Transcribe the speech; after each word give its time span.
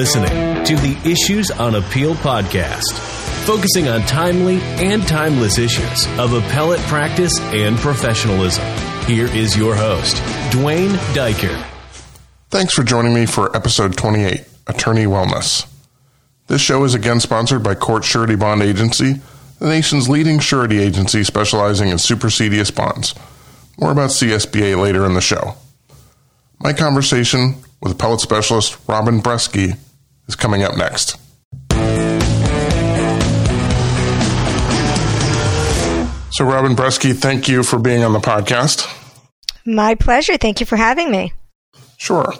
listening 0.00 0.64
to 0.64 0.76
the 0.76 0.98
Issues 1.04 1.50
on 1.50 1.74
Appeal 1.74 2.14
podcast, 2.14 2.90
focusing 3.44 3.86
on 3.86 4.00
timely 4.06 4.58
and 4.82 5.06
timeless 5.06 5.58
issues 5.58 6.06
of 6.18 6.32
appellate 6.32 6.80
practice 6.84 7.38
and 7.38 7.76
professionalism. 7.76 8.64
Here 9.04 9.26
is 9.26 9.58
your 9.58 9.74
host, 9.74 10.16
Duane 10.52 10.92
Daiker. 11.12 11.54
Thanks 12.48 12.72
for 12.72 12.82
joining 12.82 13.12
me 13.12 13.26
for 13.26 13.54
episode 13.54 13.94
28 13.94 14.42
Attorney 14.68 15.04
Wellness. 15.04 15.70
This 16.46 16.62
show 16.62 16.82
is 16.84 16.94
again 16.94 17.20
sponsored 17.20 17.62
by 17.62 17.74
Court 17.74 18.02
Surety 18.02 18.36
Bond 18.36 18.62
Agency, 18.62 19.20
the 19.58 19.68
nation's 19.68 20.08
leading 20.08 20.38
surety 20.38 20.78
agency 20.78 21.24
specializing 21.24 21.90
in 21.90 21.98
supersedeas 21.98 22.74
bonds. 22.74 23.14
More 23.78 23.92
about 23.92 24.08
CSBA 24.08 24.80
later 24.80 25.04
in 25.04 25.12
the 25.12 25.20
show. 25.20 25.56
My 26.58 26.72
conversation 26.72 27.56
with 27.82 27.92
appellate 27.92 28.20
specialist 28.20 28.78
Robin 28.88 29.20
Bresky 29.20 29.76
is 30.30 30.36
coming 30.36 30.62
up 30.62 30.76
next. 30.76 31.16
So, 36.32 36.44
Robin 36.44 36.74
Bresky, 36.74 37.14
thank 37.14 37.48
you 37.48 37.62
for 37.62 37.78
being 37.78 38.02
on 38.02 38.12
the 38.12 38.20
podcast. 38.20 38.88
My 39.66 39.94
pleasure. 39.94 40.36
Thank 40.36 40.60
you 40.60 40.66
for 40.66 40.76
having 40.76 41.10
me. 41.10 41.32
Sure. 41.98 42.32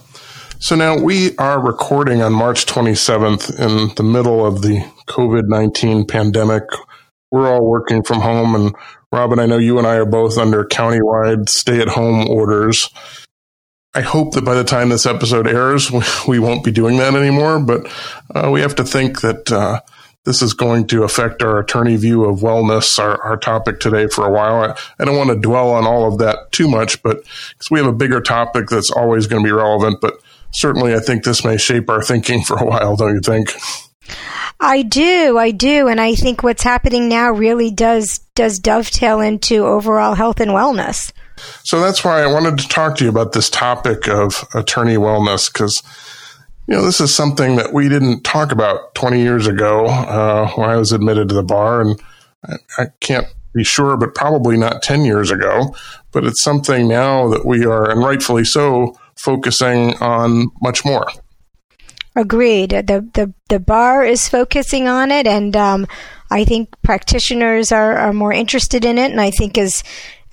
So 0.58 0.76
now 0.76 0.98
we 0.98 1.36
are 1.36 1.58
recording 1.58 2.22
on 2.22 2.32
March 2.32 2.66
27th 2.66 3.58
in 3.58 3.94
the 3.94 4.02
middle 4.02 4.44
of 4.44 4.62
the 4.62 4.84
COVID 5.08 5.44
19 5.46 6.06
pandemic. 6.06 6.64
We're 7.30 7.50
all 7.50 7.64
working 7.64 8.02
from 8.02 8.20
home. 8.20 8.54
And 8.54 8.74
Robin, 9.12 9.38
I 9.38 9.46
know 9.46 9.58
you 9.58 9.78
and 9.78 9.86
I 9.86 9.96
are 9.96 10.06
both 10.06 10.38
under 10.38 10.64
countywide 10.64 11.48
stay 11.48 11.80
at 11.80 11.88
home 11.88 12.28
orders. 12.28 12.90
I 13.92 14.02
hope 14.02 14.34
that 14.34 14.44
by 14.44 14.54
the 14.54 14.64
time 14.64 14.88
this 14.88 15.06
episode 15.06 15.48
airs, 15.48 15.90
we 16.28 16.38
won't 16.38 16.64
be 16.64 16.70
doing 16.70 16.98
that 16.98 17.14
anymore. 17.14 17.60
But 17.60 17.90
uh, 18.34 18.50
we 18.50 18.60
have 18.60 18.76
to 18.76 18.84
think 18.84 19.20
that 19.22 19.50
uh, 19.50 19.80
this 20.24 20.42
is 20.42 20.54
going 20.54 20.86
to 20.88 21.02
affect 21.02 21.42
our 21.42 21.58
attorney 21.58 21.96
view 21.96 22.24
of 22.24 22.40
wellness, 22.40 22.98
our, 22.98 23.20
our 23.22 23.36
topic 23.36 23.80
today, 23.80 24.06
for 24.06 24.26
a 24.26 24.30
while. 24.30 24.62
I, 24.62 24.78
I, 24.98 25.04
don't 25.04 25.16
want 25.16 25.30
to 25.30 25.36
dwell 25.36 25.70
on 25.70 25.86
all 25.86 26.06
of 26.06 26.18
that 26.18 26.52
too 26.52 26.68
much, 26.68 27.02
but 27.02 27.22
because 27.50 27.70
we 27.70 27.78
have 27.80 27.88
a 27.88 27.92
bigger 27.92 28.20
topic 28.20 28.68
that's 28.68 28.90
always 28.90 29.26
going 29.26 29.42
to 29.42 29.46
be 29.46 29.52
relevant. 29.52 30.00
But 30.00 30.20
certainly, 30.52 30.94
I 30.94 31.00
think 31.00 31.24
this 31.24 31.44
may 31.44 31.56
shape 31.56 31.88
our 31.90 32.02
thinking 32.02 32.42
for 32.46 32.58
a 32.58 32.66
while, 32.66 32.96
don't 32.96 33.14
you 33.14 33.20
think? 33.20 33.52
I 34.60 34.82
do, 34.82 35.38
I 35.38 35.52
do, 35.52 35.88
and 35.88 36.00
I 36.00 36.14
think 36.14 36.42
what's 36.42 36.62
happening 36.62 37.08
now 37.08 37.30
really 37.30 37.70
does 37.70 38.18
does 38.34 38.58
dovetail 38.58 39.20
into 39.20 39.64
overall 39.64 40.14
health 40.14 40.40
and 40.40 40.50
wellness. 40.50 41.12
So 41.62 41.80
that's 41.80 42.04
why 42.04 42.22
I 42.22 42.26
wanted 42.26 42.58
to 42.58 42.68
talk 42.68 42.96
to 42.96 43.04
you 43.04 43.10
about 43.10 43.32
this 43.32 43.50
topic 43.50 44.08
of 44.08 44.44
attorney 44.54 44.96
wellness 44.96 45.52
because 45.52 45.82
you 46.66 46.76
know 46.76 46.84
this 46.84 47.00
is 47.00 47.14
something 47.14 47.56
that 47.56 47.72
we 47.72 47.88
didn't 47.88 48.22
talk 48.22 48.52
about 48.52 48.94
20 48.94 49.20
years 49.20 49.46
ago 49.46 49.86
uh, 49.86 50.48
when 50.52 50.70
I 50.70 50.76
was 50.76 50.92
admitted 50.92 51.28
to 51.28 51.34
the 51.34 51.42
bar, 51.42 51.80
and 51.80 52.00
I, 52.44 52.54
I 52.78 52.86
can't 53.00 53.26
be 53.52 53.64
sure, 53.64 53.96
but 53.96 54.14
probably 54.14 54.56
not 54.56 54.82
10 54.82 55.04
years 55.04 55.30
ago. 55.30 55.74
But 56.12 56.24
it's 56.24 56.42
something 56.42 56.88
now 56.88 57.28
that 57.28 57.44
we 57.44 57.64
are, 57.64 57.90
and 57.90 58.00
rightfully 58.00 58.44
so, 58.44 58.96
focusing 59.16 59.94
on 59.98 60.48
much 60.62 60.84
more. 60.84 61.06
Agreed. 62.16 62.70
The 62.70 63.08
the 63.14 63.32
the 63.48 63.60
bar 63.60 64.04
is 64.04 64.28
focusing 64.28 64.88
on 64.88 65.10
it, 65.10 65.26
and 65.26 65.54
um, 65.56 65.86
I 66.30 66.44
think 66.44 66.70
practitioners 66.82 67.72
are, 67.72 67.96
are 67.96 68.12
more 68.12 68.32
interested 68.32 68.84
in 68.84 68.98
it. 68.98 69.10
And 69.10 69.20
I 69.20 69.30
think 69.30 69.58
as 69.58 69.82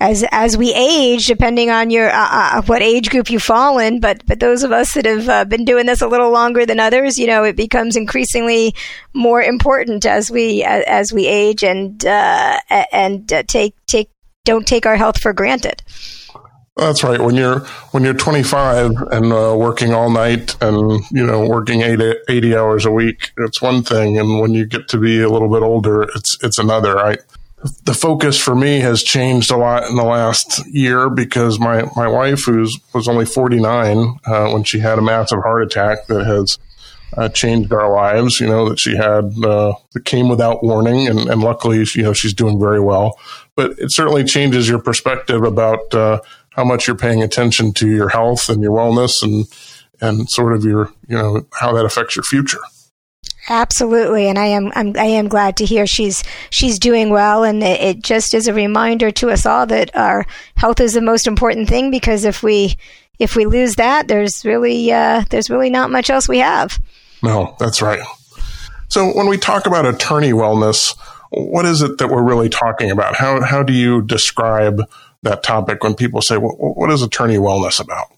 as 0.00 0.24
as 0.30 0.56
we 0.56 0.72
age, 0.74 1.26
depending 1.26 1.70
on 1.70 1.90
your 1.90 2.08
uh, 2.10 2.28
uh, 2.30 2.62
what 2.62 2.82
age 2.82 3.10
group 3.10 3.30
you 3.30 3.38
fall 3.38 3.78
in, 3.78 4.00
but 4.00 4.24
but 4.26 4.38
those 4.38 4.62
of 4.62 4.70
us 4.70 4.94
that 4.94 5.06
have 5.06 5.28
uh, 5.28 5.44
been 5.44 5.64
doing 5.64 5.86
this 5.86 6.00
a 6.00 6.06
little 6.06 6.30
longer 6.30 6.64
than 6.64 6.78
others, 6.78 7.18
you 7.18 7.26
know, 7.26 7.42
it 7.42 7.56
becomes 7.56 7.96
increasingly 7.96 8.74
more 9.12 9.42
important 9.42 10.06
as 10.06 10.30
we 10.30 10.62
as 10.62 11.12
we 11.12 11.26
age 11.26 11.64
and 11.64 12.04
uh, 12.06 12.60
and 12.92 13.32
uh, 13.32 13.42
take 13.44 13.74
take 13.86 14.10
don't 14.44 14.66
take 14.66 14.86
our 14.86 14.96
health 14.96 15.20
for 15.20 15.32
granted. 15.32 15.82
That's 16.76 17.02
right. 17.02 17.20
When 17.20 17.34
you're 17.34 17.60
when 17.90 18.04
you're 18.04 18.14
25 18.14 18.92
and 19.10 19.32
uh, 19.32 19.56
working 19.58 19.92
all 19.92 20.10
night 20.10 20.56
and 20.62 21.02
you 21.10 21.26
know 21.26 21.44
working 21.44 21.82
80, 21.82 22.14
80 22.28 22.56
hours 22.56 22.86
a 22.86 22.92
week, 22.92 23.32
it's 23.36 23.60
one 23.60 23.82
thing, 23.82 24.16
and 24.16 24.38
when 24.38 24.54
you 24.54 24.64
get 24.64 24.86
to 24.90 24.98
be 24.98 25.20
a 25.20 25.28
little 25.28 25.48
bit 25.48 25.62
older, 25.62 26.02
it's 26.02 26.38
it's 26.44 26.58
another. 26.58 26.94
Right 26.94 27.18
the 27.84 27.94
focus 27.94 28.38
for 28.38 28.54
me 28.54 28.80
has 28.80 29.02
changed 29.02 29.50
a 29.50 29.56
lot 29.56 29.88
in 29.88 29.96
the 29.96 30.04
last 30.04 30.64
year 30.68 31.10
because 31.10 31.58
my, 31.58 31.88
my 31.96 32.06
wife, 32.06 32.44
who 32.44 32.66
was 32.94 33.08
only 33.08 33.26
49 33.26 34.18
uh, 34.24 34.50
when 34.50 34.62
she 34.62 34.78
had 34.78 34.98
a 34.98 35.02
massive 35.02 35.40
heart 35.42 35.64
attack 35.64 36.06
that 36.06 36.24
has 36.24 36.58
uh, 37.16 37.28
changed 37.28 37.72
our 37.72 37.92
lives, 37.92 38.40
you 38.40 38.46
know, 38.46 38.68
that 38.68 38.78
she 38.78 38.96
had, 38.96 39.32
uh, 39.44 39.72
that 39.92 40.04
came 40.04 40.28
without 40.28 40.62
warning. 40.62 41.08
And, 41.08 41.28
and 41.28 41.42
luckily, 41.42 41.84
you 41.94 42.02
know, 42.02 42.12
she's 42.12 42.34
doing 42.34 42.60
very 42.60 42.80
well. 42.80 43.18
But 43.56 43.72
it 43.78 43.92
certainly 43.92 44.22
changes 44.22 44.68
your 44.68 44.80
perspective 44.80 45.42
about 45.42 45.92
uh, 45.92 46.20
how 46.50 46.64
much 46.64 46.86
you're 46.86 46.96
paying 46.96 47.22
attention 47.22 47.72
to 47.74 47.88
your 47.88 48.10
health 48.10 48.48
and 48.48 48.62
your 48.62 48.72
wellness 48.72 49.22
and, 49.22 49.46
and 50.00 50.30
sort 50.30 50.52
of 50.52 50.64
your, 50.64 50.92
you 51.08 51.16
know, 51.16 51.46
how 51.54 51.72
that 51.72 51.84
affects 51.84 52.14
your 52.14 52.24
future. 52.24 52.60
Absolutely, 53.48 54.28
and 54.28 54.38
I 54.38 54.46
am 54.46 54.72
I'm, 54.74 54.92
I 54.96 55.04
am 55.04 55.28
glad 55.28 55.56
to 55.58 55.64
hear 55.64 55.86
she's 55.86 56.22
she's 56.50 56.78
doing 56.78 57.10
well, 57.10 57.44
and 57.44 57.62
it, 57.62 57.80
it 57.80 58.02
just 58.02 58.34
is 58.34 58.46
a 58.46 58.52
reminder 58.52 59.10
to 59.12 59.30
us 59.30 59.46
all 59.46 59.66
that 59.66 59.94
our 59.96 60.26
health 60.54 60.80
is 60.80 60.92
the 60.92 61.00
most 61.00 61.26
important 61.26 61.68
thing 61.68 61.90
because 61.90 62.24
if 62.24 62.42
we 62.42 62.76
if 63.18 63.34
we 63.36 63.46
lose 63.46 63.76
that, 63.76 64.06
there's 64.06 64.44
really 64.44 64.92
uh, 64.92 65.24
there's 65.30 65.50
really 65.50 65.70
not 65.70 65.90
much 65.90 66.10
else 66.10 66.28
we 66.28 66.38
have. 66.38 66.78
No, 67.22 67.56
that's 67.58 67.80
right. 67.80 68.00
So 68.88 69.12
when 69.16 69.28
we 69.28 69.38
talk 69.38 69.66
about 69.66 69.86
attorney 69.86 70.32
wellness, 70.32 70.96
what 71.30 71.64
is 71.64 71.82
it 71.82 71.98
that 71.98 72.08
we're 72.08 72.22
really 72.22 72.48
talking 72.48 72.90
about? 72.90 73.16
How 73.16 73.40
how 73.42 73.62
do 73.62 73.72
you 73.72 74.02
describe 74.02 74.82
that 75.22 75.42
topic 75.42 75.82
when 75.82 75.94
people 75.94 76.20
say, 76.20 76.36
well, 76.36 76.54
"What 76.58 76.90
is 76.90 77.02
attorney 77.02 77.38
wellness 77.38 77.80
about?" 77.80 78.08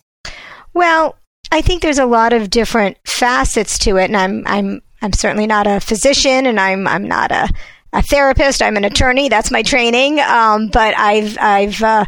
Well, 0.74 1.16
I 1.52 1.62
think 1.62 1.82
there's 1.82 1.98
a 1.98 2.06
lot 2.06 2.32
of 2.32 2.50
different 2.50 2.98
facets 3.04 3.78
to 3.80 3.96
it, 3.96 4.04
and 4.04 4.16
I'm 4.16 4.42
I'm 4.46 4.82
I'm 5.02 5.12
certainly 5.12 5.46
not 5.46 5.66
a 5.66 5.80
physician 5.80 6.46
and 6.46 6.60
I'm, 6.60 6.86
I'm 6.86 7.04
not 7.06 7.30
a, 7.30 7.48
a 7.92 8.02
therapist. 8.02 8.62
I'm 8.62 8.76
an 8.76 8.84
attorney. 8.84 9.28
That's 9.28 9.50
my 9.50 9.62
training. 9.62 10.20
Um, 10.20 10.68
but 10.68 10.96
I've, 10.96 11.36
I've, 11.40 11.82
uh, 11.82 12.04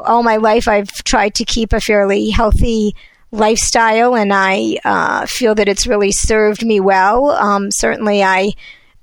all 0.00 0.22
my 0.22 0.36
life 0.36 0.66
I've 0.66 0.90
tried 1.04 1.34
to 1.36 1.44
keep 1.44 1.72
a 1.72 1.80
fairly 1.80 2.30
healthy 2.30 2.94
lifestyle 3.30 4.14
and 4.14 4.32
I, 4.32 4.78
uh, 4.84 5.26
feel 5.26 5.54
that 5.54 5.68
it's 5.68 5.86
really 5.86 6.12
served 6.12 6.64
me 6.64 6.80
well. 6.80 7.30
Um, 7.30 7.70
certainly 7.70 8.22
I, 8.22 8.52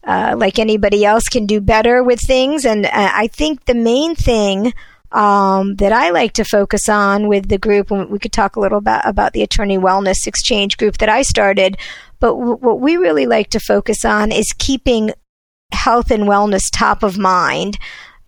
uh, 0.04 0.36
like 0.38 0.60
anybody 0.60 1.06
else 1.06 1.28
can 1.30 1.46
do 1.46 1.62
better 1.62 2.04
with 2.04 2.20
things. 2.20 2.66
And 2.66 2.86
uh, 2.86 2.90
I 2.94 3.28
think 3.28 3.66
the 3.66 3.76
main 3.76 4.16
thing, 4.16 4.74
um, 5.12 5.76
that 5.76 5.92
I 5.92 6.12
like 6.12 6.34
to 6.34 6.44
focus 6.44 6.88
on 6.88 7.28
with 7.28 7.50
the 7.50 7.58
group, 7.58 7.92
and 7.92 8.10
we 8.10 8.20
could 8.20 8.32
talk 8.32 8.56
a 8.56 8.60
little 8.60 8.78
about, 8.78 9.08
about 9.08 9.34
the 9.34 9.42
attorney 9.42 9.78
wellness 9.78 10.28
exchange 10.28 10.78
group 10.78 11.00
that 11.00 11.10
I 11.10 11.24
started, 11.24 11.78
but 12.20 12.34
w- 12.34 12.58
what 12.58 12.80
we 12.80 12.98
really 12.98 13.26
like 13.26 13.50
to 13.52 13.60
focus 13.60 14.06
on 14.06 14.32
is 14.32 14.54
keeping 14.58 15.12
health 15.72 16.12
and 16.12 16.24
wellness 16.24 16.70
top 16.72 17.04
of 17.04 17.18
mind. 17.18 17.78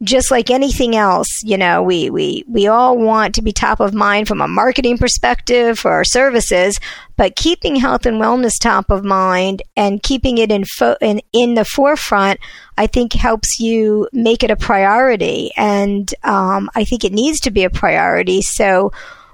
Just 0.03 0.31
like 0.31 0.49
anything 0.49 0.95
else, 0.95 1.43
you 1.43 1.59
know, 1.59 1.83
we, 1.83 2.09
we, 2.09 2.43
we 2.47 2.65
all 2.65 2.97
want 2.97 3.35
to 3.35 3.43
be 3.43 3.51
top 3.51 3.79
of 3.79 3.93
mind 3.93 4.27
from 4.27 4.41
a 4.41 4.47
marketing 4.47 4.97
perspective 4.97 5.77
for 5.77 5.91
our 5.91 6.03
services, 6.03 6.79
but 7.17 7.35
keeping 7.35 7.75
health 7.75 8.07
and 8.07 8.19
wellness 8.19 8.53
top 8.59 8.89
of 8.89 9.03
mind 9.03 9.61
and 9.75 10.01
keeping 10.01 10.39
it 10.39 10.51
in, 10.51 10.65
fo- 10.65 10.97
in, 11.01 11.21
in 11.33 11.53
the 11.53 11.65
forefront, 11.65 12.39
I 12.79 12.87
think 12.87 13.13
helps 13.13 13.59
you 13.59 14.09
make 14.11 14.41
it 14.41 14.49
a 14.49 14.55
priority. 14.55 15.51
And 15.55 16.11
um, 16.23 16.71
I 16.73 16.83
think 16.83 17.03
it 17.03 17.13
needs 17.13 17.39
to 17.41 17.51
be 17.51 17.63
a 17.63 17.69
priority. 17.69 18.41
So, 18.41 18.91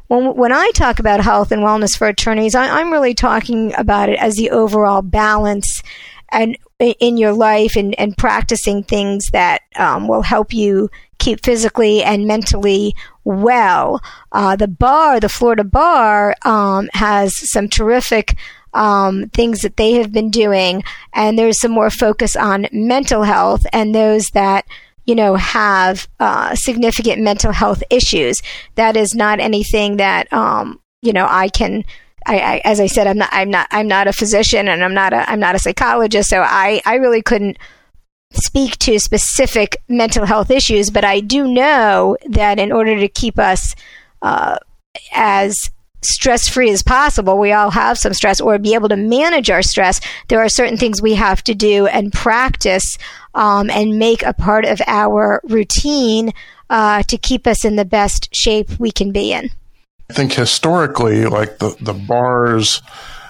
when, 0.07 0.35
when 0.35 0.51
I 0.51 0.71
talk 0.73 0.99
about 0.99 1.21
health 1.21 1.51
and 1.51 1.61
wellness 1.61 1.97
for 1.97 2.07
attorneys, 2.07 2.55
I, 2.55 2.79
I'm 2.79 2.91
really 2.91 3.13
talking 3.13 3.73
about 3.77 4.09
it 4.09 4.19
as 4.19 4.35
the 4.35 4.51
overall 4.51 5.01
balance 5.01 5.83
and 6.29 6.57
in 6.79 7.17
your 7.17 7.33
life 7.33 7.75
and, 7.75 7.97
and 7.99 8.17
practicing 8.17 8.83
things 8.83 9.27
that 9.31 9.61
um, 9.77 10.07
will 10.07 10.21
help 10.21 10.53
you 10.53 10.89
keep 11.17 11.43
physically 11.43 12.03
and 12.03 12.27
mentally 12.27 12.95
well. 13.23 14.01
Uh, 14.31 14.55
the 14.55 14.67
bar, 14.67 15.19
the 15.19 15.29
Florida 15.29 15.63
Bar, 15.63 16.35
um, 16.43 16.89
has 16.93 17.33
some 17.51 17.67
terrific 17.67 18.35
um, 18.73 19.29
things 19.29 19.61
that 19.61 19.77
they 19.77 19.93
have 19.93 20.11
been 20.11 20.29
doing, 20.29 20.83
and 21.13 21.37
there's 21.37 21.59
some 21.59 21.71
more 21.71 21.89
focus 21.89 22.35
on 22.35 22.67
mental 22.71 23.23
health 23.23 23.65
and 23.73 23.95
those 23.95 24.27
that 24.33 24.65
you 25.07 25.15
know, 25.15 25.35
have 25.35 26.07
uh, 26.19 26.53
significant 26.53 27.21
mental 27.21 27.51
health 27.51 27.81
issues. 27.89 28.39
That 28.75 28.95
is 28.95 29.15
not 29.15 29.39
anything 29.39 29.97
that, 29.97 30.31
um, 30.31 30.79
you 31.01 31.13
know, 31.13 31.25
I 31.27 31.49
can. 31.49 31.83
I, 32.25 32.39
I, 32.39 32.61
as 32.65 32.81
I 32.81 32.87
said, 32.87 33.07
I'm 33.07 33.17
not, 33.17 33.29
I'm 33.31 33.49
not, 33.49 33.67
I'm 33.71 33.87
not 33.87 34.07
a 34.07 34.13
physician, 34.13 34.67
and 34.67 34.83
I'm 34.83 34.93
not 34.93 35.13
a, 35.13 35.29
I'm 35.29 35.39
not 35.39 35.55
a 35.55 35.59
psychologist, 35.59 36.29
so 36.29 36.41
I, 36.41 36.81
I 36.85 36.95
really 36.95 37.21
couldn't 37.21 37.57
speak 38.33 38.77
to 38.79 38.99
specific 38.99 39.77
mental 39.87 40.25
health 40.25 40.51
issues. 40.51 40.89
But 40.89 41.05
I 41.05 41.21
do 41.21 41.47
know 41.47 42.17
that 42.27 42.59
in 42.59 42.73
order 42.73 42.99
to 42.99 43.07
keep 43.07 43.39
us 43.39 43.75
uh, 44.21 44.57
as 45.13 45.71
stress 46.01 46.47
free 46.47 46.69
as 46.71 46.83
possible. 46.83 47.37
We 47.37 47.51
all 47.51 47.71
have 47.71 47.97
some 47.97 48.13
stress, 48.13 48.39
or 48.39 48.57
be 48.57 48.73
able 48.73 48.89
to 48.89 48.95
manage 48.95 49.49
our 49.49 49.61
stress. 49.61 49.99
There 50.27 50.39
are 50.39 50.49
certain 50.49 50.77
things 50.77 51.01
we 51.01 51.15
have 51.15 51.43
to 51.43 51.55
do 51.55 51.87
and 51.87 52.11
practice 52.13 52.97
um, 53.33 53.69
and 53.69 53.99
make 53.99 54.23
a 54.23 54.33
part 54.33 54.65
of 54.65 54.81
our 54.87 55.41
routine 55.43 56.31
uh, 56.69 57.03
to 57.03 57.17
keep 57.17 57.47
us 57.47 57.65
in 57.65 57.75
the 57.75 57.85
best 57.85 58.33
shape 58.35 58.69
we 58.79 58.91
can 58.91 59.11
be 59.11 59.31
in. 59.31 59.49
I 60.09 60.13
think 60.13 60.33
historically, 60.33 61.25
like 61.25 61.59
the, 61.59 61.75
the 61.81 61.93
bars 61.93 62.81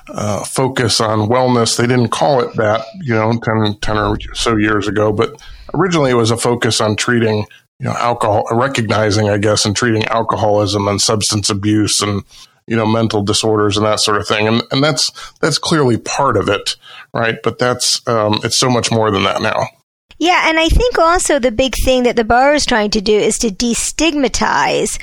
uh, 0.09 0.43
focus 0.43 1.01
on 1.01 1.27
wellness, 1.27 1.77
they 1.77 1.87
didn't 1.87 2.09
call 2.09 2.41
it 2.41 2.55
that, 2.55 2.85
you 3.01 3.13
know, 3.13 3.31
10, 3.31 3.77
10 3.81 3.97
or 3.97 4.17
so 4.33 4.55
years 4.55 4.87
ago, 4.87 5.11
but 5.11 5.41
originally 5.73 6.11
it 6.11 6.15
was 6.15 6.31
a 6.31 6.37
focus 6.37 6.79
on 6.79 6.95
treating 6.95 7.45
you 7.79 7.85
know 7.85 7.93
alcohol 7.93 8.43
recognizing 8.51 9.29
i 9.29 9.37
guess 9.37 9.65
and 9.65 9.75
treating 9.75 10.03
alcoholism 10.05 10.87
and 10.87 11.01
substance 11.01 11.49
abuse 11.49 12.01
and 12.01 12.23
you 12.67 12.75
know 12.75 12.85
mental 12.85 13.23
disorders 13.23 13.77
and 13.77 13.85
that 13.85 13.99
sort 13.99 14.17
of 14.17 14.27
thing. 14.27 14.47
And 14.47 14.61
and 14.71 14.83
that's 14.83 15.11
that's 15.39 15.57
clearly 15.57 15.97
part 15.97 16.37
of 16.37 16.49
it 16.49 16.75
right? 17.13 17.37
But 17.43 17.57
that's 17.57 18.07
um, 18.07 18.39
it's 18.43 18.59
so 18.59 18.69
much 18.69 18.91
more 18.91 19.11
than 19.11 19.23
that 19.23 19.41
now. 19.41 19.67
Yeah 20.19 20.49
and 20.49 20.59
i 20.59 20.67
think 20.67 20.97
also 20.97 21.37
the 21.37 21.51
big 21.51 21.75
thing 21.85 22.03
that 22.03 22.15
the 22.15 22.23
bar 22.23 22.55
is 22.55 22.65
trying 22.65 22.89
to 22.89 23.01
do 23.01 23.15
is 23.15 23.37
to 23.37 23.49
destigmatize 23.49 24.99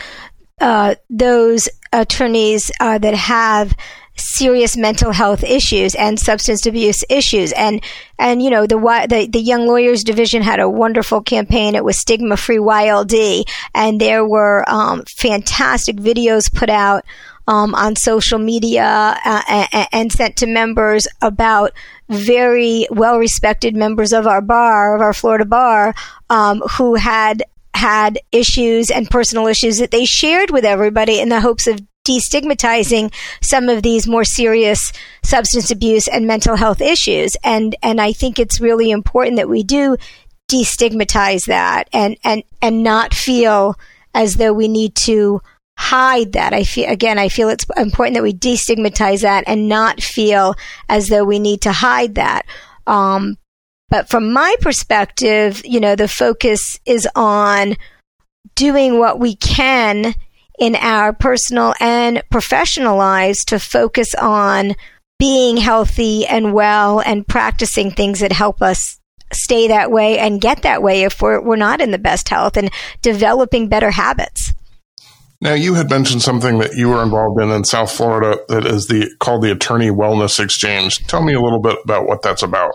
uh, 0.60 0.96
those 1.08 1.68
attorneys 1.92 2.72
uh, 2.80 2.98
that 2.98 3.14
have 3.14 3.76
serious 4.16 4.76
mental 4.76 5.12
health 5.12 5.42
issues 5.42 5.94
and 5.94 6.18
substance 6.18 6.66
abuse 6.66 7.04
issues. 7.08 7.52
And 7.52 7.82
and 8.18 8.42
you 8.42 8.50
know 8.50 8.66
the 8.66 8.76
the, 9.08 9.28
the 9.30 9.40
young 9.40 9.66
lawyers 9.66 10.04
division 10.04 10.42
had 10.42 10.60
a 10.60 10.68
wonderful 10.68 11.22
campaign. 11.22 11.74
It 11.74 11.84
was 11.84 12.00
stigma 12.00 12.36
free 12.36 12.58
YLD 12.58 13.44
and 13.74 14.00
there 14.00 14.26
were 14.26 14.64
um, 14.68 15.04
fantastic 15.18 15.96
videos 15.96 16.52
put 16.52 16.70
out 16.70 17.04
um, 17.46 17.74
on 17.74 17.96
social 17.96 18.38
media 18.38 19.18
uh, 19.24 19.42
and, 19.72 19.88
and 19.92 20.12
sent 20.12 20.36
to 20.36 20.46
members 20.46 21.06
about 21.22 21.72
very 22.08 22.86
well 22.90 23.18
respected 23.18 23.74
members 23.74 24.12
of 24.12 24.26
our 24.26 24.40
bar 24.40 24.94
of 24.94 25.02
our 25.02 25.12
Florida 25.12 25.44
bar 25.44 25.94
um, 26.30 26.62
who 26.78 26.94
had 26.94 27.42
had 27.74 28.18
issues 28.32 28.90
and 28.90 29.10
personal 29.10 29.46
issues 29.46 29.78
that 29.78 29.90
they 29.90 30.04
shared 30.04 30.50
with 30.50 30.64
everybody 30.64 31.20
in 31.20 31.28
the 31.28 31.40
hopes 31.40 31.66
of 31.66 31.80
destigmatizing 32.06 33.12
some 33.40 33.68
of 33.68 33.82
these 33.82 34.06
more 34.06 34.24
serious 34.24 34.92
substance 35.22 35.70
abuse 35.70 36.06
and 36.06 36.26
mental 36.26 36.56
health 36.56 36.80
issues. 36.80 37.36
And, 37.42 37.74
and 37.82 38.00
I 38.00 38.12
think 38.12 38.38
it's 38.38 38.60
really 38.60 38.90
important 38.90 39.36
that 39.36 39.48
we 39.48 39.62
do 39.62 39.96
destigmatize 40.50 41.46
that 41.46 41.88
and, 41.92 42.16
and, 42.22 42.44
and 42.60 42.82
not 42.82 43.14
feel 43.14 43.76
as 44.14 44.36
though 44.36 44.52
we 44.52 44.68
need 44.68 44.94
to 44.94 45.40
hide 45.84 46.32
that. 46.32 46.54
I 46.54 46.64
feel, 46.64 46.88
again, 46.90 47.18
I 47.18 47.28
feel 47.28 47.48
it's 47.48 47.66
important 47.76 48.14
that 48.14 48.22
we 48.22 48.32
destigmatize 48.32 49.20
that 49.20 49.44
and 49.46 49.68
not 49.68 50.02
feel 50.02 50.54
as 50.88 51.08
though 51.08 51.24
we 51.24 51.38
need 51.38 51.60
to 51.62 51.72
hide 51.72 52.14
that. 52.14 52.46
Um, 52.86 53.36
but 53.90 54.08
from 54.08 54.32
my 54.32 54.56
perspective, 54.60 55.60
you 55.64 55.80
know, 55.80 55.94
the 55.94 56.08
focus 56.08 56.80
is 56.86 57.06
on 57.14 57.76
doing 58.54 58.98
what 58.98 59.18
we 59.18 59.36
can 59.36 60.14
in 60.58 60.74
our 60.76 61.12
personal 61.12 61.74
and 61.80 62.22
professional 62.30 62.96
lives 62.96 63.44
to 63.44 63.58
focus 63.58 64.14
on 64.14 64.74
being 65.18 65.58
healthy 65.58 66.26
and 66.26 66.54
well 66.54 67.00
and 67.00 67.28
practicing 67.28 67.90
things 67.90 68.20
that 68.20 68.32
help 68.32 68.62
us 68.62 68.98
stay 69.32 69.68
that 69.68 69.90
way 69.90 70.18
and 70.18 70.40
get 70.40 70.62
that 70.62 70.82
way 70.82 71.02
if 71.02 71.20
we're, 71.20 71.42
we're 71.42 71.56
not 71.56 71.80
in 71.80 71.90
the 71.90 71.98
best 71.98 72.28
health 72.30 72.56
and 72.56 72.70
developing 73.02 73.68
better 73.68 73.90
habits. 73.90 74.53
Now, 75.44 75.52
you 75.52 75.74
had 75.74 75.90
mentioned 75.90 76.22
something 76.22 76.56
that 76.60 76.74
you 76.74 76.88
were 76.88 77.02
involved 77.02 77.38
in 77.38 77.50
in 77.50 77.64
South 77.64 77.92
Florida 77.92 78.38
that 78.48 78.64
is 78.64 78.86
the 78.86 79.14
called 79.18 79.42
the 79.42 79.52
Attorney 79.52 79.90
Wellness 79.90 80.42
Exchange. 80.42 81.06
Tell 81.06 81.22
me 81.22 81.34
a 81.34 81.40
little 81.40 81.60
bit 81.60 81.76
about 81.84 82.06
what 82.06 82.22
that's 82.22 82.42
about. 82.42 82.72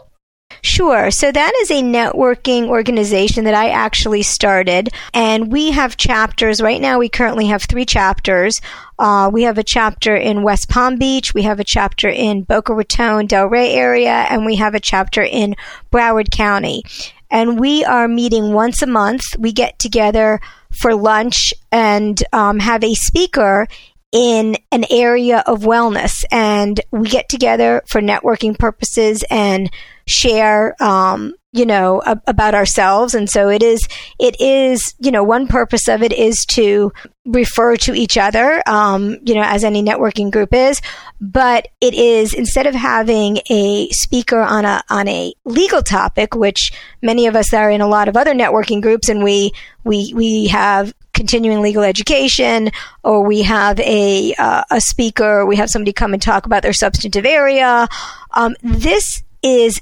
Sure. 0.61 1.09
So 1.09 1.31
that 1.31 1.53
is 1.61 1.71
a 1.71 1.81
networking 1.81 2.67
organization 2.67 3.45
that 3.45 3.55
I 3.55 3.69
actually 3.69 4.21
started, 4.21 4.89
and 5.15 5.51
we 5.51 5.71
have 5.71 5.97
chapters. 5.97 6.61
Right 6.61 6.79
now, 6.79 6.99
we 6.99 7.09
currently 7.09 7.47
have 7.47 7.63
three 7.63 7.85
chapters. 7.85 8.61
Uh, 8.99 9.31
we 9.33 9.43
have 9.43 9.57
a 9.57 9.63
chapter 9.63 10.15
in 10.15 10.43
West 10.43 10.69
Palm 10.69 10.97
Beach, 10.97 11.33
we 11.33 11.41
have 11.43 11.59
a 11.59 11.63
chapter 11.63 12.07
in 12.07 12.43
Boca 12.43 12.75
Raton, 12.75 13.27
Delray 13.27 13.73
area, 13.73 14.27
and 14.29 14.45
we 14.45 14.57
have 14.57 14.75
a 14.75 14.79
chapter 14.79 15.23
in 15.23 15.55
Broward 15.91 16.29
County. 16.29 16.83
And 17.31 17.59
we 17.59 17.83
are 17.85 18.07
meeting 18.07 18.53
once 18.53 18.83
a 18.83 18.87
month. 18.87 19.23
We 19.39 19.53
get 19.53 19.79
together 19.79 20.39
for 20.79 20.95
lunch 20.95 21.53
and 21.71 22.21
um, 22.33 22.59
have 22.59 22.83
a 22.83 22.93
speaker 22.93 23.67
in 24.11 24.55
an 24.71 24.85
area 24.89 25.43
of 25.45 25.61
wellness. 25.61 26.23
And 26.31 26.79
we 26.91 27.09
get 27.09 27.29
together 27.29 27.83
for 27.85 28.01
networking 28.01 28.57
purposes 28.57 29.23
and 29.29 29.69
share 30.07 30.81
um, 30.81 31.33
you 31.51 31.65
know 31.65 32.01
a- 32.05 32.21
about 32.27 32.53
ourselves 32.53 33.13
and 33.15 33.29
so 33.29 33.49
it 33.49 33.63
is 33.63 33.87
it 34.19 34.39
is 34.39 34.93
you 34.99 35.11
know 35.11 35.23
one 35.23 35.47
purpose 35.47 35.87
of 35.87 36.03
it 36.03 36.13
is 36.13 36.45
to 36.47 36.91
refer 37.25 37.75
to 37.75 37.93
each 37.93 38.17
other 38.17 38.61
um, 38.67 39.17
you 39.23 39.33
know 39.33 39.43
as 39.43 39.63
any 39.63 39.81
networking 39.83 40.31
group 40.31 40.53
is 40.53 40.81
but 41.19 41.67
it 41.81 41.93
is 41.93 42.33
instead 42.33 42.67
of 42.67 42.75
having 42.75 43.39
a 43.49 43.89
speaker 43.89 44.39
on 44.39 44.63
a 44.63 44.81
on 44.89 45.07
a 45.07 45.33
legal 45.45 45.81
topic 45.81 46.35
which 46.35 46.71
many 47.01 47.25
of 47.25 47.35
us 47.35 47.53
are 47.53 47.71
in 47.71 47.81
a 47.81 47.87
lot 47.87 48.07
of 48.07 48.15
other 48.15 48.33
networking 48.33 48.81
groups 48.81 49.09
and 49.09 49.23
we 49.23 49.51
we 49.83 50.13
we 50.15 50.47
have 50.47 50.93
continuing 51.13 51.61
legal 51.61 51.83
education, 51.83 52.71
or 53.03 53.25
we 53.25 53.41
have 53.41 53.77
a 53.81 54.33
uh, 54.35 54.63
a 54.71 54.79
speaker, 54.79 55.45
we 55.45 55.57
have 55.57 55.69
somebody 55.69 55.91
come 55.91 56.13
and 56.13 56.21
talk 56.21 56.45
about 56.45 56.63
their 56.63 56.71
substantive 56.71 57.25
area. 57.25 57.89
Um, 58.31 58.55
this 58.63 59.21
is 59.43 59.81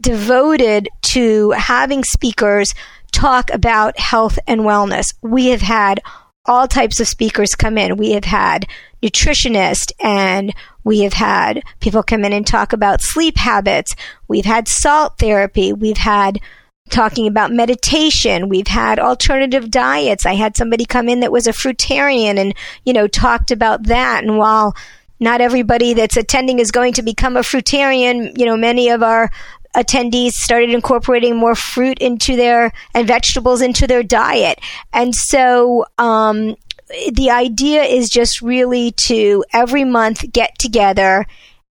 devoted 0.00 0.88
to 1.02 1.50
having 1.50 2.04
speakers 2.04 2.72
talk 3.12 3.50
about 3.52 3.98
health 3.98 4.38
and 4.46 4.60
wellness. 4.62 5.14
We 5.22 5.48
have 5.48 5.62
had 5.62 6.00
all 6.46 6.66
types 6.66 6.98
of 7.00 7.08
speakers 7.08 7.54
come 7.54 7.76
in. 7.76 7.96
We 7.96 8.12
have 8.12 8.24
had 8.24 8.66
nutritionists 9.02 9.92
and 10.00 10.54
we 10.82 11.00
have 11.00 11.12
had 11.12 11.62
people 11.80 12.02
come 12.02 12.24
in 12.24 12.32
and 12.32 12.46
talk 12.46 12.72
about 12.72 13.02
sleep 13.02 13.36
habits. 13.36 13.94
We've 14.26 14.44
had 14.44 14.66
salt 14.66 15.18
therapy. 15.18 15.72
We've 15.72 15.98
had 15.98 16.40
talking 16.88 17.26
about 17.26 17.52
meditation. 17.52 18.48
We've 18.48 18.66
had 18.66 18.98
alternative 18.98 19.70
diets. 19.70 20.24
I 20.24 20.34
had 20.34 20.56
somebody 20.56 20.86
come 20.86 21.08
in 21.08 21.20
that 21.20 21.32
was 21.32 21.46
a 21.46 21.52
fruitarian 21.52 22.38
and, 22.38 22.54
you 22.84 22.94
know, 22.94 23.06
talked 23.06 23.50
about 23.50 23.84
that. 23.84 24.24
And 24.24 24.38
while 24.38 24.74
not 25.20 25.40
everybody 25.40 25.94
that's 25.94 26.16
attending 26.16 26.58
is 26.58 26.70
going 26.70 26.94
to 26.94 27.02
become 27.02 27.36
a 27.36 27.40
fruitarian, 27.40 28.38
you 28.38 28.46
know, 28.46 28.56
many 28.56 28.88
of 28.88 29.02
our 29.02 29.30
attendees 29.78 30.32
started 30.32 30.70
incorporating 30.70 31.36
more 31.36 31.54
fruit 31.54 31.98
into 32.00 32.34
their 32.34 32.72
and 32.94 33.06
vegetables 33.06 33.62
into 33.62 33.86
their 33.86 34.02
diet. 34.02 34.58
And 34.92 35.14
so, 35.14 35.86
um, 35.98 36.56
the 37.12 37.30
idea 37.30 37.82
is 37.82 38.08
just 38.08 38.42
really 38.42 38.92
to 38.92 39.44
every 39.52 39.84
month 39.84 40.24
get 40.32 40.58
together 40.58 41.26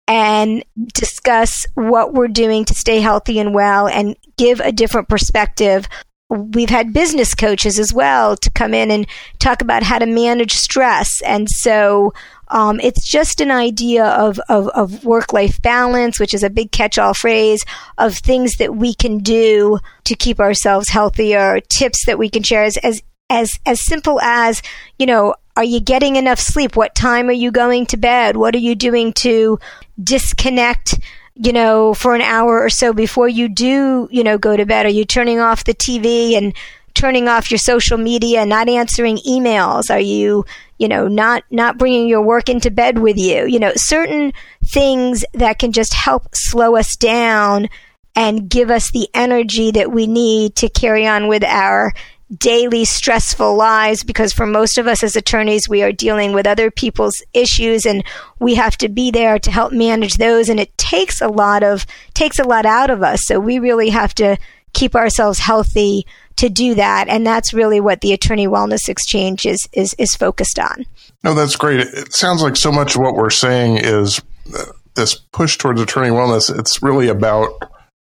and 0.07 0.65
discuss 0.93 1.67
what 1.75 2.15
we're 2.15 2.29
doing 2.29 2.65
to 2.67 2.75
stay 2.75 3.01
healthy 3.01 3.39
and 3.39 3.55
well 3.55 3.89
and 3.89 4.17
give 4.37 4.61
a 4.61 4.73
different 4.73 5.09
perspective. 5.09 5.89
We've 6.28 6.71
had 6.71 6.92
business 6.92 7.35
coaches 7.35 7.78
as 7.78 7.92
well 7.92 8.37
to 8.37 8.50
come 8.50 8.75
in 8.75 8.90
and 8.90 9.06
talk 9.38 9.62
about 9.62 9.85
how 9.85 9.99
to 9.99 10.06
manage 10.06 10.54
stress. 10.54 11.23
And 11.23 11.49
so 11.49 12.12
um, 12.49 12.80
it's 12.80 13.09
just 13.09 13.40
an 13.40 13.52
idea 13.52 14.04
of, 14.04 14.40
of, 14.49 14.68
of 14.68 15.04
work 15.04 15.33
life 15.33 15.62
balance, 15.62 16.18
which 16.18 16.35
is 16.35 16.42
a 16.42 16.50
big 16.50 16.73
catch 16.73 16.99
all 16.99 17.14
phrase, 17.14 17.64
of 17.97 18.16
things 18.16 18.56
that 18.56 18.75
we 18.75 18.92
can 18.95 19.18
do 19.18 19.78
to 20.04 20.14
keep 20.16 20.40
ourselves 20.40 20.88
healthier, 20.88 21.61
tips 21.61 22.06
that 22.06 22.18
we 22.18 22.28
can 22.28 22.42
share 22.42 22.64
as, 22.64 22.76
as, 22.78 23.02
as, 23.30 23.59
as 23.64 23.85
simple 23.85 24.21
as, 24.21 24.62
you 24.99 25.06
know, 25.06 25.35
are 25.56 25.64
you 25.64 25.80
getting 25.80 26.16
enough 26.16 26.38
sleep? 26.38 26.76
What 26.76 26.95
time 26.95 27.28
are 27.28 27.33
you 27.33 27.50
going 27.50 27.87
to 27.87 27.97
bed? 27.97 28.37
What 28.37 28.54
are 28.54 28.59
you 28.59 28.75
doing 28.75 29.12
to 29.14 29.59
disconnect, 30.02 30.99
you 31.37 31.52
know, 31.52 31.95
for 31.95 32.14
an 32.14 32.23
hour 32.23 32.62
or 32.62 32.71
so 32.71 32.93
before 32.93 33.28
you 33.28 33.49
do, 33.49 34.09
you 34.11 34.25
know, 34.25 34.38
go 34.38 34.57
to 34.57 34.66
bed? 34.66 34.87
Are 34.87 34.90
you 34.90 35.05
turning 35.05 35.38
off 35.38 35.64
the 35.64 35.75
TV 35.75 36.37
and 36.37 36.55
turning 36.95 37.28
off 37.28 37.50
your 37.50 37.59
social 37.59 37.99
media, 37.99 38.40
and 38.40 38.50
not 38.50 38.69
answering 38.69 39.19
emails? 39.19 39.95
Are 39.95 40.00
you, 40.00 40.47
you 40.78 40.88
know, 40.88 41.09
not, 41.09 41.45
not 41.50 41.76
bringing 41.76 42.09
your 42.09 42.23
work 42.23 42.49
into 42.49 42.71
bed 42.71 42.99
with 42.99 43.19
you? 43.19 43.45
You 43.47 43.59
know, 43.59 43.73
certain 43.76 44.33
things 44.64 45.25
that 45.35 45.59
can 45.59 45.73
just 45.73 45.93
help 45.93 46.28
slow 46.33 46.75
us 46.75 46.97
down 46.97 47.69
and 48.16 48.49
give 48.49 48.71
us 48.71 48.90
the 48.90 49.09
energy 49.12 49.71
that 49.73 49.93
we 49.93 50.07
need 50.07 50.57
to 50.57 50.71
carry 50.71 51.07
on 51.07 51.28
with 51.28 51.45
our 51.45 51.93
daily 52.38 52.85
stressful 52.85 53.54
lives 53.54 54.02
because 54.02 54.33
for 54.33 54.47
most 54.47 54.78
of 54.78 54.88
us 54.88 55.04
as 55.04 55.14
attorneys 55.14 55.68
we 55.68 55.83
are 55.83 55.92
dealing 55.92 56.33
with 56.33 56.47
other 56.47 56.73
people's 56.73 57.23
issues 57.33 57.87
and 57.87 58.02
we 58.40 58.56
have 58.56 58.76
to 58.76 58.88
be 58.88 59.12
there 59.12 59.38
to 59.38 59.50
help 59.50 59.73
manage 59.73 60.14
those 60.14 60.49
and 60.49 60.59
it 60.59 60.76
takes 60.76 61.21
a 61.21 61.28
lot 61.28 61.62
of 61.62 61.87
takes 62.14 62.40
a 62.40 62.45
lot 62.45 62.66
out 62.66 62.90
of 62.90 63.00
us 63.00 63.25
so 63.25 63.38
we 63.38 63.61
really 63.61 63.90
have 63.90 64.12
to 64.12 64.37
keep 64.73 64.97
ourselves 64.97 65.38
healthy 65.38 66.04
to 66.37 66.49
do 66.49 66.75
that. 66.75 67.09
And 67.09 67.26
that's 67.26 67.52
really 67.54 67.80
what 67.80 68.02
the 68.02 68.12
Attorney 68.12 68.47
Wellness 68.47 68.88
Exchange 68.88 69.47
is, 69.47 69.68
is, 69.73 69.95
is 69.99 70.14
focused 70.14 70.59
on. 70.59 70.85
No, 71.25 71.35
that's 71.35 71.56
great. 71.56 71.80
It 71.80 72.12
sounds 72.12 72.42
like 72.42 72.56
so 72.56 72.71
much 72.71 72.95
of 72.95 73.00
what 73.00 73.14
we're 73.14 73.30
saying 73.30 73.78
is 73.78 74.21
uh, 74.56 74.64
this 74.95 75.14
push 75.14 75.56
towards 75.56 75.80
attorney 75.80 76.11
wellness. 76.11 76.56
It's 76.56 76.83
really 76.83 77.09
about 77.09 77.50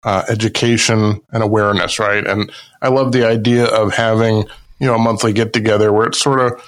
uh, 0.04 0.24
education 0.28 1.20
and 1.30 1.42
awareness, 1.42 1.98
right? 1.98 2.26
And 2.26 2.50
I 2.80 2.88
love 2.88 3.12
the 3.12 3.26
idea 3.26 3.66
of 3.66 3.94
having, 3.94 4.44
you 4.78 4.86
know, 4.86 4.94
a 4.94 4.98
monthly 4.98 5.32
get 5.32 5.52
together 5.52 5.92
where 5.92 6.06
it's 6.06 6.20
sort 6.20 6.40
of, 6.40 6.62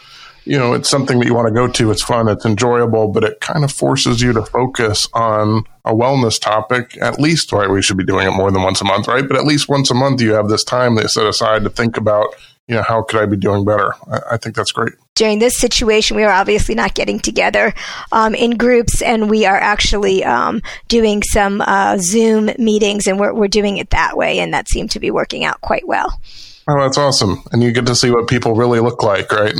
you 0.44 0.58
know, 0.58 0.74
it's 0.74 0.90
something 0.90 1.18
that 1.18 1.26
you 1.26 1.34
want 1.34 1.48
to 1.48 1.54
go 1.54 1.66
to. 1.66 1.90
It's 1.90 2.02
fun, 2.02 2.28
it's 2.28 2.44
enjoyable, 2.44 3.08
but 3.08 3.24
it 3.24 3.40
kind 3.40 3.64
of 3.64 3.72
forces 3.72 4.20
you 4.20 4.32
to 4.34 4.42
focus 4.42 5.08
on 5.14 5.64
a 5.84 5.92
wellness 5.92 6.40
topic. 6.40 6.98
At 7.00 7.18
least, 7.18 7.50
right? 7.52 7.68
We 7.68 7.82
should 7.82 7.96
be 7.96 8.04
doing 8.04 8.28
it 8.28 8.32
more 8.32 8.50
than 8.50 8.62
once 8.62 8.80
a 8.80 8.84
month, 8.84 9.08
right? 9.08 9.26
But 9.26 9.38
at 9.38 9.46
least 9.46 9.68
once 9.68 9.90
a 9.90 9.94
month, 9.94 10.20
you 10.20 10.34
have 10.34 10.48
this 10.48 10.62
time 10.62 10.96
that 10.96 11.08
set 11.08 11.26
aside 11.26 11.64
to 11.64 11.70
think 11.70 11.96
about, 11.96 12.34
you 12.66 12.74
know, 12.74 12.82
how 12.82 13.02
could 13.02 13.20
I 13.20 13.26
be 13.26 13.36
doing 13.36 13.64
better? 13.64 13.92
I, 14.10 14.20
I 14.32 14.36
think 14.36 14.56
that's 14.56 14.72
great. 14.72 14.94
During 15.14 15.38
this 15.38 15.58
situation, 15.58 16.16
we 16.16 16.24
are 16.24 16.32
obviously 16.32 16.74
not 16.74 16.94
getting 16.94 17.20
together 17.20 17.74
um, 18.10 18.34
in 18.34 18.56
groups, 18.56 19.02
and 19.02 19.30
we 19.30 19.46
are 19.46 19.56
actually 19.56 20.24
um, 20.24 20.62
doing 20.88 21.22
some 21.22 21.60
uh, 21.60 21.98
Zoom 21.98 22.50
meetings, 22.58 23.06
and 23.06 23.20
we're, 23.20 23.34
we're 23.34 23.48
doing 23.48 23.76
it 23.76 23.90
that 23.90 24.16
way, 24.16 24.38
and 24.38 24.54
that 24.54 24.68
seemed 24.68 24.90
to 24.92 25.00
be 25.00 25.10
working 25.10 25.44
out 25.44 25.60
quite 25.60 25.86
well. 25.86 26.18
Oh, 26.66 26.80
that's 26.80 26.96
awesome. 26.96 27.42
And 27.52 27.62
you 27.62 27.72
get 27.72 27.86
to 27.86 27.94
see 27.94 28.10
what 28.10 28.26
people 28.26 28.54
really 28.54 28.80
look 28.80 29.02
like, 29.02 29.30
right? 29.30 29.54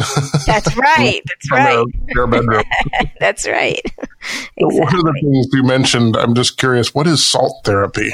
That's 0.47 0.75
right. 0.77 1.21
That's 1.27 1.53
right. 1.53 1.85
Their, 2.07 2.15
their 2.15 2.27
bedroom. 2.27 2.63
that's 3.21 3.47
right. 3.47 3.83
Exactly. 4.57 4.81
One 4.81 4.95
of 4.95 5.03
the 5.03 5.19
things 5.21 5.47
you 5.53 5.65
mentioned, 5.65 6.17
I'm 6.17 6.35
just 6.35 6.57
curious, 6.57 6.95
what 6.95 7.07
is 7.07 7.29
salt 7.29 7.61
therapy? 7.65 8.13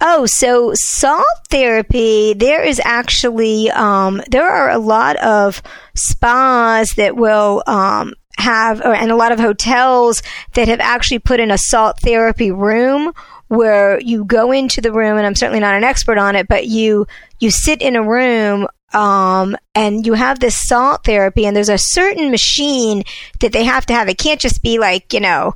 Oh, 0.00 0.26
so 0.26 0.72
salt 0.74 1.24
therapy, 1.50 2.34
there 2.34 2.62
is 2.62 2.80
actually, 2.84 3.70
um, 3.70 4.22
there 4.28 4.48
are 4.48 4.70
a 4.70 4.78
lot 4.78 5.16
of 5.16 5.62
spas 5.94 6.94
that 6.94 7.16
will, 7.16 7.62
um, 7.66 8.14
have, 8.36 8.80
or, 8.80 8.94
and 8.94 9.10
a 9.10 9.16
lot 9.16 9.32
of 9.32 9.38
hotels 9.38 10.22
that 10.54 10.68
have 10.68 10.80
actually 10.80 11.20
put 11.20 11.40
in 11.40 11.50
a 11.50 11.58
salt 11.58 12.00
therapy 12.00 12.50
room 12.50 13.12
where 13.48 14.00
you 14.00 14.24
go 14.24 14.52
into 14.52 14.80
the 14.80 14.92
room, 14.92 15.16
and 15.16 15.26
I'm 15.26 15.34
certainly 15.34 15.60
not 15.60 15.74
an 15.74 15.84
expert 15.84 16.18
on 16.18 16.36
it, 16.36 16.48
but 16.48 16.66
you 16.66 17.06
you 17.38 17.50
sit 17.50 17.82
in 17.82 17.96
a 17.96 18.02
room 18.02 18.66
um, 18.92 19.56
and 19.74 20.06
you 20.06 20.14
have 20.14 20.40
this 20.40 20.56
salt 20.56 21.04
therapy, 21.04 21.46
and 21.46 21.56
there's 21.56 21.68
a 21.68 21.78
certain 21.78 22.30
machine 22.30 23.04
that 23.40 23.52
they 23.52 23.64
have 23.64 23.86
to 23.86 23.94
have. 23.94 24.08
It 24.08 24.18
can't 24.18 24.40
just 24.40 24.62
be 24.62 24.78
like 24.78 25.12
you 25.12 25.20
know 25.20 25.54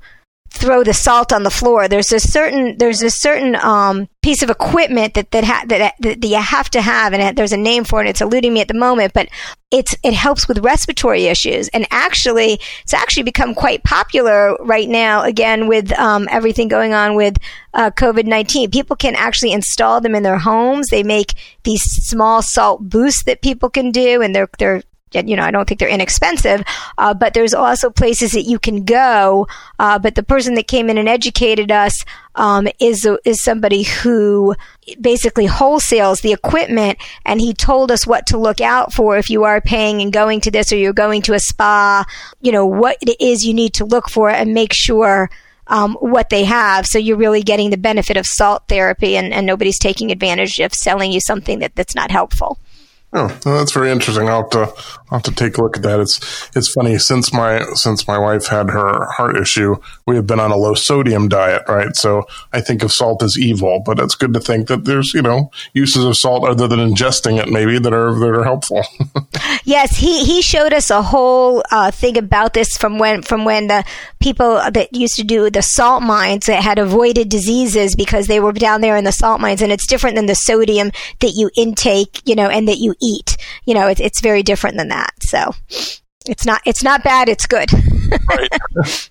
throw 0.50 0.82
the 0.82 0.94
salt 0.94 1.32
on 1.32 1.42
the 1.42 1.50
floor. 1.50 1.88
There's 1.88 2.12
a 2.12 2.20
certain 2.20 2.78
there's 2.78 3.02
a 3.02 3.10
certain 3.10 3.54
um, 3.56 4.08
piece 4.22 4.42
of 4.42 4.50
equipment 4.50 5.14
that 5.14 5.30
that, 5.30 5.44
ha- 5.44 5.64
that, 5.66 5.94
that, 6.00 6.24
you 6.24 6.36
have 6.40 6.70
to 6.70 6.80
have, 6.80 7.12
and 7.12 7.36
there's 7.36 7.52
a 7.52 7.56
name 7.56 7.84
for 7.84 8.02
it. 8.02 8.08
It's 8.08 8.20
eluding 8.20 8.54
me 8.54 8.60
at 8.60 8.68
the 8.68 8.74
moment, 8.74 9.12
but 9.12 9.28
it's 9.70 9.94
it 10.02 10.14
helps 10.14 10.48
with 10.48 10.58
respiratory 10.58 11.26
issues, 11.26 11.68
and 11.68 11.86
actually, 11.90 12.60
it's 12.82 12.94
actually 12.94 13.24
become 13.24 13.54
quite 13.54 13.84
popular 13.84 14.56
right 14.60 14.88
now. 14.88 15.22
Again, 15.22 15.68
with 15.68 15.92
um, 15.98 16.26
everything 16.30 16.68
going 16.68 16.94
on 16.94 17.14
with 17.14 17.36
uh, 17.74 17.90
COVID 17.90 18.24
nineteen, 18.24 18.70
people 18.70 18.96
can 18.96 19.14
actually 19.14 19.52
install 19.52 20.00
them 20.00 20.14
in 20.14 20.22
their 20.22 20.38
homes. 20.38 20.88
They 20.88 21.02
make 21.02 21.34
these 21.64 21.82
small 21.82 22.42
salt 22.42 22.88
boosts 22.88 23.24
that 23.24 23.42
people 23.42 23.70
can 23.70 23.90
do, 23.90 24.22
and 24.22 24.34
they're 24.34 24.48
they're 24.58 24.82
you 25.14 25.36
know, 25.36 25.42
I 25.42 25.50
don't 25.50 25.66
think 25.68 25.80
they're 25.80 25.88
inexpensive, 25.88 26.62
uh, 26.96 27.14
but 27.14 27.34
there's 27.34 27.54
also 27.54 27.90
places 27.90 28.32
that 28.32 28.42
you 28.42 28.58
can 28.58 28.84
go. 28.84 29.46
Uh, 29.78 29.98
but 29.98 30.14
the 30.14 30.22
person 30.22 30.54
that 30.54 30.68
came 30.68 30.90
in 30.90 30.98
and 30.98 31.08
educated 31.08 31.70
us 31.70 32.04
um, 32.34 32.68
is 32.80 33.08
is 33.24 33.42
somebody 33.42 33.82
who 33.82 34.54
basically 35.00 35.46
wholesales 35.46 36.22
the 36.22 36.32
equipment, 36.32 36.98
and 37.24 37.40
he 37.40 37.52
told 37.52 37.90
us 37.90 38.06
what 38.06 38.26
to 38.26 38.38
look 38.38 38.60
out 38.60 38.92
for 38.92 39.16
if 39.16 39.30
you 39.30 39.44
are 39.44 39.60
paying 39.60 40.02
and 40.02 40.12
going 40.12 40.40
to 40.42 40.50
this 40.50 40.72
or 40.72 40.76
you're 40.76 40.92
going 40.92 41.22
to 41.22 41.34
a 41.34 41.40
spa. 41.40 42.04
You 42.40 42.52
know 42.52 42.66
what 42.66 42.98
it 43.00 43.20
is 43.20 43.44
you 43.44 43.54
need 43.54 43.74
to 43.74 43.84
look 43.84 44.08
for 44.08 44.30
and 44.30 44.54
make 44.54 44.72
sure. 44.72 45.30
Um, 45.70 45.98
what 46.00 46.30
they 46.30 46.44
have. 46.44 46.86
So 46.86 46.98
you're 46.98 47.18
really 47.18 47.42
getting 47.42 47.68
the 47.68 47.76
benefit 47.76 48.16
of 48.16 48.24
salt 48.24 48.62
therapy 48.70 49.18
and, 49.18 49.34
and 49.34 49.46
nobody's 49.46 49.78
taking 49.78 50.10
advantage 50.10 50.60
of 50.60 50.72
selling 50.72 51.12
you 51.12 51.20
something 51.20 51.58
that, 51.58 51.74
that's 51.74 51.94
not 51.94 52.10
helpful. 52.10 52.58
Oh, 53.10 53.28
that's 53.42 53.72
very 53.72 53.90
interesting. 53.90 54.28
I'll 54.28 54.42
have 54.42 54.50
to 54.50 54.58
I'll 55.10 55.18
have 55.18 55.22
to 55.22 55.34
take 55.34 55.56
a 55.56 55.62
look 55.62 55.78
at 55.78 55.82
that. 55.82 55.98
It's 55.98 56.50
it's 56.54 56.70
funny 56.70 56.98
since 56.98 57.32
my 57.32 57.62
since 57.72 58.06
my 58.06 58.18
wife 58.18 58.48
had 58.48 58.68
her 58.68 59.06
heart 59.12 59.36
issue, 59.36 59.76
we 60.06 60.16
have 60.16 60.26
been 60.26 60.38
on 60.38 60.50
a 60.50 60.56
low 60.56 60.74
sodium 60.74 61.26
diet, 61.26 61.62
right? 61.68 61.96
So 61.96 62.26
I 62.52 62.60
think 62.60 62.82
of 62.82 62.92
salt 62.92 63.22
as 63.22 63.38
evil, 63.38 63.80
but 63.84 63.98
it's 63.98 64.14
good 64.14 64.34
to 64.34 64.40
think 64.40 64.68
that 64.68 64.84
there's 64.84 65.14
you 65.14 65.22
know 65.22 65.50
uses 65.72 66.04
of 66.04 66.18
salt 66.18 66.44
other 66.46 66.68
than 66.68 66.80
ingesting 66.80 67.40
it 67.40 67.48
maybe 67.48 67.78
that 67.78 67.94
are 67.94 68.12
that 68.12 68.28
are 68.28 68.44
helpful. 68.44 68.84
yes, 69.64 69.96
he 69.96 70.26
he 70.26 70.42
showed 70.42 70.74
us 70.74 70.90
a 70.90 71.00
whole 71.00 71.62
uh, 71.70 71.90
thing 71.90 72.18
about 72.18 72.52
this 72.52 72.76
from 72.76 72.98
when 72.98 73.22
from 73.22 73.46
when 73.46 73.68
the 73.68 73.86
people 74.20 74.60
that 74.70 74.94
used 74.94 75.14
to 75.14 75.24
do 75.24 75.48
the 75.48 75.62
salt 75.62 76.02
mines 76.02 76.44
that 76.44 76.62
had 76.62 76.78
avoided 76.78 77.30
diseases 77.30 77.96
because 77.96 78.26
they 78.26 78.38
were 78.38 78.52
down 78.52 78.82
there 78.82 78.96
in 78.96 79.04
the 79.04 79.12
salt 79.12 79.40
mines, 79.40 79.62
and 79.62 79.72
it's 79.72 79.86
different 79.86 80.14
than 80.14 80.26
the 80.26 80.34
sodium 80.34 80.90
that 81.20 81.32
you 81.34 81.50
intake, 81.56 82.20
you 82.26 82.34
know, 82.34 82.48
and 82.48 82.68
that 82.68 82.76
you 82.76 82.94
eat. 83.00 83.36
You 83.64 83.74
know, 83.74 83.88
it, 83.88 84.00
it's 84.00 84.20
very 84.20 84.42
different 84.42 84.76
than 84.76 84.88
that. 84.88 85.12
So 85.22 85.52
it's 86.26 86.44
not 86.44 86.60
it's 86.64 86.82
not 86.82 87.04
bad. 87.04 87.28
It's 87.28 87.46
good. 87.46 87.70
right. 88.28 89.10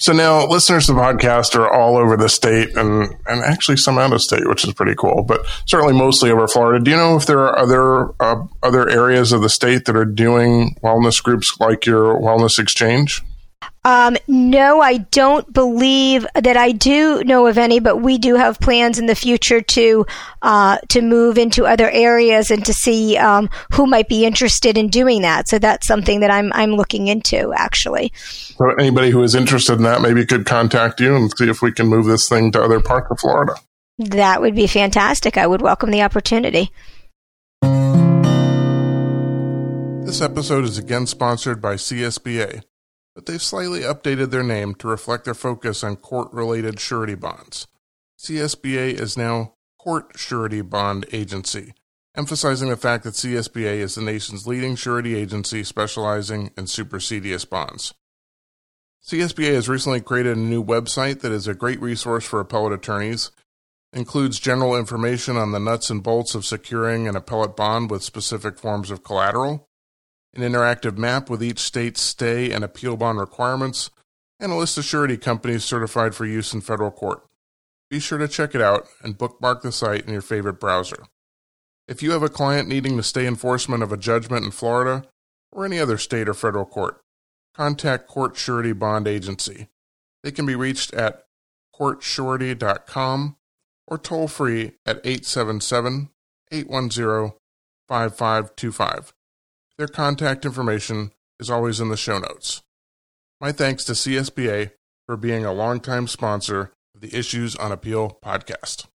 So 0.00 0.14
now 0.14 0.46
listeners 0.46 0.86
to 0.86 0.94
the 0.94 0.98
podcast 0.98 1.54
are 1.54 1.70
all 1.70 1.98
over 1.98 2.16
the 2.16 2.30
state 2.30 2.74
and, 2.74 3.14
and 3.26 3.44
actually 3.44 3.76
some 3.76 3.98
out 3.98 4.14
of 4.14 4.22
state, 4.22 4.48
which 4.48 4.66
is 4.66 4.72
pretty 4.72 4.94
cool, 4.94 5.24
but 5.24 5.44
certainly 5.66 5.92
mostly 5.92 6.30
over 6.30 6.48
Florida. 6.48 6.82
Do 6.82 6.90
you 6.90 6.96
know 6.96 7.16
if 7.16 7.26
there 7.26 7.40
are 7.40 7.58
other, 7.58 8.14
uh, 8.18 8.46
other 8.62 8.88
areas 8.88 9.30
of 9.30 9.42
the 9.42 9.50
state 9.50 9.84
that 9.84 9.96
are 9.96 10.06
doing 10.06 10.74
wellness 10.82 11.22
groups 11.22 11.54
like 11.60 11.84
your 11.84 12.18
wellness 12.18 12.58
exchange? 12.58 13.20
Um, 13.82 14.16
no, 14.28 14.80
I 14.82 14.98
don't 14.98 15.50
believe 15.52 16.26
that 16.34 16.56
I 16.56 16.72
do 16.72 17.24
know 17.24 17.46
of 17.46 17.56
any, 17.56 17.80
but 17.80 17.96
we 17.96 18.18
do 18.18 18.34
have 18.34 18.60
plans 18.60 18.98
in 18.98 19.06
the 19.06 19.14
future 19.14 19.62
to 19.62 20.06
uh, 20.42 20.78
to 20.88 21.00
move 21.00 21.38
into 21.38 21.64
other 21.64 21.90
areas 21.90 22.50
and 22.50 22.64
to 22.66 22.74
see 22.74 23.16
um, 23.16 23.48
who 23.72 23.86
might 23.86 24.08
be 24.08 24.26
interested 24.26 24.76
in 24.76 24.88
doing 24.88 25.22
that. 25.22 25.48
So 25.48 25.58
that's 25.58 25.86
something 25.86 26.20
that 26.20 26.30
I'm 26.30 26.52
I'm 26.54 26.72
looking 26.72 27.06
into 27.08 27.54
actually. 27.56 28.12
So 28.14 28.70
anybody 28.78 29.10
who 29.10 29.22
is 29.22 29.34
interested 29.34 29.74
in 29.74 29.84
that 29.84 30.02
maybe 30.02 30.26
could 30.26 30.44
contact 30.44 31.00
you 31.00 31.16
and 31.16 31.32
see 31.36 31.48
if 31.48 31.62
we 31.62 31.72
can 31.72 31.86
move 31.86 32.04
this 32.04 32.28
thing 32.28 32.52
to 32.52 32.62
other 32.62 32.80
parts 32.80 33.08
of 33.10 33.18
Florida. 33.18 33.54
That 33.98 34.42
would 34.42 34.54
be 34.54 34.66
fantastic. 34.66 35.38
I 35.38 35.46
would 35.46 35.62
welcome 35.62 35.90
the 35.90 36.02
opportunity. 36.02 36.70
This 40.04 40.20
episode 40.20 40.64
is 40.64 40.76
again 40.76 41.06
sponsored 41.06 41.62
by 41.62 41.74
CSBA 41.74 42.62
but 43.20 43.26
they've 43.26 43.42
slightly 43.42 43.80
updated 43.80 44.30
their 44.30 44.42
name 44.42 44.74
to 44.74 44.88
reflect 44.88 45.26
their 45.26 45.34
focus 45.34 45.84
on 45.84 45.94
court 45.94 46.32
related 46.32 46.80
surety 46.80 47.14
bonds. 47.14 47.66
CSBA 48.18 48.98
is 48.98 49.14
now 49.14 49.52
Court 49.78 50.12
Surety 50.16 50.62
Bond 50.62 51.04
Agency, 51.12 51.74
emphasizing 52.16 52.70
the 52.70 52.78
fact 52.78 53.04
that 53.04 53.12
CSBA 53.12 53.76
is 53.76 53.94
the 53.94 54.00
nation's 54.00 54.46
leading 54.46 54.74
surety 54.74 55.14
agency 55.16 55.62
specializing 55.64 56.50
in 56.56 56.64
supersedeas 56.64 57.46
bonds. 57.46 57.92
CSBA 59.06 59.52
has 59.52 59.68
recently 59.68 60.00
created 60.00 60.38
a 60.38 60.40
new 60.40 60.64
website 60.64 61.20
that 61.20 61.30
is 61.30 61.46
a 61.46 61.52
great 61.52 61.82
resource 61.82 62.24
for 62.24 62.40
appellate 62.40 62.72
attorneys. 62.72 63.32
Includes 63.92 64.40
general 64.40 64.74
information 64.74 65.36
on 65.36 65.52
the 65.52 65.60
nuts 65.60 65.90
and 65.90 66.02
bolts 66.02 66.34
of 66.34 66.46
securing 66.46 67.06
an 67.06 67.16
appellate 67.16 67.54
bond 67.54 67.90
with 67.90 68.02
specific 68.02 68.58
forms 68.58 68.90
of 68.90 69.04
collateral, 69.04 69.68
an 70.34 70.42
interactive 70.42 70.96
map 70.96 71.28
with 71.28 71.42
each 71.42 71.58
state's 71.58 72.00
stay 72.00 72.52
and 72.52 72.64
appeal 72.64 72.96
bond 72.96 73.18
requirements, 73.18 73.90
and 74.38 74.52
a 74.52 74.56
list 74.56 74.78
of 74.78 74.84
surety 74.84 75.16
companies 75.16 75.64
certified 75.64 76.14
for 76.14 76.24
use 76.24 76.54
in 76.54 76.60
federal 76.60 76.90
court. 76.90 77.24
Be 77.90 77.98
sure 77.98 78.18
to 78.18 78.28
check 78.28 78.54
it 78.54 78.62
out 78.62 78.86
and 79.02 79.18
bookmark 79.18 79.62
the 79.62 79.72
site 79.72 80.06
in 80.06 80.12
your 80.12 80.22
favorite 80.22 80.60
browser. 80.60 81.04
If 81.88 82.02
you 82.02 82.12
have 82.12 82.22
a 82.22 82.28
client 82.28 82.68
needing 82.68 82.96
to 82.96 83.02
stay 83.02 83.26
enforcement 83.26 83.82
of 83.82 83.92
a 83.92 83.96
judgment 83.96 84.44
in 84.44 84.52
Florida 84.52 85.04
or 85.50 85.64
any 85.64 85.80
other 85.80 85.98
state 85.98 86.28
or 86.28 86.34
federal 86.34 86.64
court, 86.64 87.00
contact 87.54 88.06
Court 88.06 88.36
Surety 88.36 88.72
Bond 88.72 89.08
Agency. 89.08 89.68
They 90.22 90.30
can 90.30 90.46
be 90.46 90.54
reached 90.54 90.94
at 90.94 91.24
courtsurety.com 91.74 93.36
or 93.88 93.98
toll 93.98 94.28
free 94.28 94.72
at 94.86 95.00
877 95.04 96.10
810 96.52 97.32
5525. 97.88 99.12
Their 99.80 99.88
contact 99.88 100.44
information 100.44 101.10
is 101.38 101.48
always 101.48 101.80
in 101.80 101.88
the 101.88 101.96
show 101.96 102.18
notes. 102.18 102.60
My 103.40 103.50
thanks 103.50 103.82
to 103.84 103.92
CSBA 103.92 104.72
for 105.06 105.16
being 105.16 105.46
a 105.46 105.54
longtime 105.54 106.06
sponsor 106.06 106.70
of 106.94 107.00
the 107.00 107.16
Issues 107.16 107.56
on 107.56 107.72
Appeal 107.72 108.18
podcast. 108.22 108.88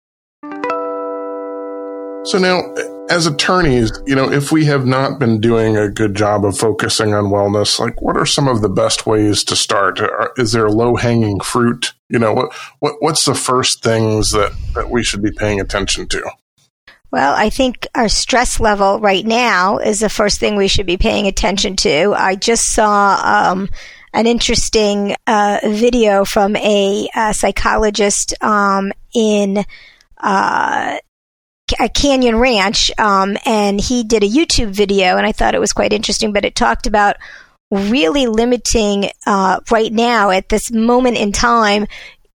So 2.26 2.36
now, 2.38 2.60
as 3.08 3.26
attorneys, 3.26 3.92
you 4.06 4.14
know, 4.14 4.30
if 4.30 4.52
we 4.52 4.66
have 4.66 4.84
not 4.84 5.18
been 5.18 5.40
doing 5.40 5.74
a 5.74 5.88
good 5.88 6.14
job 6.14 6.44
of 6.44 6.58
focusing 6.58 7.14
on 7.14 7.32
wellness, 7.32 7.78
like 7.78 8.02
what 8.02 8.18
are 8.18 8.26
some 8.26 8.46
of 8.46 8.60
the 8.60 8.68
best 8.68 9.06
ways 9.06 9.42
to 9.44 9.56
start? 9.56 9.98
Is 10.36 10.52
there 10.52 10.68
low 10.68 10.96
hanging 10.96 11.40
fruit? 11.40 11.94
You 12.10 12.18
know, 12.18 12.34
what, 12.34 12.52
what 12.80 12.96
what's 13.00 13.24
the 13.24 13.34
first 13.34 13.82
things 13.82 14.32
that, 14.32 14.52
that 14.74 14.90
we 14.90 15.02
should 15.02 15.22
be 15.22 15.32
paying 15.32 15.62
attention 15.62 16.08
to? 16.08 16.30
Well, 17.14 17.32
I 17.36 17.48
think 17.48 17.86
our 17.94 18.08
stress 18.08 18.58
level 18.58 18.98
right 18.98 19.24
now 19.24 19.78
is 19.78 20.00
the 20.00 20.08
first 20.08 20.40
thing 20.40 20.56
we 20.56 20.66
should 20.66 20.84
be 20.84 20.96
paying 20.96 21.28
attention 21.28 21.76
to. 21.76 22.12
I 22.12 22.34
just 22.34 22.74
saw 22.74 23.14
um, 23.22 23.68
an 24.12 24.26
interesting 24.26 25.14
uh, 25.24 25.60
video 25.62 26.24
from 26.24 26.56
a, 26.56 27.08
a 27.14 27.32
psychologist 27.32 28.34
um, 28.42 28.90
in 29.14 29.64
uh, 30.18 30.98
a 31.78 31.88
Canyon 31.88 32.34
Ranch, 32.34 32.90
um, 32.98 33.36
and 33.46 33.80
he 33.80 34.02
did 34.02 34.24
a 34.24 34.28
YouTube 34.28 34.70
video, 34.70 35.16
and 35.16 35.24
I 35.24 35.30
thought 35.30 35.54
it 35.54 35.60
was 35.60 35.72
quite 35.72 35.92
interesting. 35.92 36.32
But 36.32 36.44
it 36.44 36.56
talked 36.56 36.88
about 36.88 37.14
really 37.70 38.26
limiting 38.26 39.08
uh, 39.24 39.60
right 39.70 39.92
now 39.92 40.30
at 40.30 40.48
this 40.48 40.72
moment 40.72 41.16
in 41.16 41.30
time 41.30 41.86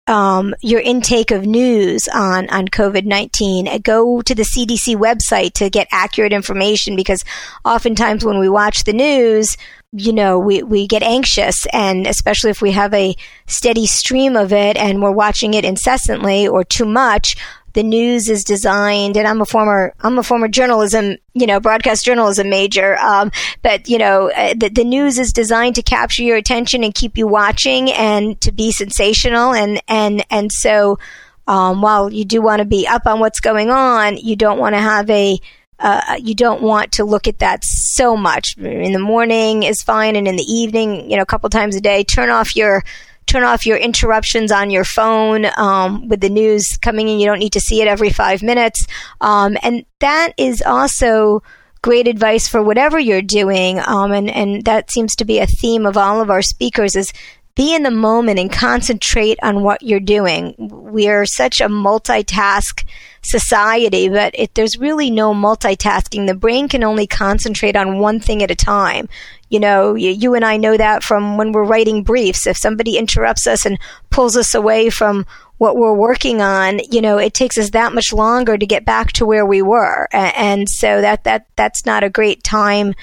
um, 0.08 0.54
your 0.62 0.80
intake 0.80 1.30
of 1.30 1.46
news 1.46 2.08
on 2.12 2.48
on 2.50 2.68
COVID 2.68 3.04
nineteen. 3.04 3.68
Go 3.82 4.22
to 4.22 4.34
the 4.34 4.42
CDC 4.42 4.96
website 4.96 5.52
to 5.54 5.70
get 5.70 5.86
accurate 5.92 6.32
information 6.32 6.96
because 6.96 7.22
oftentimes 7.64 8.24
when 8.24 8.38
we 8.38 8.48
watch 8.48 8.84
the 8.84 8.92
news, 8.92 9.56
you 9.92 10.12
know, 10.12 10.38
we, 10.38 10.62
we 10.62 10.86
get 10.86 11.02
anxious 11.02 11.66
and 11.72 12.06
especially 12.06 12.50
if 12.50 12.60
we 12.60 12.72
have 12.72 12.92
a 12.92 13.14
steady 13.46 13.86
stream 13.86 14.36
of 14.36 14.52
it 14.52 14.76
and 14.76 15.02
we're 15.02 15.12
watching 15.12 15.54
it 15.54 15.64
incessantly 15.64 16.46
or 16.46 16.62
too 16.62 16.84
much, 16.84 17.36
the 17.78 17.84
news 17.84 18.28
is 18.28 18.42
designed, 18.42 19.16
and 19.16 19.24
I'm 19.24 19.40
a 19.40 19.44
former 19.44 19.94
I'm 20.00 20.18
a 20.18 20.24
former 20.24 20.48
journalism, 20.48 21.16
you 21.32 21.46
know, 21.46 21.60
broadcast 21.60 22.04
journalism 22.04 22.50
major. 22.50 22.98
Um, 22.98 23.30
but 23.62 23.88
you 23.88 23.98
know, 23.98 24.32
uh, 24.32 24.54
the, 24.54 24.68
the 24.68 24.82
news 24.82 25.16
is 25.16 25.32
designed 25.32 25.76
to 25.76 25.82
capture 25.82 26.24
your 26.24 26.36
attention 26.36 26.82
and 26.82 26.92
keep 26.92 27.16
you 27.16 27.28
watching 27.28 27.92
and 27.92 28.40
to 28.40 28.50
be 28.50 28.72
sensational, 28.72 29.54
and 29.54 29.80
and 29.86 30.24
and 30.28 30.50
so. 30.52 30.98
Um, 31.46 31.80
while 31.80 32.12
you 32.12 32.26
do 32.26 32.42
want 32.42 32.58
to 32.58 32.66
be 32.66 32.86
up 32.86 33.06
on 33.06 33.20
what's 33.20 33.40
going 33.40 33.70
on, 33.70 34.18
you 34.18 34.36
don't 34.36 34.58
want 34.58 34.74
to 34.74 34.80
have 34.82 35.08
a 35.08 35.38
uh, 35.78 36.16
you 36.20 36.34
don't 36.34 36.60
want 36.60 36.92
to 36.92 37.04
look 37.04 37.26
at 37.26 37.38
that 37.38 37.64
so 37.64 38.18
much. 38.18 38.58
In 38.58 38.92
the 38.92 38.98
morning 38.98 39.62
is 39.62 39.82
fine, 39.82 40.14
and 40.14 40.28
in 40.28 40.36
the 40.36 40.42
evening, 40.42 41.10
you 41.10 41.16
know, 41.16 41.22
a 41.22 41.26
couple 41.26 41.48
times 41.48 41.74
a 41.74 41.80
day, 41.80 42.04
turn 42.04 42.28
off 42.28 42.54
your 42.54 42.82
turn 43.28 43.44
off 43.44 43.66
your 43.66 43.76
interruptions 43.76 44.50
on 44.50 44.70
your 44.70 44.84
phone 44.84 45.46
um, 45.56 46.08
with 46.08 46.20
the 46.20 46.28
news 46.28 46.76
coming 46.76 47.08
in. 47.08 47.20
You 47.20 47.26
don't 47.26 47.38
need 47.38 47.52
to 47.52 47.60
see 47.60 47.80
it 47.80 47.88
every 47.88 48.10
five 48.10 48.42
minutes. 48.42 48.86
Um, 49.20 49.56
and 49.62 49.84
that 50.00 50.32
is 50.36 50.62
also 50.62 51.42
great 51.82 52.08
advice 52.08 52.48
for 52.48 52.62
whatever 52.62 52.98
you're 52.98 53.22
doing. 53.22 53.80
Um, 53.86 54.12
and, 54.12 54.30
and 54.30 54.64
that 54.64 54.90
seems 54.90 55.14
to 55.16 55.24
be 55.24 55.38
a 55.38 55.46
theme 55.46 55.86
of 55.86 55.96
all 55.96 56.20
of 56.20 56.30
our 56.30 56.42
speakers 56.42 56.96
is 56.96 57.12
be 57.54 57.74
in 57.74 57.82
the 57.82 57.90
moment 57.90 58.38
and 58.38 58.52
concentrate 58.52 59.36
on 59.42 59.64
what 59.64 59.82
you're 59.82 59.98
doing. 59.98 60.54
We 60.58 61.08
are 61.08 61.26
such 61.26 61.60
a 61.60 61.68
multitask 61.68 62.84
society, 63.22 64.08
but 64.08 64.32
it, 64.38 64.54
there's 64.54 64.78
really 64.78 65.10
no 65.10 65.34
multitasking. 65.34 66.28
The 66.28 66.34
brain 66.34 66.68
can 66.68 66.84
only 66.84 67.08
concentrate 67.08 67.74
on 67.74 67.98
one 67.98 68.20
thing 68.20 68.44
at 68.44 68.52
a 68.52 68.54
time. 68.54 69.08
You 69.48 69.60
know, 69.60 69.94
you, 69.94 70.10
you 70.10 70.34
and 70.34 70.44
I 70.44 70.56
know 70.56 70.76
that 70.76 71.02
from 71.02 71.36
when 71.36 71.52
we're 71.52 71.64
writing 71.64 72.02
briefs. 72.02 72.46
If 72.46 72.56
somebody 72.56 72.98
interrupts 72.98 73.46
us 73.46 73.64
and 73.64 73.78
pulls 74.10 74.36
us 74.36 74.54
away 74.54 74.90
from 74.90 75.26
what 75.58 75.76
we're 75.76 75.94
working 75.94 76.40
on, 76.40 76.80
you 76.90 77.00
know, 77.00 77.18
it 77.18 77.34
takes 77.34 77.58
us 77.58 77.70
that 77.70 77.92
much 77.92 78.12
longer 78.12 78.56
to 78.56 78.66
get 78.66 78.84
back 78.84 79.12
to 79.12 79.26
where 79.26 79.46
we 79.46 79.62
were. 79.62 80.08
And, 80.12 80.68
so 80.68 81.00
that, 81.00 81.24
that, 81.24 81.46
that's 81.56 81.84
not 81.84 82.04
a 82.04 82.10
great 82.10 82.44
time, 82.44 82.94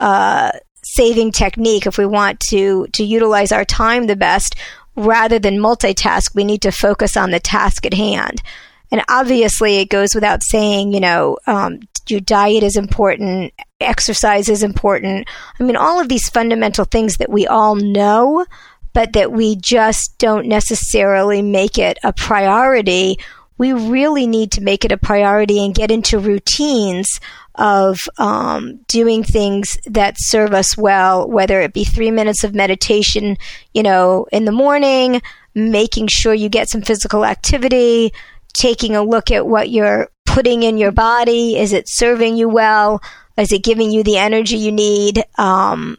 uh, 0.00 0.52
saving 0.82 1.32
technique 1.32 1.86
if 1.86 1.98
we 1.98 2.06
want 2.06 2.40
to, 2.48 2.86
to 2.94 3.04
utilize 3.04 3.52
our 3.52 3.64
time 3.64 4.06
the 4.06 4.16
best 4.16 4.54
rather 4.96 5.38
than 5.38 5.58
multitask. 5.58 6.34
We 6.34 6.44
need 6.44 6.62
to 6.62 6.72
focus 6.72 7.16
on 7.16 7.30
the 7.30 7.40
task 7.40 7.84
at 7.84 7.94
hand. 7.94 8.42
And 8.90 9.02
obviously, 9.08 9.76
it 9.76 9.90
goes 9.90 10.14
without 10.14 10.42
saying, 10.42 10.92
you 10.92 11.00
know, 11.00 11.38
um, 11.46 11.80
your 12.10 12.20
diet 12.20 12.62
is 12.62 12.76
important, 12.76 13.52
exercise 13.80 14.48
is 14.48 14.62
important. 14.62 15.28
I 15.58 15.62
mean, 15.62 15.76
all 15.76 16.00
of 16.00 16.08
these 16.08 16.28
fundamental 16.28 16.84
things 16.84 17.16
that 17.16 17.30
we 17.30 17.46
all 17.46 17.74
know, 17.74 18.46
but 18.92 19.12
that 19.12 19.32
we 19.32 19.56
just 19.56 20.16
don't 20.18 20.46
necessarily 20.46 21.42
make 21.42 21.78
it 21.78 21.98
a 22.02 22.12
priority. 22.12 23.18
We 23.58 23.72
really 23.72 24.26
need 24.26 24.52
to 24.52 24.62
make 24.62 24.84
it 24.84 24.92
a 24.92 24.96
priority 24.96 25.64
and 25.64 25.74
get 25.74 25.90
into 25.90 26.18
routines 26.18 27.20
of 27.56 27.98
um, 28.18 28.76
doing 28.86 29.24
things 29.24 29.78
that 29.84 30.14
serve 30.16 30.54
us 30.54 30.76
well, 30.76 31.28
whether 31.28 31.60
it 31.60 31.72
be 31.72 31.84
three 31.84 32.12
minutes 32.12 32.44
of 32.44 32.54
meditation, 32.54 33.36
you 33.74 33.82
know, 33.82 34.26
in 34.30 34.44
the 34.44 34.52
morning, 34.52 35.20
making 35.54 36.06
sure 36.08 36.32
you 36.32 36.48
get 36.48 36.70
some 36.70 36.82
physical 36.82 37.24
activity, 37.24 38.12
taking 38.54 38.96
a 38.96 39.02
look 39.02 39.30
at 39.30 39.46
what 39.46 39.70
you're 39.70 40.08
putting 40.26 40.62
in 40.62 40.78
your 40.78 40.92
body. 40.92 41.56
Is 41.56 41.72
it 41.72 41.88
serving 41.88 42.36
you 42.36 42.48
well? 42.48 43.00
Is 43.36 43.52
it 43.52 43.62
giving 43.62 43.90
you 43.90 44.02
the 44.02 44.18
energy 44.18 44.56
you 44.56 44.72
need? 44.72 45.22
Um, 45.36 45.98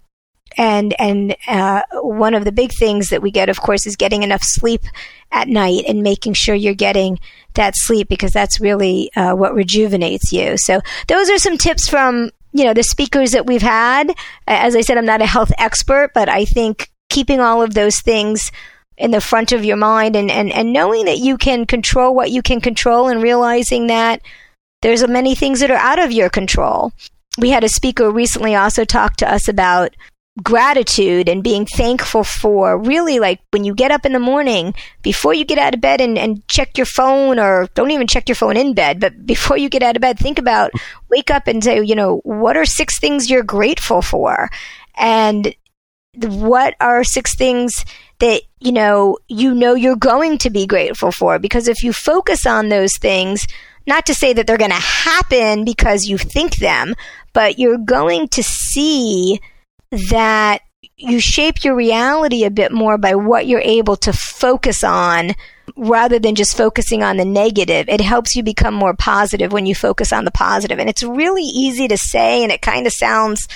and 0.57 0.93
and 0.99 1.35
uh, 1.47 1.81
one 1.93 2.33
of 2.33 2.43
the 2.43 2.51
big 2.51 2.71
things 2.71 3.09
that 3.09 3.21
we 3.21 3.31
get, 3.31 3.49
of 3.49 3.61
course, 3.61 3.85
is 3.85 3.95
getting 3.95 4.23
enough 4.23 4.41
sleep 4.43 4.81
at 5.31 5.47
night 5.47 5.83
and 5.87 6.01
making 6.01 6.33
sure 6.33 6.55
you're 6.55 6.73
getting 6.73 7.19
that 7.53 7.73
sleep 7.75 8.09
because 8.09 8.31
that's 8.31 8.59
really 8.59 9.11
uh, 9.15 9.33
what 9.33 9.53
rejuvenates 9.53 10.31
you. 10.31 10.55
So 10.57 10.81
those 11.07 11.29
are 11.29 11.37
some 11.37 11.57
tips 11.57 11.87
from 11.87 12.31
you 12.51 12.65
know 12.65 12.73
the 12.73 12.83
speakers 12.83 13.31
that 13.31 13.45
we've 13.45 13.61
had. 13.61 14.13
As 14.47 14.75
I 14.75 14.81
said, 14.81 14.97
I'm 14.97 15.05
not 15.05 15.21
a 15.21 15.27
health 15.27 15.51
expert, 15.57 16.11
but 16.13 16.29
I 16.29 16.45
think 16.45 16.89
keeping 17.09 17.39
all 17.39 17.61
of 17.61 17.73
those 17.73 18.01
things 18.01 18.51
in 18.99 19.11
the 19.11 19.21
front 19.21 19.53
of 19.53 19.63
your 19.63 19.77
mind 19.77 20.15
and, 20.15 20.29
and, 20.29 20.51
and 20.51 20.73
knowing 20.73 21.05
that 21.05 21.19
you 21.19 21.37
can 21.37 21.65
control 21.65 22.13
what 22.13 22.31
you 22.31 22.41
can 22.41 22.59
control 22.59 23.07
and 23.07 23.23
realizing 23.23 23.87
that 23.87 24.21
there's 24.81 25.07
many 25.07 25.35
things 25.35 25.61
that 25.61 25.71
are 25.71 25.77
out 25.77 25.99
of 25.99 26.11
your 26.11 26.29
control. 26.29 26.91
We 27.37 27.49
had 27.49 27.63
a 27.63 27.69
speaker 27.69 28.11
recently 28.11 28.55
also 28.55 28.83
talk 28.83 29.15
to 29.17 29.31
us 29.31 29.47
about 29.47 29.95
gratitude 30.43 31.27
and 31.27 31.43
being 31.43 31.65
thankful 31.65 32.23
for 32.23 32.77
really 32.77 33.19
like 33.19 33.41
when 33.51 33.63
you 33.63 33.73
get 33.73 33.91
up 33.91 34.05
in 34.05 34.13
the 34.13 34.19
morning 34.19 34.73
before 35.01 35.33
you 35.33 35.43
get 35.43 35.57
out 35.57 35.73
of 35.73 35.81
bed 35.81 35.99
and, 35.99 36.17
and 36.17 36.47
check 36.47 36.77
your 36.77 36.85
phone 36.85 37.39
or 37.39 37.67
don't 37.73 37.91
even 37.91 38.07
check 38.07 38.29
your 38.29 38.35
phone 38.35 38.55
in 38.55 38.73
bed 38.73 39.01
but 39.01 39.25
before 39.25 39.57
you 39.57 39.67
get 39.67 39.83
out 39.83 39.97
of 39.97 40.01
bed 40.01 40.17
think 40.17 40.39
about 40.39 40.71
wake 41.09 41.29
up 41.29 41.47
and 41.47 41.63
say 41.63 41.83
you 41.83 41.95
know 41.95 42.21
what 42.23 42.55
are 42.55 42.63
six 42.63 42.99
things 42.99 43.29
you're 43.29 43.43
grateful 43.43 44.01
for 44.01 44.49
and 44.95 45.53
what 46.15 46.75
are 46.79 47.03
six 47.03 47.35
things 47.35 47.85
that 48.19 48.41
you 48.59 48.71
know 48.71 49.17
you 49.27 49.53
know 49.53 49.75
you're 49.75 49.95
going 49.95 50.37
to 50.37 50.49
be 50.49 50.65
grateful 50.65 51.11
for 51.11 51.39
because 51.39 51.67
if 51.67 51.83
you 51.83 51.93
focus 51.93 52.45
on 52.45 52.69
those 52.69 52.97
things 52.99 53.47
not 53.87 54.05
to 54.05 54.13
say 54.13 54.33
that 54.33 54.45
they're 54.45 54.57
going 54.57 54.71
to 54.71 54.75
happen 54.75 55.63
because 55.63 56.05
you 56.05 56.17
think 56.17 56.57
them 56.57 56.95
but 57.33 57.59
you're 57.59 57.77
going 57.77 58.27
to 58.27 58.41
see 58.41 59.39
that 59.91 60.61
you 60.97 61.19
shape 61.19 61.63
your 61.63 61.75
reality 61.75 62.43
a 62.43 62.51
bit 62.51 62.71
more 62.71 62.97
by 62.97 63.15
what 63.15 63.47
you're 63.47 63.61
able 63.61 63.95
to 63.95 64.11
focus 64.11 64.83
on 64.83 65.31
rather 65.77 66.19
than 66.19 66.35
just 66.35 66.57
focusing 66.57 67.03
on 67.03 67.15
the 67.15 67.25
negative. 67.25 67.87
It 67.87 68.01
helps 68.01 68.35
you 68.35 68.43
become 68.43 68.73
more 68.73 68.93
positive 68.93 69.53
when 69.53 69.65
you 69.65 69.75
focus 69.75 70.11
on 70.11 70.25
the 70.25 70.31
positive. 70.31 70.77
And 70.77 70.89
it's 70.89 71.03
really 71.03 71.43
easy 71.43 71.87
to 71.87 71.97
say, 71.97 72.43
and 72.43 72.51
it 72.51 72.61
kind 72.61 72.85
of 72.85 72.91
sounds 72.91 73.47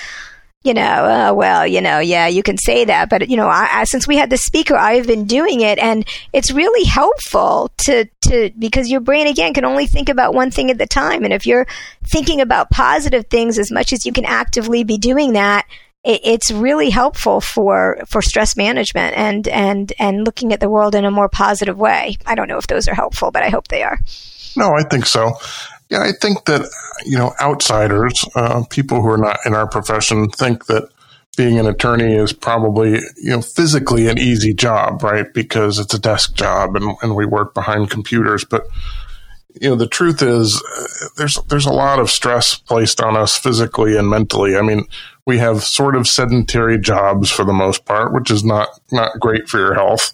you 0.64 0.72
know, 0.72 0.80
uh, 0.82 1.32
well, 1.34 1.66
you 1.66 1.82
know, 1.82 1.98
yeah, 1.98 2.26
you 2.26 2.42
can 2.42 2.56
say 2.56 2.86
that, 2.86 3.10
but 3.10 3.28
you 3.28 3.36
know, 3.36 3.48
I, 3.48 3.68
I, 3.70 3.84
since 3.84 4.08
we 4.08 4.16
had 4.16 4.30
the 4.30 4.38
speaker, 4.38 4.74
I've 4.74 5.06
been 5.06 5.26
doing 5.26 5.60
it, 5.60 5.78
and 5.78 6.06
it's 6.32 6.50
really 6.50 6.84
helpful 6.84 7.70
to 7.84 8.06
to 8.22 8.50
because 8.58 8.90
your 8.90 9.00
brain 9.00 9.26
again 9.26 9.52
can 9.52 9.66
only 9.66 9.86
think 9.86 10.08
about 10.08 10.32
one 10.32 10.50
thing 10.50 10.70
at 10.70 10.78
the 10.78 10.86
time, 10.86 11.22
and 11.22 11.34
if 11.34 11.46
you're 11.46 11.66
thinking 12.02 12.40
about 12.40 12.70
positive 12.70 13.26
things 13.26 13.58
as 13.58 13.70
much 13.70 13.92
as 13.92 14.06
you 14.06 14.12
can 14.12 14.24
actively 14.24 14.84
be 14.84 14.96
doing 14.96 15.34
that, 15.34 15.66
it, 16.02 16.22
it's 16.24 16.50
really 16.50 16.88
helpful 16.88 17.42
for 17.42 17.98
for 18.06 18.22
stress 18.22 18.56
management 18.56 19.14
and 19.18 19.46
and 19.48 19.92
and 19.98 20.24
looking 20.24 20.54
at 20.54 20.60
the 20.60 20.70
world 20.70 20.94
in 20.94 21.04
a 21.04 21.10
more 21.10 21.28
positive 21.28 21.76
way. 21.76 22.16
I 22.24 22.34
don't 22.34 22.48
know 22.48 22.58
if 22.58 22.68
those 22.68 22.88
are 22.88 22.94
helpful, 22.94 23.30
but 23.30 23.42
I 23.42 23.50
hope 23.50 23.68
they 23.68 23.82
are. 23.82 23.98
No, 24.56 24.70
I 24.78 24.84
think 24.84 25.04
so. 25.04 25.32
Yeah, 25.94 26.02
I 26.02 26.10
think 26.10 26.46
that, 26.46 26.68
you 27.06 27.16
know, 27.16 27.32
outsiders, 27.40 28.24
uh, 28.34 28.64
people 28.68 29.00
who 29.00 29.08
are 29.10 29.16
not 29.16 29.38
in 29.46 29.54
our 29.54 29.68
profession, 29.68 30.28
think 30.28 30.66
that 30.66 30.88
being 31.36 31.56
an 31.56 31.68
attorney 31.68 32.16
is 32.16 32.32
probably, 32.32 32.94
you 33.16 33.30
know, 33.30 33.40
physically 33.40 34.08
an 34.08 34.18
easy 34.18 34.54
job, 34.54 35.04
right? 35.04 35.32
Because 35.32 35.78
it's 35.78 35.94
a 35.94 36.00
desk 36.00 36.34
job 36.34 36.74
and, 36.74 36.96
and 37.00 37.14
we 37.14 37.26
work 37.26 37.54
behind 37.54 37.90
computers. 37.90 38.44
But, 38.44 38.66
you 39.60 39.68
know, 39.68 39.76
the 39.76 39.86
truth 39.86 40.20
is 40.20 40.60
uh, 40.76 40.86
there's, 41.16 41.38
there's 41.48 41.66
a 41.66 41.72
lot 41.72 42.00
of 42.00 42.10
stress 42.10 42.56
placed 42.56 43.00
on 43.00 43.16
us 43.16 43.38
physically 43.38 43.96
and 43.96 44.10
mentally. 44.10 44.56
I 44.56 44.62
mean, 44.62 44.88
we 45.26 45.38
have 45.38 45.62
sort 45.62 45.94
of 45.94 46.08
sedentary 46.08 46.80
jobs 46.80 47.30
for 47.30 47.44
the 47.44 47.52
most 47.52 47.84
part, 47.84 48.12
which 48.12 48.32
is 48.32 48.42
not, 48.42 48.68
not 48.90 49.20
great 49.20 49.48
for 49.48 49.58
your 49.58 49.74
health, 49.74 50.12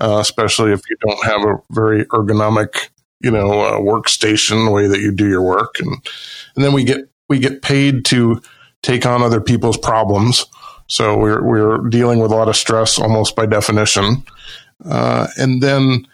uh, 0.00 0.18
especially 0.20 0.72
if 0.72 0.80
you 0.90 0.96
don't 1.06 1.24
have 1.24 1.42
a 1.42 1.62
very 1.70 2.04
ergonomic 2.06 2.88
you 3.20 3.30
know, 3.30 3.62
a 3.62 3.80
workstation, 3.80 4.64
the 4.64 4.72
way 4.72 4.86
that 4.86 5.00
you 5.00 5.12
do 5.12 5.28
your 5.28 5.42
work. 5.42 5.78
And, 5.78 5.92
and 6.56 6.64
then 6.64 6.72
we 6.72 6.84
get, 6.84 7.08
we 7.28 7.38
get 7.38 7.62
paid 7.62 8.04
to 8.06 8.40
take 8.82 9.06
on 9.06 9.22
other 9.22 9.40
people's 9.40 9.78
problems. 9.78 10.46
So 10.88 11.16
we're, 11.16 11.42
we're 11.42 11.88
dealing 11.88 12.18
with 12.18 12.32
a 12.32 12.36
lot 12.36 12.48
of 12.48 12.56
stress 12.56 12.98
almost 12.98 13.36
by 13.36 13.46
definition. 13.46 14.24
Uh, 14.84 15.28
and 15.36 15.62
then 15.62 16.06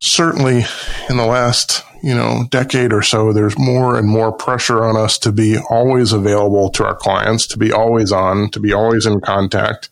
certainly 0.00 0.64
in 1.08 1.16
the 1.16 1.26
last, 1.26 1.82
you 2.02 2.14
know, 2.14 2.44
decade 2.50 2.92
or 2.92 3.02
so, 3.02 3.32
there's 3.32 3.58
more 3.58 3.96
and 3.96 4.08
more 4.08 4.32
pressure 4.32 4.84
on 4.84 4.96
us 4.96 5.18
to 5.18 5.32
be 5.32 5.56
always 5.70 6.12
available 6.12 6.68
to 6.70 6.84
our 6.84 6.96
clients, 6.96 7.46
to 7.46 7.58
be 7.58 7.72
always 7.72 8.12
on, 8.12 8.50
to 8.50 8.60
be 8.60 8.72
always 8.72 9.06
in 9.06 9.20
contact. 9.20 9.88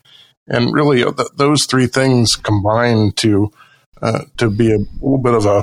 And 0.46 0.74
really, 0.74 1.02
th- 1.02 1.28
those 1.36 1.64
three 1.64 1.86
things 1.86 2.34
combine 2.34 3.12
to 3.16 3.52
uh, 4.02 4.24
to 4.38 4.50
be 4.50 4.72
a 4.72 4.78
little 5.00 5.18
bit 5.18 5.34
of 5.34 5.46
a, 5.46 5.62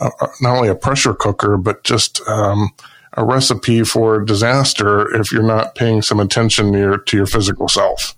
a, 0.00 0.10
not 0.40 0.56
only 0.56 0.68
a 0.68 0.74
pressure 0.74 1.14
cooker, 1.14 1.56
but 1.56 1.84
just 1.84 2.20
um, 2.28 2.70
a 3.14 3.24
recipe 3.24 3.84
for 3.84 4.20
disaster 4.20 5.14
if 5.14 5.32
you're 5.32 5.42
not 5.42 5.74
paying 5.74 6.02
some 6.02 6.20
attention 6.20 6.72
to 6.72 6.78
your, 6.78 6.98
to 6.98 7.16
your 7.16 7.26
physical 7.26 7.68
self. 7.68 8.16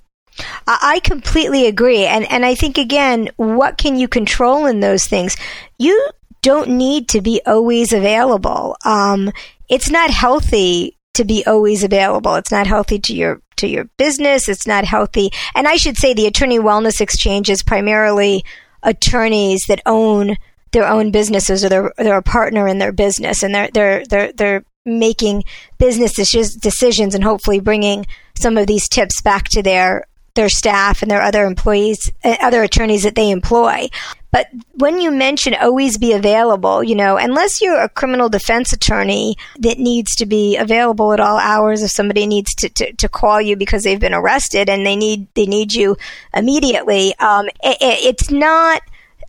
I 0.67 1.01
completely 1.05 1.67
agree. 1.67 2.05
And, 2.07 2.31
and 2.31 2.47
I 2.47 2.55
think, 2.55 2.79
again, 2.79 3.29
what 3.37 3.77
can 3.77 3.97
you 3.97 4.09
control 4.09 4.67
in 4.67 4.81
those 4.81 5.07
things? 5.07 5.37
You 5.79 6.11
don't 6.43 6.71
need 6.71 7.09
to 7.11 7.21
be 7.21 7.43
always 7.45 7.93
available. 7.93 8.77
Um, 8.85 9.31
it's 9.69 9.91
not 9.91 10.11
healthy 10.11 10.97
to 11.15 11.25
be 11.25 11.45
always 11.47 11.85
available. 11.85 12.37
It's 12.37 12.53
not 12.53 12.67
healthy 12.67 12.99
to 13.01 13.15
your 13.15 13.43
to 13.57 13.69
your 13.69 13.85
business. 13.99 14.49
It's 14.49 14.67
not 14.67 14.85
healthy. 14.85 15.31
And 15.55 15.69
I 15.69 15.77
should 15.77 15.99
say 15.99 16.15
the 16.15 16.27
Attorney 16.27 16.59
Wellness 16.59 17.01
Exchange 17.01 17.51
is 17.51 17.63
primarily 17.63 18.43
attorneys 18.83 19.67
that 19.67 19.83
own 19.85 20.37
their 20.73 20.87
own 20.87 21.11
businesses 21.11 21.65
or 21.65 21.69
they're, 21.69 21.93
they're 21.99 22.19
a 22.19 22.23
partner 22.23 22.69
in 22.69 22.79
their 22.79 22.93
business 22.93 23.43
and 23.43 23.55
they're 23.55 23.71
they're 23.73 24.05
they're 24.07 24.33
they're 24.33 24.65
making 24.87 25.45
business 25.79 26.15
decisions 26.15 27.15
and 27.15 27.23
hopefully 27.23 27.61
bringing 27.61 28.07
some 28.39 28.57
of 28.57 28.67
these 28.67 28.89
tips 28.89 29.21
back 29.21 29.45
to 29.49 29.63
their 29.63 30.07
their 30.35 30.49
staff 30.49 31.03
and 31.03 31.11
their 31.11 31.23
other 31.23 31.45
employees, 31.45 32.11
uh, 32.25 32.37
other 32.41 32.63
attorneys 32.63 33.03
that 33.03 33.15
they 33.15 33.31
employ. 33.31 33.89
But 34.33 34.47
when 34.75 35.01
you 35.01 35.11
mention 35.11 35.55
always 35.55 35.99
be 35.99 36.13
available, 36.13 36.85
you 36.85 36.95
know, 36.95 37.17
unless 37.17 37.61
you're 37.61 37.81
a 37.81 37.89
criminal 37.89 38.29
defense 38.29 38.73
attorney 38.73 39.37
that 39.59 39.79
needs 39.79 40.15
to 40.17 40.27
be 40.27 40.57
available 40.57 41.13
at 41.13 41.19
all 41.19 41.39
hours 41.39 41.83
if 41.83 41.91
somebody 41.91 42.27
needs 42.27 42.55
to, 42.55 42.69
to, 42.69 42.93
to 42.93 43.09
call 43.09 43.41
you 43.41 43.57
because 43.57 43.83
they've 43.83 43.99
been 43.99 44.15
arrested 44.15 44.69
and 44.69 44.87
they 44.87 44.95
need 44.95 45.27
they 45.35 45.47
need 45.47 45.73
you 45.73 45.97
immediately, 46.33 47.15
um, 47.19 47.47
it, 47.63 47.77
it's 47.81 48.31
not 48.31 48.83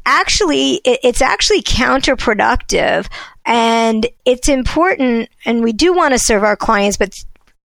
actually 0.05 0.75
it, 0.83 0.99
it's 1.03 1.21
actually 1.21 1.61
counterproductive 1.61 3.07
and 3.45 4.07
it's 4.25 4.49
important 4.49 5.29
and 5.45 5.63
we 5.63 5.73
do 5.73 5.93
want 5.93 6.13
to 6.13 6.19
serve 6.19 6.43
our 6.43 6.55
clients 6.55 6.97
but 6.97 7.13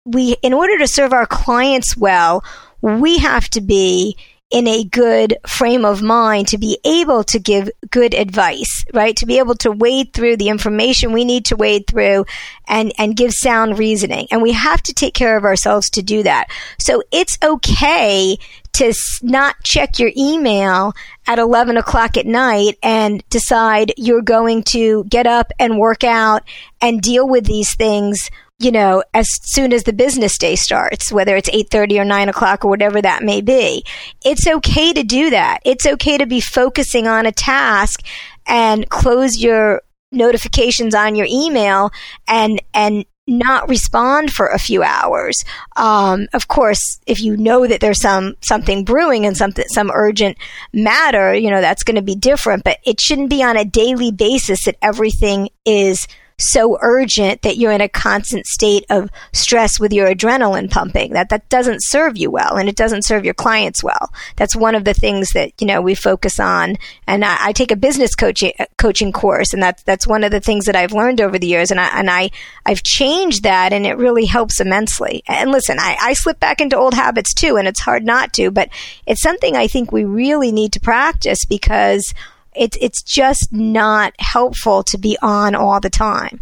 we 0.04 0.36
in 0.42 0.52
order 0.52 0.78
to 0.78 0.86
serve 0.86 1.12
our 1.12 1.26
clients 1.26 1.96
well 1.96 2.44
we 2.82 3.18
have 3.18 3.48
to 3.48 3.60
be 3.60 4.16
in 4.50 4.68
a 4.68 4.84
good 4.84 5.36
frame 5.46 5.84
of 5.84 6.02
mind 6.02 6.46
to 6.48 6.58
be 6.58 6.78
able 6.84 7.24
to 7.24 7.38
give 7.38 7.68
good 7.90 8.14
advice, 8.14 8.84
right? 8.94 9.16
To 9.16 9.26
be 9.26 9.38
able 9.38 9.56
to 9.56 9.72
wade 9.72 10.12
through 10.12 10.36
the 10.36 10.48
information 10.48 11.12
we 11.12 11.24
need 11.24 11.46
to 11.46 11.56
wade 11.56 11.88
through 11.88 12.26
and, 12.68 12.92
and 12.96 13.16
give 13.16 13.32
sound 13.32 13.78
reasoning. 13.78 14.28
And 14.30 14.42
we 14.42 14.52
have 14.52 14.82
to 14.82 14.94
take 14.94 15.14
care 15.14 15.36
of 15.36 15.44
ourselves 15.44 15.90
to 15.90 16.02
do 16.02 16.22
that. 16.22 16.48
So 16.78 17.02
it's 17.10 17.38
okay 17.42 18.38
to 18.74 18.92
not 19.22 19.56
check 19.64 19.98
your 19.98 20.12
email 20.16 20.92
at 21.26 21.40
11 21.40 21.76
o'clock 21.76 22.16
at 22.16 22.26
night 22.26 22.78
and 22.82 23.28
decide 23.30 23.94
you're 23.96 24.22
going 24.22 24.62
to 24.62 25.04
get 25.04 25.26
up 25.26 25.50
and 25.58 25.78
work 25.78 26.04
out 26.04 26.44
and 26.80 27.00
deal 27.00 27.26
with 27.28 27.46
these 27.46 27.74
things 27.74 28.30
you 28.58 28.72
know, 28.72 29.02
as 29.12 29.26
soon 29.42 29.72
as 29.72 29.84
the 29.84 29.92
business 29.92 30.38
day 30.38 30.56
starts, 30.56 31.12
whether 31.12 31.36
it's 31.36 31.50
8.30 31.50 32.00
or 32.00 32.04
9 32.04 32.28
o'clock 32.28 32.64
or 32.64 32.68
whatever 32.68 33.02
that 33.02 33.22
may 33.22 33.40
be. 33.40 33.84
It's 34.24 34.46
okay 34.46 34.92
to 34.92 35.02
do 35.02 35.30
that. 35.30 35.60
It's 35.64 35.86
okay 35.86 36.16
to 36.16 36.26
be 36.26 36.40
focusing 36.40 37.06
on 37.06 37.26
a 37.26 37.32
task 37.32 38.00
and 38.46 38.88
close 38.88 39.38
your 39.38 39.82
notifications 40.10 40.94
on 40.94 41.16
your 41.16 41.26
email 41.28 41.90
and, 42.26 42.62
and 42.72 43.04
not 43.26 43.68
respond 43.68 44.30
for 44.30 44.46
a 44.46 44.58
few 44.58 44.82
hours. 44.82 45.44
Um, 45.76 46.28
of 46.32 46.48
course, 46.48 47.00
if 47.06 47.20
you 47.20 47.36
know 47.36 47.66
that 47.66 47.80
there's 47.80 48.00
some 48.00 48.36
something 48.40 48.84
brewing 48.84 49.26
and 49.26 49.36
something 49.36 49.64
some 49.68 49.90
urgent 49.92 50.38
matter, 50.72 51.34
you 51.34 51.50
know 51.50 51.60
that's 51.60 51.82
going 51.82 51.96
to 51.96 52.02
be 52.02 52.14
different. 52.14 52.62
But 52.62 52.78
it 52.86 53.00
shouldn't 53.00 53.30
be 53.30 53.42
on 53.42 53.56
a 53.56 53.64
daily 53.64 54.12
basis 54.12 54.64
that 54.66 54.76
everything 54.80 55.48
is 55.64 56.06
so 56.38 56.78
urgent 56.82 57.42
that 57.42 57.56
you're 57.56 57.72
in 57.72 57.80
a 57.80 57.88
constant 57.88 58.46
state 58.46 58.84
of 58.90 59.10
stress 59.32 59.80
with 59.80 59.92
your 59.92 60.12
adrenaline 60.12 60.70
pumping. 60.70 61.12
That 61.12 61.30
that 61.30 61.48
doesn't 61.48 61.82
serve 61.82 62.16
you 62.16 62.30
well, 62.30 62.56
and 62.56 62.68
it 62.68 62.76
doesn't 62.76 63.04
serve 63.04 63.24
your 63.24 63.34
clients 63.34 63.82
well. 63.82 64.12
That's 64.36 64.54
one 64.54 64.74
of 64.74 64.84
the 64.84 64.94
things 64.94 65.30
that 65.30 65.52
you 65.60 65.66
know 65.66 65.80
we 65.80 65.94
focus 65.94 66.38
on. 66.38 66.76
And 67.06 67.24
I, 67.24 67.36
I 67.40 67.52
take 67.52 67.70
a 67.70 67.76
business 67.76 68.14
coaching 68.14 68.52
uh, 68.58 68.66
coaching 68.76 69.12
course, 69.12 69.52
and 69.54 69.62
that's 69.62 69.82
that's 69.84 70.06
one 70.06 70.24
of 70.24 70.30
the 70.30 70.40
things 70.40 70.66
that 70.66 70.76
I've 70.76 70.92
learned 70.92 71.20
over 71.20 71.38
the 71.38 71.46
years. 71.46 71.70
And 71.70 71.80
I 71.80 71.88
and 71.98 72.10
I 72.10 72.30
I've 72.64 72.82
changed 72.82 73.42
that, 73.44 73.72
and 73.72 73.86
it 73.86 73.96
really 73.96 74.26
helps 74.26 74.60
immensely. 74.60 75.22
And 75.26 75.50
listen, 75.50 75.78
I, 75.78 75.96
I 76.00 76.12
slip 76.12 76.40
back 76.40 76.60
into 76.60 76.76
old 76.76 76.94
habits 76.94 77.32
too, 77.32 77.56
and 77.56 77.66
it's 77.66 77.80
hard 77.80 78.04
not 78.04 78.32
to, 78.34 78.50
but 78.50 78.68
it's 79.06 79.22
something 79.22 79.56
I 79.56 79.68
think 79.68 79.90
we 79.90 80.04
really 80.04 80.52
need 80.52 80.72
to 80.74 80.80
practice 80.80 81.44
because 81.44 82.12
it's 82.56 82.76
it's 82.80 83.02
just 83.02 83.52
not 83.52 84.12
helpful 84.18 84.82
to 84.84 84.98
be 84.98 85.16
on 85.22 85.54
all 85.54 85.80
the 85.80 85.90
time. 85.90 86.40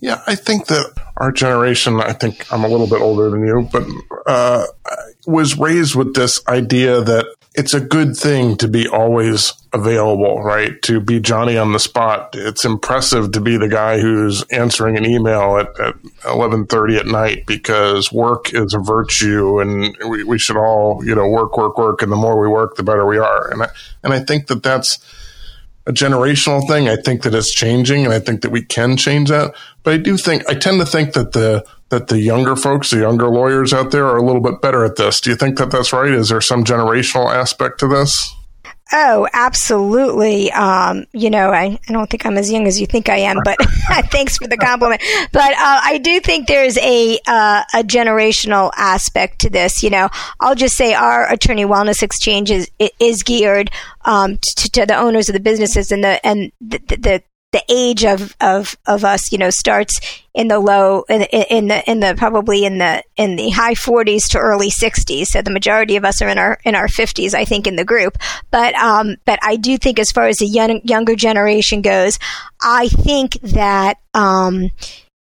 Yeah, 0.00 0.22
I 0.26 0.34
think 0.34 0.66
that 0.66 0.92
our 1.16 1.32
generation, 1.32 1.98
I 1.98 2.12
think 2.12 2.52
I'm 2.52 2.62
a 2.62 2.68
little 2.68 2.86
bit 2.86 3.00
older 3.00 3.30
than 3.30 3.46
you, 3.46 3.68
but 3.72 3.86
uh, 4.26 4.66
was 5.26 5.56
raised 5.58 5.94
with 5.94 6.14
this 6.14 6.46
idea 6.46 7.00
that 7.00 7.33
it's 7.54 7.72
a 7.72 7.80
good 7.80 8.16
thing 8.16 8.56
to 8.56 8.66
be 8.66 8.88
always 8.88 9.52
available, 9.72 10.42
right? 10.42 10.80
To 10.82 11.00
be 11.00 11.20
Johnny 11.20 11.56
on 11.56 11.72
the 11.72 11.78
spot. 11.78 12.30
It's 12.34 12.64
impressive 12.64 13.30
to 13.32 13.40
be 13.40 13.56
the 13.56 13.68
guy 13.68 14.00
who's 14.00 14.42
answering 14.44 14.96
an 14.96 15.06
email 15.06 15.58
at, 15.58 15.68
at 15.78 15.94
1130 16.24 16.96
at 16.96 17.06
night 17.06 17.46
because 17.46 18.10
work 18.12 18.52
is 18.52 18.74
a 18.74 18.80
virtue 18.80 19.60
and 19.60 19.96
we, 20.08 20.24
we 20.24 20.38
should 20.38 20.56
all, 20.56 21.04
you 21.04 21.14
know, 21.14 21.28
work, 21.28 21.56
work, 21.56 21.78
work. 21.78 22.02
And 22.02 22.10
the 22.10 22.16
more 22.16 22.40
we 22.40 22.48
work, 22.48 22.74
the 22.74 22.82
better 22.82 23.06
we 23.06 23.18
are. 23.18 23.50
And 23.52 23.62
I, 23.62 23.68
and 24.02 24.12
I 24.12 24.18
think 24.20 24.48
that 24.48 24.62
that's, 24.62 24.98
a 25.86 25.92
generational 25.92 26.66
thing. 26.66 26.88
I 26.88 26.96
think 26.96 27.22
that 27.22 27.34
it's 27.34 27.52
changing 27.52 28.04
and 28.04 28.14
I 28.14 28.18
think 28.18 28.40
that 28.42 28.50
we 28.50 28.62
can 28.62 28.96
change 28.96 29.28
that. 29.28 29.54
But 29.82 29.92
I 29.92 29.96
do 29.98 30.16
think, 30.16 30.48
I 30.48 30.54
tend 30.54 30.80
to 30.80 30.86
think 30.86 31.12
that 31.12 31.32
the, 31.32 31.62
that 31.90 32.08
the 32.08 32.18
younger 32.18 32.56
folks, 32.56 32.90
the 32.90 32.98
younger 32.98 33.28
lawyers 33.28 33.72
out 33.72 33.90
there 33.90 34.06
are 34.06 34.16
a 34.16 34.24
little 34.24 34.40
bit 34.40 34.60
better 34.60 34.84
at 34.84 34.96
this. 34.96 35.20
Do 35.20 35.30
you 35.30 35.36
think 35.36 35.58
that 35.58 35.70
that's 35.70 35.92
right? 35.92 36.10
Is 36.10 36.28
there 36.28 36.40
some 36.40 36.64
generational 36.64 37.32
aspect 37.32 37.80
to 37.80 37.88
this? 37.88 38.34
Oh, 38.92 39.26
absolutely. 39.32 40.52
Um, 40.52 41.06
you 41.12 41.30
know, 41.30 41.50
I, 41.50 41.78
I 41.88 41.92
don't 41.92 42.08
think 42.08 42.26
I'm 42.26 42.36
as 42.36 42.52
young 42.52 42.66
as 42.66 42.78
you 42.78 42.86
think 42.86 43.08
I 43.08 43.16
am, 43.16 43.38
but 43.42 43.56
thanks 44.10 44.36
for 44.36 44.46
the 44.46 44.58
compliment. 44.58 45.02
But 45.32 45.52
uh, 45.52 45.80
I 45.82 45.98
do 45.98 46.20
think 46.20 46.46
there's 46.46 46.76
a 46.78 47.18
uh, 47.26 47.64
a 47.74 47.82
generational 47.82 48.70
aspect 48.76 49.40
to 49.40 49.50
this. 49.50 49.82
You 49.82 49.90
know, 49.90 50.10
I'll 50.38 50.54
just 50.54 50.76
say 50.76 50.92
our 50.92 51.30
attorney 51.32 51.64
wellness 51.64 52.02
exchange 52.02 52.50
is 52.50 52.70
is 53.00 53.22
geared 53.22 53.70
um, 54.04 54.38
to, 54.56 54.70
to, 54.70 54.86
the 54.86 54.96
owners 54.96 55.30
of 55.30 55.32
the 55.32 55.40
businesses 55.40 55.90
and 55.90 56.04
the 56.04 56.24
and 56.24 56.52
the, 56.60 56.78
the 56.78 57.22
the 57.54 57.62
age 57.70 58.04
of, 58.04 58.34
of, 58.40 58.76
of 58.84 59.04
us, 59.04 59.30
you 59.30 59.38
know, 59.38 59.50
starts 59.50 60.00
in 60.34 60.48
the 60.48 60.58
low, 60.58 61.04
in, 61.08 61.22
in 61.22 61.68
the, 61.68 61.88
in 61.88 62.00
the, 62.00 62.14
probably 62.16 62.64
in 62.64 62.78
the, 62.78 63.02
in 63.16 63.36
the 63.36 63.50
high 63.50 63.76
forties 63.76 64.28
to 64.30 64.38
early 64.38 64.70
sixties. 64.70 65.30
So 65.30 65.40
the 65.40 65.52
majority 65.52 65.94
of 65.94 66.04
us 66.04 66.20
are 66.20 66.28
in 66.28 66.36
our, 66.36 66.58
in 66.64 66.74
our 66.74 66.88
fifties, 66.88 67.32
I 67.32 67.44
think, 67.44 67.68
in 67.68 67.76
the 67.76 67.84
group. 67.84 68.18
But, 68.50 68.74
um, 68.74 69.16
but 69.24 69.38
I 69.42 69.54
do 69.54 69.78
think 69.78 70.00
as 70.00 70.10
far 70.10 70.26
as 70.26 70.38
the 70.38 70.46
young, 70.46 70.80
younger 70.82 71.14
generation 71.14 71.80
goes, 71.80 72.18
I 72.60 72.88
think 72.88 73.40
that, 73.42 73.98
um, 74.12 74.70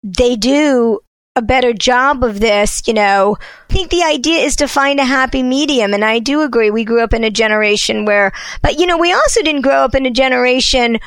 they 0.03 0.35
do 0.35 0.99
a 1.37 1.43
better 1.43 1.73
job 1.73 2.25
of 2.25 2.41
this, 2.41 2.83
you 2.89 2.95
know. 2.95 3.37
I 3.71 3.73
think 3.73 3.91
the 3.91 4.03
idea 4.03 4.41
is 4.41 4.57
to 4.57 4.67
find 4.67 4.99
a 4.99 5.05
happy 5.05 5.45
medium. 5.45 5.95
And 5.95 6.05
I 6.05 6.19
do 6.19 6.43
agree. 6.43 6.73
We 6.73 6.85
grew 6.85 7.01
up 7.05 7.15
in 7.15 7.23
a 7.23 7.31
generation 7.31 8.05
where, 8.05 8.33
but 8.61 8.81
you 8.81 8.87
know, 8.87 8.99
we 8.99 9.13
also 9.13 9.43
didn't 9.43 9.63
grow 9.63 9.85
up 9.85 9.95
in 9.95 10.05
a 10.05 10.11
generation 10.11 10.99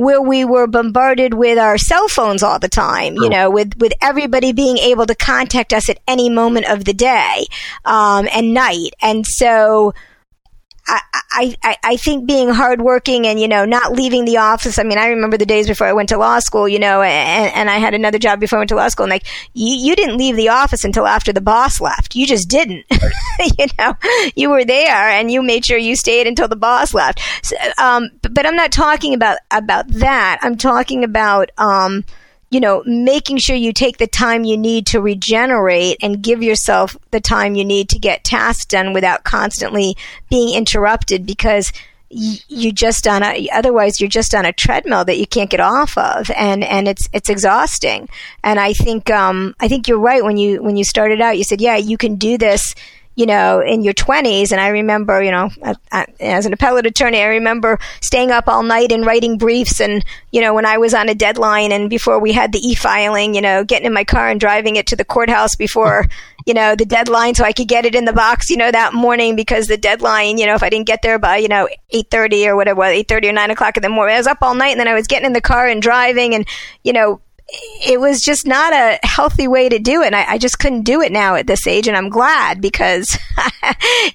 where 0.00 0.22
we 0.22 0.46
were 0.46 0.66
bombarded 0.66 1.34
with 1.34 1.58
our 1.58 1.76
cell 1.76 2.08
phones 2.08 2.42
all 2.42 2.58
the 2.58 2.70
time, 2.70 3.16
you 3.16 3.28
know, 3.28 3.50
with, 3.50 3.76
with 3.76 3.92
everybody 4.00 4.50
being 4.50 4.78
able 4.78 5.04
to 5.04 5.14
contact 5.14 5.74
us 5.74 5.90
at 5.90 5.98
any 6.08 6.30
moment 6.30 6.64
of 6.70 6.86
the 6.86 6.94
day, 6.94 7.44
um, 7.84 8.26
and 8.32 8.54
night. 8.54 8.94
And 9.02 9.26
so, 9.26 9.92
I, 11.32 11.56
I, 11.62 11.76
I 11.84 11.96
think 11.96 12.26
being 12.26 12.48
hardworking 12.48 13.26
and, 13.26 13.38
you 13.38 13.46
know, 13.46 13.64
not 13.64 13.92
leaving 13.92 14.24
the 14.24 14.38
office. 14.38 14.78
I 14.78 14.82
mean, 14.82 14.98
I 14.98 15.06
remember 15.06 15.36
the 15.36 15.46
days 15.46 15.68
before 15.68 15.86
I 15.86 15.92
went 15.92 16.08
to 16.08 16.18
law 16.18 16.40
school, 16.40 16.68
you 16.68 16.78
know, 16.78 17.02
and, 17.02 17.54
and 17.54 17.70
I 17.70 17.78
had 17.78 17.94
another 17.94 18.18
job 18.18 18.40
before 18.40 18.58
I 18.58 18.60
went 18.60 18.70
to 18.70 18.74
law 18.74 18.88
school. 18.88 19.04
And 19.04 19.10
like, 19.10 19.26
you, 19.54 19.90
you 19.90 19.96
didn't 19.96 20.16
leave 20.16 20.36
the 20.36 20.48
office 20.48 20.84
until 20.84 21.06
after 21.06 21.32
the 21.32 21.40
boss 21.40 21.80
left. 21.80 22.16
You 22.16 22.26
just 22.26 22.48
didn't. 22.48 22.84
you 23.58 23.66
know, 23.78 23.94
you 24.34 24.50
were 24.50 24.64
there 24.64 25.08
and 25.08 25.30
you 25.30 25.42
made 25.42 25.64
sure 25.64 25.78
you 25.78 25.94
stayed 25.94 26.26
until 26.26 26.48
the 26.48 26.56
boss 26.56 26.92
left. 26.92 27.20
So, 27.42 27.56
um, 27.78 28.08
but, 28.22 28.34
but 28.34 28.46
I'm 28.46 28.56
not 28.56 28.72
talking 28.72 29.14
about, 29.14 29.38
about 29.52 29.86
that. 29.88 30.40
I'm 30.42 30.56
talking 30.56 31.04
about, 31.04 31.50
um, 31.56 32.04
you 32.50 32.58
know, 32.58 32.82
making 32.84 33.38
sure 33.38 33.54
you 33.54 33.72
take 33.72 33.98
the 33.98 34.06
time 34.08 34.44
you 34.44 34.56
need 34.56 34.86
to 34.86 35.00
regenerate 35.00 35.96
and 36.02 36.22
give 36.22 36.42
yourself 36.42 36.96
the 37.12 37.20
time 37.20 37.54
you 37.54 37.64
need 37.64 37.88
to 37.90 37.98
get 37.98 38.24
tasks 38.24 38.66
done 38.66 38.92
without 38.92 39.22
constantly 39.22 39.96
being 40.28 40.56
interrupted 40.56 41.24
because 41.24 41.72
you 42.12 42.72
just 42.72 43.06
on 43.06 43.22
a 43.22 43.48
otherwise 43.50 44.00
you're 44.00 44.10
just 44.10 44.34
on 44.34 44.44
a 44.44 44.52
treadmill 44.52 45.04
that 45.04 45.18
you 45.18 45.28
can't 45.28 45.48
get 45.48 45.60
off 45.60 45.96
of. 45.96 46.28
And 46.36 46.64
and 46.64 46.88
it's 46.88 47.08
it's 47.12 47.28
exhausting. 47.28 48.08
And 48.42 48.58
i 48.58 48.72
think 48.72 49.08
um 49.10 49.54
i 49.60 49.68
think 49.68 49.86
you're 49.86 50.00
right 50.00 50.24
when 50.24 50.36
you 50.36 50.60
when 50.60 50.76
you 50.76 50.82
started 50.82 51.20
out 51.20 51.38
you 51.38 51.44
said 51.44 51.60
yeah 51.60 51.76
you 51.76 51.96
can 51.96 52.16
do 52.16 52.36
this 52.36 52.74
you 53.16 53.26
know, 53.26 53.60
in 53.60 53.82
your 53.82 53.92
20s. 53.92 54.52
And 54.52 54.60
I 54.60 54.68
remember, 54.68 55.22
you 55.22 55.30
know, 55.30 55.50
as 56.20 56.46
an 56.46 56.52
appellate 56.52 56.86
attorney, 56.86 57.20
I 57.20 57.26
remember 57.26 57.78
staying 58.00 58.30
up 58.30 58.48
all 58.48 58.62
night 58.62 58.92
and 58.92 59.04
writing 59.04 59.36
briefs. 59.36 59.80
And, 59.80 60.04
you 60.30 60.40
know, 60.40 60.54
when 60.54 60.64
I 60.64 60.78
was 60.78 60.94
on 60.94 61.08
a 61.08 61.14
deadline 61.14 61.72
and 61.72 61.90
before 61.90 62.18
we 62.18 62.32
had 62.32 62.52
the 62.52 62.58
e 62.58 62.74
filing, 62.74 63.34
you 63.34 63.40
know, 63.40 63.64
getting 63.64 63.86
in 63.86 63.92
my 63.92 64.04
car 64.04 64.28
and 64.28 64.40
driving 64.40 64.76
it 64.76 64.86
to 64.88 64.96
the 64.96 65.04
courthouse 65.04 65.56
before, 65.56 66.06
you 66.46 66.54
know, 66.54 66.74
the 66.74 66.86
deadline 66.86 67.34
so 67.34 67.44
I 67.44 67.52
could 67.52 67.68
get 67.68 67.84
it 67.84 67.94
in 67.94 68.04
the 68.06 68.12
box, 68.12 68.48
you 68.48 68.56
know, 68.56 68.70
that 68.70 68.94
morning 68.94 69.36
because 69.36 69.66
the 69.66 69.76
deadline, 69.76 70.38
you 70.38 70.46
know, 70.46 70.54
if 70.54 70.62
I 70.62 70.70
didn't 70.70 70.86
get 70.86 71.02
there 71.02 71.18
by, 71.18 71.36
you 71.36 71.48
know, 71.48 71.68
8.30 71.92 72.46
or 72.46 72.56
whatever, 72.56 72.80
8.30 72.80 73.28
or 73.28 73.32
9 73.32 73.50
o'clock 73.50 73.76
in 73.76 73.82
the 73.82 73.88
morning, 73.88 74.14
I 74.14 74.18
was 74.18 74.26
up 74.26 74.38
all 74.40 74.54
night 74.54 74.70
and 74.70 74.80
then 74.80 74.88
I 74.88 74.94
was 74.94 75.06
getting 75.06 75.26
in 75.26 75.32
the 75.32 75.40
car 75.40 75.66
and 75.66 75.82
driving 75.82 76.34
and, 76.34 76.46
you 76.84 76.92
know, 76.92 77.20
it 77.52 77.98
was 77.98 78.22
just 78.22 78.46
not 78.46 78.72
a 78.72 78.98
healthy 79.02 79.48
way 79.48 79.68
to 79.68 79.78
do 79.78 80.02
it. 80.02 80.06
And 80.06 80.16
I, 80.16 80.32
I, 80.32 80.38
just 80.38 80.58
couldn't 80.58 80.82
do 80.82 81.00
it 81.00 81.10
now 81.10 81.34
at 81.34 81.46
this 81.46 81.66
age. 81.66 81.88
And 81.88 81.96
I'm 81.96 82.08
glad 82.08 82.60
because 82.60 83.18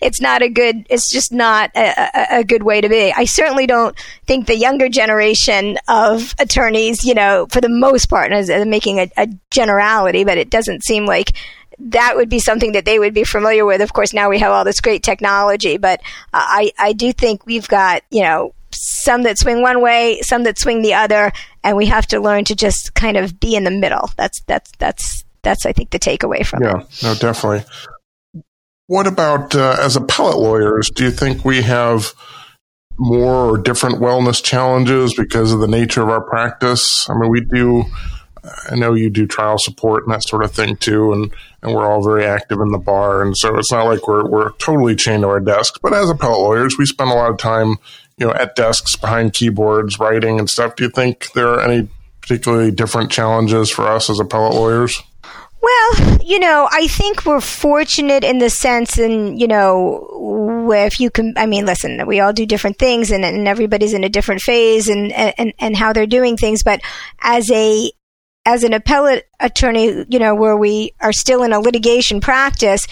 it's 0.01 0.21
not 0.21 0.41
a 0.41 0.49
good, 0.49 0.85
it's 0.89 1.11
just 1.11 1.33
not 1.33 1.71
a, 1.75 2.37
a, 2.39 2.43
good 2.43 2.63
way 2.63 2.79
to 2.81 2.87
be. 2.87 3.11
I 3.11 3.25
certainly 3.25 3.67
don't 3.67 3.97
think 4.25 4.47
the 4.47 4.55
younger 4.55 4.87
generation 4.87 5.77
of 5.87 6.33
attorneys, 6.39 7.03
you 7.03 7.13
know, 7.13 7.47
for 7.49 7.59
the 7.59 7.69
most 7.69 8.05
part, 8.05 8.31
and 8.31 8.49
I'm 8.49 8.69
making 8.69 8.99
a, 8.99 9.11
a 9.17 9.27
generality, 9.51 10.23
but 10.23 10.37
it 10.37 10.49
doesn't 10.49 10.83
seem 10.83 11.05
like 11.05 11.33
that 11.77 12.15
would 12.15 12.29
be 12.29 12.39
something 12.39 12.71
that 12.71 12.85
they 12.85 12.99
would 12.99 13.13
be 13.13 13.23
familiar 13.23 13.65
with. 13.65 13.81
Of 13.81 13.93
course, 13.93 14.13
now 14.13 14.29
we 14.29 14.39
have 14.39 14.51
all 14.51 14.63
this 14.63 14.79
great 14.79 15.03
technology, 15.03 15.77
but 15.77 16.01
I, 16.33 16.71
I 16.79 16.93
do 16.93 17.11
think 17.11 17.45
we've 17.45 17.67
got, 17.67 18.03
you 18.11 18.21
know, 18.21 18.53
some 18.71 19.23
that 19.23 19.37
swing 19.39 19.61
one 19.61 19.81
way, 19.81 20.21
some 20.21 20.43
that 20.43 20.59
swing 20.59 20.81
the 20.81 20.93
other, 20.93 21.31
and 21.65 21.75
we 21.75 21.87
have 21.87 22.05
to 22.07 22.21
learn 22.21 22.45
to 22.45 22.55
just 22.55 22.93
kind 22.93 23.17
of 23.17 23.39
be 23.39 23.55
in 23.55 23.63
the 23.65 23.71
middle. 23.71 24.09
That's 24.15 24.41
that's 24.41 24.71
that's 24.77 25.25
that's 25.41 25.65
I 25.65 25.73
think 25.73 25.89
the 25.89 25.99
takeaway 25.99 26.45
from 26.45 26.63
yeah, 26.63 26.77
it. 26.79 27.03
Yeah, 27.03 27.09
no, 27.09 27.15
definitely. 27.15 27.65
What 28.87 29.07
about 29.07 29.55
uh, 29.55 29.77
as 29.79 29.95
appellate 29.95 30.37
lawyers? 30.37 30.91
Do 30.91 31.03
you 31.03 31.11
think 31.11 31.43
we 31.43 31.63
have 31.63 32.13
more 32.97 33.49
or 33.49 33.57
different 33.57 33.99
wellness 33.99 34.41
challenges 34.41 35.15
because 35.15 35.51
of 35.51 35.59
the 35.59 35.67
nature 35.67 36.03
of 36.03 36.09
our 36.09 36.21
practice? 36.21 37.09
I 37.09 37.15
mean, 37.17 37.31
we 37.31 37.41
do. 37.41 37.85
I 38.69 38.75
know 38.75 38.93
you 38.93 39.09
do 39.09 39.25
trial 39.25 39.57
support 39.57 40.03
and 40.05 40.13
that 40.13 40.21
sort 40.21 40.43
of 40.43 40.51
thing 40.51 40.75
too, 40.75 41.11
and, 41.11 41.33
and 41.63 41.73
we're 41.73 41.91
all 41.91 42.03
very 42.03 42.25
active 42.25 42.59
in 42.61 42.69
the 42.69 42.77
bar, 42.77 43.23
and 43.23 43.35
so 43.35 43.57
it's 43.57 43.71
not 43.71 43.87
like 43.87 44.07
we're 44.07 44.29
we're 44.29 44.51
totally 44.53 44.95
chained 44.95 45.23
to 45.23 45.29
our 45.29 45.39
desks. 45.39 45.79
But 45.81 45.95
as 45.95 46.11
appellate 46.11 46.41
lawyers, 46.41 46.77
we 46.77 46.85
spend 46.85 47.09
a 47.09 47.15
lot 47.15 47.31
of 47.31 47.39
time 47.39 47.77
you 48.17 48.27
know, 48.27 48.33
at 48.33 48.55
desks 48.55 48.95
behind 48.95 49.33
keyboards, 49.33 49.99
writing 49.99 50.39
and 50.39 50.49
stuff. 50.49 50.75
Do 50.75 50.83
you 50.83 50.89
think 50.89 51.31
there 51.33 51.49
are 51.49 51.61
any 51.61 51.89
particularly 52.21 52.71
different 52.71 53.11
challenges 53.11 53.69
for 53.69 53.87
us 53.87 54.09
as 54.09 54.19
appellate 54.19 54.55
lawyers? 54.55 55.01
Well, 55.61 56.19
you 56.23 56.39
know, 56.39 56.69
I 56.71 56.87
think 56.87 57.25
we're 57.25 57.41
fortunate 57.41 58.23
in 58.23 58.37
the 58.37 58.51
sense, 58.51 58.99
and 58.99 59.39
you 59.39 59.47
know, 59.47 60.69
if 60.71 60.99
you 60.99 61.09
can, 61.09 61.33
I 61.37 61.47
mean, 61.47 61.65
listen, 61.65 62.05
we 62.05 62.19
all 62.19 62.33
do 62.33 62.45
different 62.45 62.77
things, 62.77 63.09
and, 63.09 63.25
and 63.25 63.47
everybody's 63.47 63.93
in 63.93 64.03
a 64.03 64.09
different 64.09 64.41
phase, 64.41 64.87
and 64.89 65.11
and 65.11 65.53
and 65.57 65.75
how 65.75 65.91
they're 65.91 66.05
doing 66.05 66.37
things. 66.37 66.61
But 66.61 66.81
as 67.19 67.49
a 67.49 67.91
as 68.45 68.63
an 68.63 68.73
appellate 68.73 69.27
attorney, 69.39 70.05
you 70.07 70.19
know, 70.19 70.35
where 70.35 70.55
we 70.55 70.93
are 71.01 71.13
still 71.13 71.41
in 71.41 71.51
a 71.51 71.59
litigation 71.59 72.21
practice, 72.21 72.87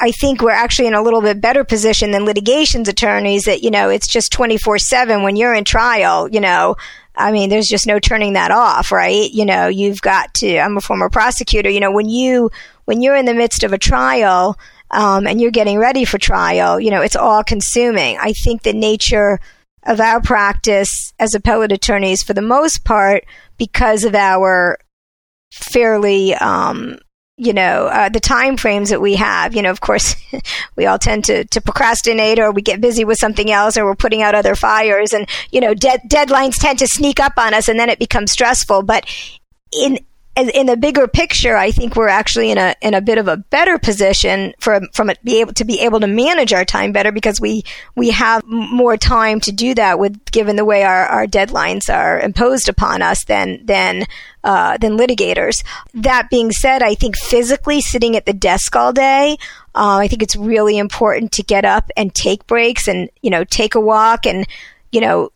I 0.00 0.10
think 0.10 0.42
we're 0.42 0.50
actually 0.50 0.88
in 0.88 0.94
a 0.94 1.02
little 1.02 1.22
bit 1.22 1.40
better 1.40 1.64
position 1.64 2.10
than 2.10 2.24
litigations 2.24 2.88
attorneys 2.88 3.44
that, 3.44 3.62
you 3.62 3.70
know, 3.70 3.90
it's 3.90 4.08
just 4.08 4.32
24 4.32 4.78
7 4.78 5.22
when 5.22 5.36
you're 5.36 5.54
in 5.54 5.64
trial, 5.64 6.28
you 6.28 6.40
know. 6.40 6.76
I 7.16 7.30
mean, 7.30 7.48
there's 7.48 7.68
just 7.68 7.86
no 7.86 8.00
turning 8.00 8.32
that 8.32 8.50
off, 8.50 8.90
right? 8.90 9.30
You 9.30 9.44
know, 9.44 9.68
you've 9.68 10.00
got 10.00 10.34
to, 10.34 10.58
I'm 10.58 10.76
a 10.76 10.80
former 10.80 11.08
prosecutor, 11.08 11.70
you 11.70 11.78
know, 11.78 11.92
when 11.92 12.08
you, 12.08 12.50
when 12.86 13.02
you're 13.02 13.14
in 13.14 13.24
the 13.24 13.34
midst 13.34 13.62
of 13.62 13.72
a 13.72 13.78
trial, 13.78 14.58
um, 14.90 15.26
and 15.26 15.40
you're 15.40 15.50
getting 15.50 15.78
ready 15.78 16.04
for 16.04 16.18
trial, 16.18 16.78
you 16.78 16.90
know, 16.90 17.02
it's 17.02 17.16
all 17.16 17.42
consuming. 17.42 18.16
I 18.18 18.32
think 18.32 18.62
the 18.62 18.72
nature 18.72 19.40
of 19.84 20.00
our 20.00 20.20
practice 20.20 21.12
as 21.18 21.34
appellate 21.34 21.72
attorneys, 21.72 22.22
for 22.22 22.32
the 22.32 22.42
most 22.42 22.84
part, 22.84 23.24
because 23.58 24.04
of 24.04 24.14
our 24.14 24.78
fairly 25.52 26.34
um, 26.34 26.98
you 27.36 27.52
know 27.52 27.86
uh, 27.86 28.08
the 28.08 28.20
time 28.20 28.56
frames 28.56 28.90
that 28.90 29.00
we 29.00 29.16
have 29.16 29.54
you 29.56 29.62
know 29.62 29.70
of 29.70 29.80
course 29.80 30.14
we 30.76 30.86
all 30.86 30.98
tend 30.98 31.24
to, 31.24 31.44
to 31.46 31.60
procrastinate 31.60 32.38
or 32.38 32.52
we 32.52 32.62
get 32.62 32.80
busy 32.80 33.04
with 33.04 33.18
something 33.18 33.50
else 33.50 33.76
or 33.76 33.84
we're 33.84 33.96
putting 33.96 34.22
out 34.22 34.34
other 34.34 34.54
fires 34.54 35.12
and 35.12 35.28
you 35.50 35.60
know 35.60 35.74
de- 35.74 36.00
deadlines 36.06 36.54
tend 36.60 36.78
to 36.78 36.86
sneak 36.86 37.18
up 37.18 37.32
on 37.36 37.52
us 37.52 37.68
and 37.68 37.78
then 37.78 37.90
it 37.90 37.98
becomes 37.98 38.32
stressful. 38.32 38.82
But 38.82 39.06
in 39.72 39.98
in 40.36 40.66
the 40.66 40.76
bigger 40.76 41.06
picture, 41.06 41.56
I 41.56 41.70
think 41.70 41.94
we're 41.94 42.08
actually 42.08 42.50
in 42.50 42.58
a 42.58 42.74
in 42.80 42.94
a 42.94 43.00
bit 43.00 43.18
of 43.18 43.28
a 43.28 43.36
better 43.36 43.78
position 43.78 44.52
for 44.58 44.80
from 44.92 45.10
it 45.10 45.22
be 45.22 45.40
able 45.40 45.52
to 45.54 45.64
be 45.64 45.80
able 45.80 46.00
to 46.00 46.08
manage 46.08 46.52
our 46.52 46.64
time 46.64 46.90
better 46.92 47.12
because 47.12 47.40
we 47.40 47.62
we 47.94 48.10
have 48.10 48.42
more 48.44 48.96
time 48.96 49.40
to 49.40 49.52
do 49.52 49.74
that 49.74 49.98
with 49.98 50.24
given 50.32 50.56
the 50.56 50.64
way 50.64 50.82
our, 50.82 51.06
our 51.06 51.26
deadlines 51.26 51.92
are 51.92 52.20
imposed 52.20 52.68
upon 52.68 53.00
us 53.00 53.24
than 53.26 53.64
than 53.64 54.06
uh, 54.42 54.76
than 54.78 54.98
litigators. 54.98 55.64
That 55.94 56.30
being 56.30 56.50
said, 56.50 56.82
I 56.82 56.96
think 56.96 57.16
physically 57.16 57.80
sitting 57.80 58.16
at 58.16 58.26
the 58.26 58.32
desk 58.32 58.74
all 58.74 58.92
day, 58.92 59.36
uh, 59.74 59.98
I 59.98 60.08
think 60.08 60.22
it's 60.22 60.36
really 60.36 60.78
important 60.78 61.30
to 61.32 61.44
get 61.44 61.64
up 61.64 61.90
and 61.96 62.12
take 62.12 62.46
breaks 62.48 62.88
and 62.88 63.08
you 63.22 63.30
know 63.30 63.44
take 63.44 63.76
a 63.76 63.80
walk 63.80 64.26
and 64.26 64.46
you 64.90 65.00
know 65.00 65.30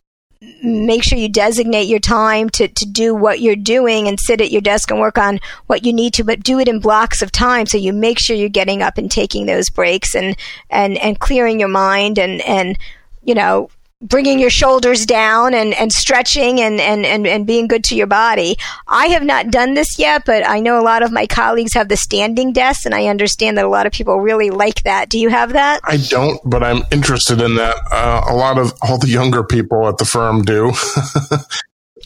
make 0.63 1.03
sure 1.03 1.17
you 1.17 1.27
designate 1.27 1.87
your 1.87 1.99
time 1.99 2.49
to, 2.49 2.67
to 2.67 2.85
do 2.85 3.13
what 3.13 3.41
you're 3.41 3.57
doing 3.57 4.07
and 4.07 4.19
sit 4.19 4.39
at 4.39 4.51
your 4.51 4.61
desk 4.61 4.89
and 4.89 4.99
work 4.99 5.17
on 5.17 5.39
what 5.67 5.85
you 5.85 5.91
need 5.91 6.13
to, 6.13 6.23
but 6.23 6.41
do 6.41 6.59
it 6.59 6.67
in 6.69 6.79
blocks 6.79 7.21
of 7.21 7.31
time. 7.31 7.65
So 7.65 7.77
you 7.77 7.91
make 7.91 8.19
sure 8.19 8.35
you're 8.35 8.47
getting 8.47 8.81
up 8.81 8.97
and 8.97 9.11
taking 9.11 9.45
those 9.45 9.69
breaks 9.69 10.15
and, 10.15 10.37
and, 10.69 10.97
and 10.97 11.19
clearing 11.19 11.59
your 11.59 11.69
mind 11.69 12.17
and, 12.17 12.41
and, 12.41 12.77
you 13.21 13.35
know, 13.35 13.69
bringing 14.01 14.39
your 14.39 14.49
shoulders 14.49 15.05
down 15.05 15.53
and, 15.53 15.73
and 15.73 15.91
stretching 15.91 16.61
and, 16.61 16.79
and, 16.79 17.05
and, 17.05 17.27
and 17.27 17.45
being 17.45 17.67
good 17.67 17.83
to 17.83 17.95
your 17.95 18.07
body. 18.07 18.55
I 18.87 19.07
have 19.07 19.23
not 19.23 19.51
done 19.51 19.73
this 19.73 19.99
yet, 19.99 20.23
but 20.25 20.47
I 20.47 20.61
know 20.61 20.79
a 20.79 20.83
lot 20.83 21.03
of 21.03 21.11
my 21.11 21.27
colleagues 21.27 21.73
have 21.73 21.89
the 21.89 21.97
standing 21.97 22.53
desks, 22.53 22.85
and 22.85 22.95
I 22.95 23.07
understand 23.07 23.57
that 23.57 23.65
a 23.65 23.69
lot 23.69 23.85
of 23.85 23.91
people 23.91 24.19
really 24.21 24.51
like 24.51 24.83
that. 24.83 25.09
Do 25.09 25.19
you 25.19 25.29
have 25.29 25.53
that? 25.53 25.81
I 25.83 25.97
don't, 25.97 26.39
but 26.45 26.63
I'm 26.63 26.83
interested 26.91 27.41
in 27.41 27.55
that. 27.55 27.75
Uh, 27.91 28.21
a 28.29 28.35
lot 28.35 28.57
of 28.57 28.73
all 28.81 28.97
the 28.97 29.09
younger 29.09 29.43
people 29.43 29.87
at 29.87 29.97
the 29.97 30.05
firm 30.05 30.43
do. 30.43 30.71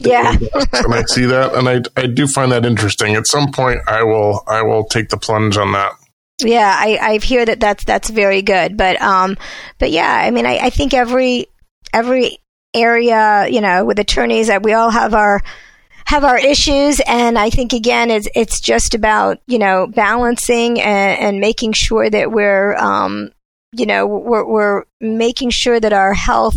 yeah 0.00 0.32
and 0.72 0.92
i 0.92 1.02
see 1.02 1.24
that 1.24 1.54
and 1.54 1.68
I, 1.68 1.80
I 1.96 2.06
do 2.06 2.26
find 2.26 2.50
that 2.50 2.66
interesting 2.66 3.14
at 3.14 3.28
some 3.28 3.52
point 3.52 3.78
i 3.86 4.02
will 4.02 4.42
i 4.48 4.60
will 4.62 4.82
take 4.82 5.08
the 5.08 5.16
plunge 5.16 5.56
on 5.56 5.70
that 5.70 5.92
yeah 6.40 6.74
i 6.76 6.98
i 7.00 7.18
hear 7.18 7.44
that 7.44 7.60
that's 7.60 7.84
that's 7.84 8.10
very 8.10 8.42
good 8.42 8.76
but 8.76 9.00
um 9.00 9.36
but 9.78 9.92
yeah 9.92 10.12
i 10.12 10.32
mean 10.32 10.46
i, 10.46 10.58
I 10.58 10.70
think 10.70 10.94
every 10.94 11.46
every 11.94 12.38
area, 12.74 13.46
you 13.48 13.60
know, 13.60 13.84
with 13.84 13.98
attorneys 13.98 14.48
that 14.48 14.62
we 14.62 14.72
all 14.72 14.90
have 14.90 15.14
our 15.14 15.40
have 16.06 16.24
our 16.24 16.38
issues 16.38 17.00
and 17.06 17.38
I 17.38 17.48
think 17.48 17.72
again 17.72 18.10
it's 18.10 18.28
it's 18.34 18.60
just 18.60 18.94
about, 18.94 19.38
you 19.46 19.58
know, 19.58 19.86
balancing 19.86 20.80
and, 20.80 21.18
and 21.18 21.40
making 21.40 21.72
sure 21.72 22.10
that 22.10 22.30
we're 22.30 22.76
um, 22.76 23.30
you 23.72 23.86
know, 23.86 24.06
we're 24.06 24.44
we're 24.44 24.84
making 25.00 25.50
sure 25.50 25.80
that 25.80 25.92
our 25.92 26.12
health 26.12 26.56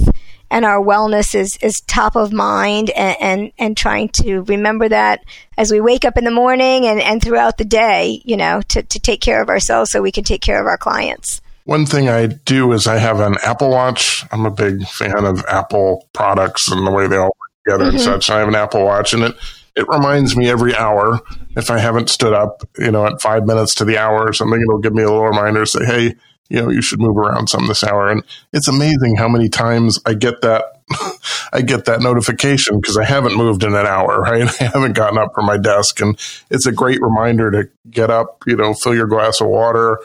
and 0.50 0.66
our 0.66 0.84
wellness 0.84 1.36
is, 1.36 1.58
is 1.62 1.82
top 1.88 2.16
of 2.16 2.32
mind 2.32 2.90
and, 2.92 3.18
and, 3.20 3.52
and, 3.58 3.76
trying 3.76 4.08
to 4.08 4.44
remember 4.44 4.88
that 4.88 5.20
as 5.58 5.72
we 5.72 5.82
wake 5.82 6.06
up 6.06 6.18
in 6.18 6.24
the 6.24 6.32
morning 6.32 6.86
and, 6.86 7.02
and 7.02 7.22
throughout 7.22 7.58
the 7.58 7.66
day, 7.66 8.22
you 8.24 8.38
know, 8.38 8.62
to, 8.70 8.82
to 8.82 8.98
take 8.98 9.20
care 9.20 9.42
of 9.42 9.50
ourselves 9.50 9.92
so 9.92 10.02
we 10.02 10.12
can 10.12 10.24
take 10.24 10.42
care 10.42 10.62
of 10.62 10.66
our 10.66 10.78
clients. 10.78 11.42
One 11.68 11.86
thing 11.86 12.08
I 12.08 12.28
do 12.28 12.72
is 12.72 12.88
I 12.88 12.98
have 12.98 13.20
an 13.20 13.36
Apple 13.44 13.70
Watch. 13.70 14.24
I'm 14.32 14.46
a 14.46 14.50
big 14.50 14.88
fan 14.88 15.26
of 15.26 15.44
Apple 15.50 16.08
products 16.14 16.72
and 16.72 16.88
the 16.88 16.92
way 16.92 17.08
they 17.08 17.18
all 17.18 17.26
work 17.26 17.52
together 17.66 17.84
mm-hmm. 17.84 17.96
and 17.98 18.02
such. 18.02 18.30
I 18.30 18.40
have 18.40 18.48
an 18.48 18.56
Apple 18.56 18.86
Watch 18.86 19.14
and 19.14 19.22
it, 19.24 19.36
it 19.76 19.86
reminds 19.90 20.38
me 20.38 20.50
every 20.50 20.74
hour 20.74 21.20
if 21.58 21.70
I 21.70 21.80
haven't 21.80 22.10
stood 22.10 22.32
up, 22.32 22.64
you 22.78 22.90
know, 22.90 23.06
at 23.06 23.22
five 23.22 23.46
minutes 23.46 23.76
to 23.76 23.86
the 23.86 23.98
hour 23.98 24.30
or 24.30 24.32
something, 24.32 24.62
it'll 24.62 24.80
give 24.80 24.94
me 24.94 25.04
a 25.04 25.10
little 25.10 25.28
reminder 25.28 25.66
say, 25.66 25.84
Hey, 25.84 26.16
you 26.48 26.62
know, 26.62 26.70
you 26.70 26.82
should 26.82 27.02
move 27.02 27.18
around 27.18 27.50
some 27.50 27.68
this 27.68 27.84
hour. 27.84 28.08
And 28.08 28.24
it's 28.54 28.70
amazing 28.70 29.18
how 29.18 29.28
many 29.28 29.50
times 29.50 30.00
I 30.06 30.14
get 30.14 30.40
that, 30.44 30.64
I 31.52 31.64
get 31.64 31.84
that 31.84 32.00
notification 32.00 32.80
because 32.80 32.96
I 32.96 33.04
haven't 33.04 33.36
moved 33.36 33.66
in 33.66 33.76
an 33.76 33.86
hour, 33.86 34.22
right? 34.22 34.50
I 34.62 34.64
haven't 34.64 34.94
gotten 34.94 35.18
up 35.18 35.34
from 35.36 35.46
my 35.46 35.58
desk 35.58 36.00
and 36.00 36.18
it's 36.50 36.66
a 36.66 36.72
great 36.72 37.02
reminder 37.02 37.52
to 37.52 37.70
get 37.92 38.10
up, 38.10 38.44
you 38.48 38.56
know, 38.56 38.74
fill 38.74 38.96
your 38.96 39.08
glass 39.08 39.42
of 39.42 39.48
water, 39.48 40.00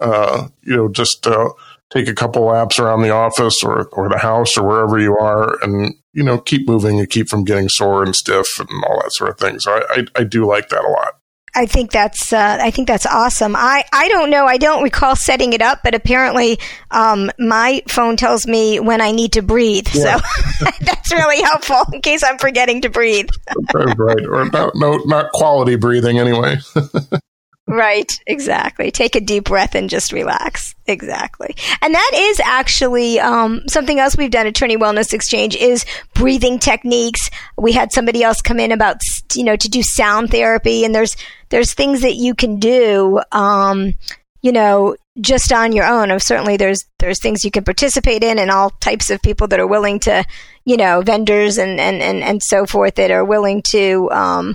uh, 0.00 0.48
you 0.62 0.76
know, 0.76 0.88
just 0.88 1.26
uh, 1.26 1.50
take 1.90 2.08
a 2.08 2.14
couple 2.14 2.44
laps 2.44 2.78
around 2.78 3.02
the 3.02 3.10
office 3.10 3.62
or, 3.62 3.86
or 3.88 4.08
the 4.08 4.18
house 4.18 4.56
or 4.56 4.66
wherever 4.66 4.98
you 4.98 5.16
are 5.16 5.56
and, 5.62 5.94
you 6.12 6.22
know, 6.22 6.38
keep 6.38 6.66
moving 6.66 6.98
and 6.98 7.10
keep 7.10 7.28
from 7.28 7.44
getting 7.44 7.68
sore 7.68 8.02
and 8.02 8.16
stiff 8.16 8.58
and 8.58 8.68
all 8.86 9.00
that 9.02 9.12
sort 9.12 9.30
of 9.30 9.38
thing. 9.38 9.58
So 9.60 9.72
I, 9.72 9.82
I, 9.90 10.04
I 10.20 10.24
do 10.24 10.46
like 10.46 10.68
that 10.70 10.84
a 10.84 10.88
lot. 10.88 11.14
I 11.56 11.66
think 11.66 11.92
that's 11.92 12.32
uh, 12.32 12.58
I 12.60 12.70
think 12.72 12.88
that's 12.88 13.06
awesome. 13.06 13.54
I, 13.54 13.84
I 13.92 14.08
don't 14.08 14.30
know. 14.30 14.44
I 14.44 14.56
don't 14.56 14.82
recall 14.82 15.14
setting 15.14 15.52
it 15.52 15.62
up, 15.62 15.80
but 15.84 15.94
apparently 15.94 16.58
um, 16.90 17.30
my 17.38 17.82
phone 17.88 18.16
tells 18.16 18.46
me 18.46 18.80
when 18.80 19.00
I 19.00 19.12
need 19.12 19.34
to 19.34 19.42
breathe. 19.42 19.86
Yeah. 19.92 20.18
So 20.18 20.66
that's 20.80 21.12
really 21.12 21.40
helpful 21.42 21.82
in 21.92 22.02
case 22.02 22.24
I'm 22.24 22.38
forgetting 22.38 22.80
to 22.82 22.88
breathe. 22.88 23.28
right, 23.74 24.26
or 24.26 24.50
not, 24.50 24.72
no, 24.74 24.96
not 25.04 25.30
quality 25.32 25.76
breathing 25.76 26.18
anyway. 26.18 26.56
Right, 27.66 28.12
exactly. 28.26 28.90
Take 28.90 29.16
a 29.16 29.20
deep 29.20 29.44
breath 29.44 29.74
and 29.74 29.88
just 29.88 30.12
relax. 30.12 30.74
Exactly. 30.86 31.56
And 31.80 31.94
that 31.94 32.10
is 32.14 32.38
actually 32.40 33.18
um, 33.18 33.62
something 33.68 33.98
else 33.98 34.18
we've 34.18 34.30
done 34.30 34.46
at 34.46 34.50
Attorney 34.50 34.76
Wellness 34.76 35.14
Exchange 35.14 35.56
is 35.56 35.86
breathing 36.14 36.58
techniques. 36.58 37.30
We 37.56 37.72
had 37.72 37.90
somebody 37.90 38.22
else 38.22 38.42
come 38.42 38.60
in 38.60 38.70
about 38.70 39.00
you 39.34 39.44
know 39.44 39.56
to 39.56 39.68
do 39.68 39.82
sound 39.82 40.30
therapy, 40.30 40.84
and 40.84 40.94
there's 40.94 41.16
there's 41.48 41.72
things 41.72 42.02
that 42.02 42.16
you 42.16 42.34
can 42.34 42.58
do. 42.58 43.22
Um, 43.32 43.94
you 44.42 44.52
know, 44.52 44.94
just 45.22 45.50
on 45.50 45.72
your 45.72 45.86
own. 45.86 46.20
Certainly, 46.20 46.58
there's 46.58 46.84
there's 46.98 47.18
things 47.18 47.44
you 47.44 47.50
can 47.50 47.64
participate 47.64 48.22
in, 48.22 48.38
and 48.38 48.50
all 48.50 48.70
types 48.70 49.08
of 49.08 49.22
people 49.22 49.48
that 49.48 49.58
are 49.58 49.66
willing 49.66 50.00
to, 50.00 50.22
you 50.66 50.76
know, 50.76 51.00
vendors 51.00 51.56
and 51.56 51.80
and 51.80 52.02
and, 52.02 52.22
and 52.22 52.42
so 52.42 52.66
forth 52.66 52.96
that 52.96 53.10
are 53.10 53.24
willing 53.24 53.62
to. 53.70 54.10
Um, 54.10 54.54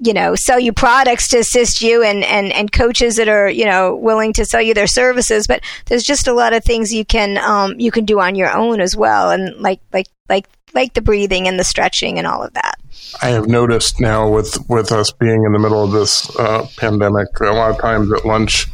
you 0.00 0.12
know, 0.12 0.34
sell 0.34 0.60
you 0.60 0.72
products 0.72 1.28
to 1.28 1.38
assist 1.38 1.82
you 1.82 2.02
and, 2.02 2.24
and, 2.24 2.52
and 2.52 2.70
coaches 2.72 3.16
that 3.16 3.28
are, 3.28 3.48
you 3.48 3.64
know, 3.64 3.94
willing 3.94 4.32
to 4.34 4.44
sell 4.44 4.62
you 4.62 4.74
their 4.74 4.86
services. 4.86 5.46
But 5.46 5.62
there's 5.86 6.04
just 6.04 6.28
a 6.28 6.32
lot 6.32 6.52
of 6.52 6.64
things 6.64 6.92
you 6.92 7.04
can, 7.04 7.38
um, 7.38 7.74
you 7.78 7.90
can 7.90 8.04
do 8.04 8.20
on 8.20 8.34
your 8.34 8.50
own 8.56 8.80
as 8.80 8.96
well. 8.96 9.30
And 9.30 9.56
like, 9.60 9.80
like, 9.92 10.06
like, 10.28 10.46
like 10.74 10.94
the 10.94 11.02
breathing 11.02 11.48
and 11.48 11.58
the 11.58 11.64
stretching 11.64 12.18
and 12.18 12.26
all 12.26 12.42
of 12.42 12.52
that. 12.54 12.78
I 13.22 13.28
have 13.28 13.48
noticed 13.48 14.00
now 14.00 14.28
with, 14.28 14.58
with 14.68 14.92
us 14.92 15.10
being 15.12 15.44
in 15.44 15.52
the 15.52 15.58
middle 15.58 15.82
of 15.82 15.92
this 15.92 16.34
uh, 16.38 16.66
pandemic, 16.76 17.28
a 17.40 17.44
lot 17.46 17.70
of 17.70 17.78
times 17.78 18.12
at 18.12 18.24
lunch, 18.24 18.66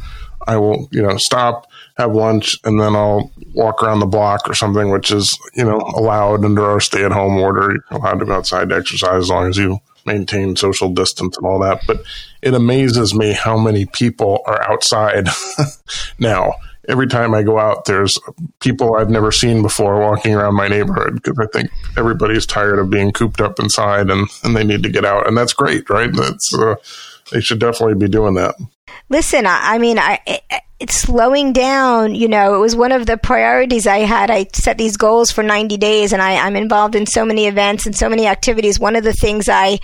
I 0.47 0.57
will, 0.57 0.87
you 0.91 1.01
know, 1.01 1.17
stop, 1.17 1.67
have 1.97 2.13
lunch, 2.13 2.59
and 2.65 2.79
then 2.79 2.95
I'll 2.95 3.31
walk 3.53 3.81
around 3.81 3.99
the 3.99 4.05
block 4.05 4.47
or 4.47 4.53
something, 4.53 4.91
which 4.91 5.11
is, 5.11 5.39
you 5.55 5.63
know, 5.63 5.77
allowed 5.95 6.45
under 6.45 6.63
our 6.63 6.79
stay 6.79 7.03
at 7.03 7.11
home 7.11 7.37
order. 7.37 7.71
You're 7.71 7.99
allowed 7.99 8.19
to 8.19 8.25
go 8.25 8.33
outside 8.33 8.69
to 8.69 8.75
exercise 8.75 9.23
as 9.23 9.29
long 9.29 9.49
as 9.49 9.57
you 9.57 9.79
maintain 10.05 10.55
social 10.55 10.89
distance 10.89 11.37
and 11.37 11.45
all 11.45 11.59
that. 11.59 11.81
But 11.87 12.03
it 12.41 12.53
amazes 12.53 13.13
me 13.13 13.33
how 13.33 13.57
many 13.57 13.85
people 13.85 14.41
are 14.45 14.61
outside 14.71 15.27
now. 16.19 16.55
Every 16.87 17.07
time 17.07 17.33
I 17.33 17.41
go 17.41 17.57
out, 17.57 17.85
there's 17.85 18.19
people 18.59 18.95
I've 18.95 19.09
never 19.09 19.31
seen 19.31 19.63
before 19.63 19.99
walking 19.99 20.35
around 20.35 20.53
my 20.53 20.67
neighborhood 20.67 21.15
because 21.15 21.39
I 21.39 21.47
think 21.51 21.71
everybody's 21.97 22.45
tired 22.45 22.77
of 22.77 22.91
being 22.91 23.11
cooped 23.11 23.41
up 23.41 23.59
inside 23.59 24.11
and, 24.11 24.27
and 24.43 24.55
they 24.55 24.63
need 24.63 24.83
to 24.83 24.89
get 24.89 25.03
out. 25.03 25.27
And 25.27 25.35
that's 25.35 25.53
great, 25.53 25.89
right? 25.89 26.13
That's, 26.13 26.53
uh, 26.53 26.75
they 27.31 27.41
should 27.41 27.59
definitely 27.59 27.95
be 27.95 28.07
doing 28.07 28.35
that. 28.35 28.53
Listen, 29.09 29.47
I, 29.47 29.75
I 29.75 29.77
mean, 29.79 29.97
I, 29.97 30.19
it's 30.79 30.95
slowing 30.95 31.53
down. 31.53 32.15
You 32.15 32.27
know, 32.27 32.55
it 32.55 32.59
was 32.59 32.75
one 32.75 32.91
of 32.91 33.05
the 33.05 33.17
priorities 33.17 33.87
I 33.87 33.99
had. 33.99 34.29
I 34.29 34.47
set 34.53 34.77
these 34.77 34.97
goals 34.97 35.31
for 35.31 35.43
90 35.43 35.77
days, 35.77 36.13
and 36.13 36.21
I, 36.21 36.45
I'm 36.45 36.55
involved 36.55 36.95
in 36.95 37.05
so 37.05 37.25
many 37.25 37.47
events 37.47 37.85
and 37.85 37.95
so 37.95 38.09
many 38.09 38.27
activities. 38.27 38.79
One 38.79 38.95
of 38.95 39.03
the 39.03 39.13
things 39.13 39.47
I 39.49 39.79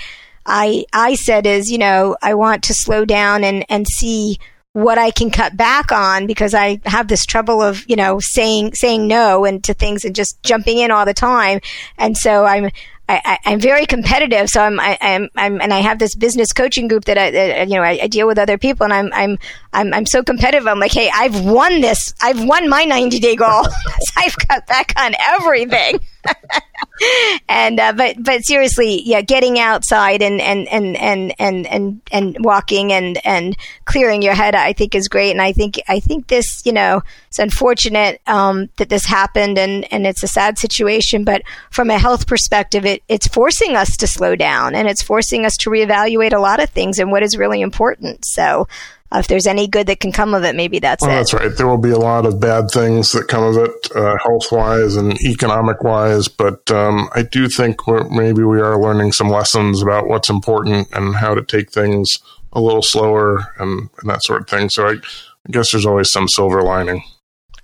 I 0.46 0.86
I 0.92 1.16
said 1.16 1.46
is, 1.46 1.72
you 1.72 1.78
know, 1.78 2.18
I 2.22 2.34
want 2.34 2.64
to 2.64 2.74
slow 2.74 3.06
down 3.06 3.44
and 3.44 3.66
and 3.70 3.88
see 3.88 4.40
what 4.74 4.98
I 4.98 5.12
can 5.12 5.30
cut 5.32 5.58
back 5.58 5.92
on 5.92 6.28
because 6.28 6.54
I 6.54 6.80
have 6.86 7.08
this 7.08 7.26
trouble 7.26 7.62
of, 7.62 7.84
you 7.90 7.96
know, 7.96 8.20
saying 8.22 8.74
saying 8.76 9.08
no 9.08 9.46
and 9.46 9.64
to 9.66 9.74
things 9.74 10.06
and 10.06 10.16
just 10.16 10.42
jumping 10.44 10.78
in 10.78 10.92
all 10.92 11.06
the 11.06 11.14
time. 11.14 11.60
And 11.98 12.18
so 12.18 12.46
I'm 12.46 12.72
I, 13.10 13.40
am 13.46 13.60
very 13.60 13.86
competitive, 13.86 14.50
so 14.50 14.62
I'm, 14.62 14.80
I, 14.80 14.98
am 15.02 15.28
i 15.36 15.46
I'm, 15.46 15.60
and 15.60 15.74
I 15.74 15.80
have 15.80 16.00
this 16.00 16.16
business 16.16 16.54
coaching 16.54 16.88
group 16.88 17.06
that 17.06 17.18
I, 17.18 17.32
that, 17.32 17.60
uh, 17.60 17.64
you 17.64 17.76
know, 17.76 17.84
I, 17.84 18.00
I, 18.04 18.08
deal 18.08 18.26
with 18.26 18.38
other 18.38 18.58
people, 18.58 18.86
and 18.86 18.94
I'm, 18.94 19.12
I'm, 19.14 19.38
I'm, 19.74 19.94
I'm 19.94 20.06
so 20.06 20.24
competitive. 20.24 20.68
I'm 20.68 20.80
like, 20.80 20.94
hey, 20.94 21.10
I've 21.14 21.44
won 21.44 21.82
this. 21.82 22.14
I've 22.22 22.42
won 22.46 22.70
my 22.70 22.86
90 22.86 23.20
day 23.20 23.36
goal. 23.36 23.66
I've 24.16 24.38
cut 24.38 24.66
back 24.68 24.94
on 24.98 25.14
everything. 25.20 26.00
and 27.50 27.80
uh, 27.80 27.94
but 27.94 28.22
but 28.22 28.44
seriously, 28.44 29.02
yeah, 29.04 29.22
getting 29.22 29.60
outside 29.60 30.22
and 30.22 30.40
and 30.42 30.68
and 30.70 30.96
and 30.98 31.34
and 31.40 31.68
and 31.68 32.02
and 32.12 32.38
walking 32.40 32.92
and 32.92 33.20
and 33.26 33.58
clearing 33.86 34.22
your 34.22 34.34
head, 34.34 34.56
I 34.56 34.74
think 34.74 34.96
is 34.96 35.08
great. 35.08 35.32
And 35.32 35.42
I 35.42 35.52
think 35.52 35.80
I 35.88 36.00
think 36.00 36.28
this, 36.28 36.66
you 36.66 36.74
know, 36.74 37.02
it's 37.28 37.40
unfortunate 37.40 38.22
um, 38.28 38.70
that 38.78 38.90
this 38.90 39.06
happened, 39.06 39.58
and 39.58 39.92
and 39.92 40.06
it's 40.06 40.24
a 40.24 40.28
sad 40.28 40.58
situation. 40.58 41.24
But 41.24 41.44
from 41.72 41.90
a 41.90 42.00
health 42.00 42.28
perspective, 42.28 42.86
it 42.86 43.04
it's 43.08 43.28
forcing 43.28 43.76
us 43.76 43.98
to 43.98 44.08
slow 44.08 44.36
down, 44.36 44.76
and 44.76 44.88
it's 44.88 45.02
forcing 45.02 45.46
us 45.46 45.58
to 45.58 45.70
reevaluate 45.70 46.34
a 46.34 46.40
lot 46.40 46.62
of 46.62 46.70
things 46.70 47.00
and 47.00 47.12
what 47.12 47.24
is 47.24 47.38
really 47.38 47.62
important. 47.62 48.26
So 48.26 48.68
uh, 49.12 49.19
if 49.19 49.28
there's 49.28 49.47
any 49.47 49.67
good 49.67 49.88
that 49.88 50.00
can 50.00 50.12
come 50.12 50.34
of 50.34 50.43
it, 50.43 50.56
maybe 50.56 50.80
that's 50.80 51.02
well, 51.02 51.12
it. 51.12 51.15
That's 51.15 51.34
right. 51.34 51.56
There 51.56 51.67
will 51.67 51.78
be 51.78 51.91
a 51.91 51.97
lot 51.97 52.26
of 52.26 52.39
bad 52.39 52.71
things 52.71 53.12
that 53.12 53.28
come 53.28 53.43
of 53.43 53.58
it, 53.58 53.91
uh, 53.95 54.15
health 54.24 54.52
wise 54.52 54.95
and 54.95 55.19
economic 55.21 55.84
wise. 55.84 56.28
But 56.28 56.69
um, 56.71 57.10
I 57.13 57.24
do 57.24 57.50
think 57.50 57.82
maybe 58.10 58.43
we 58.43 58.62
are 58.62 58.82
learning 58.82 59.12
some 59.12 59.30
lessons 59.30 59.82
about 59.82 60.08
what's 60.08 60.30
important 60.30 60.88
and 60.93 61.15
how 61.15 61.36
to 61.36 61.43
take 61.43 61.71
things 61.71 62.19
a 62.54 62.62
little 62.62 62.82
slower 62.82 63.54
and, 63.60 63.89
and 64.00 64.10
that 64.10 64.24
sort 64.24 64.41
of 64.41 64.47
thing. 64.47 64.69
So 64.69 64.88
I, 64.88 64.91
I 64.91 65.52
guess 65.52 65.71
there's 65.71 65.86
always 65.86 66.12
some 66.12 66.28
silver 66.28 66.62
lining. 66.62 67.04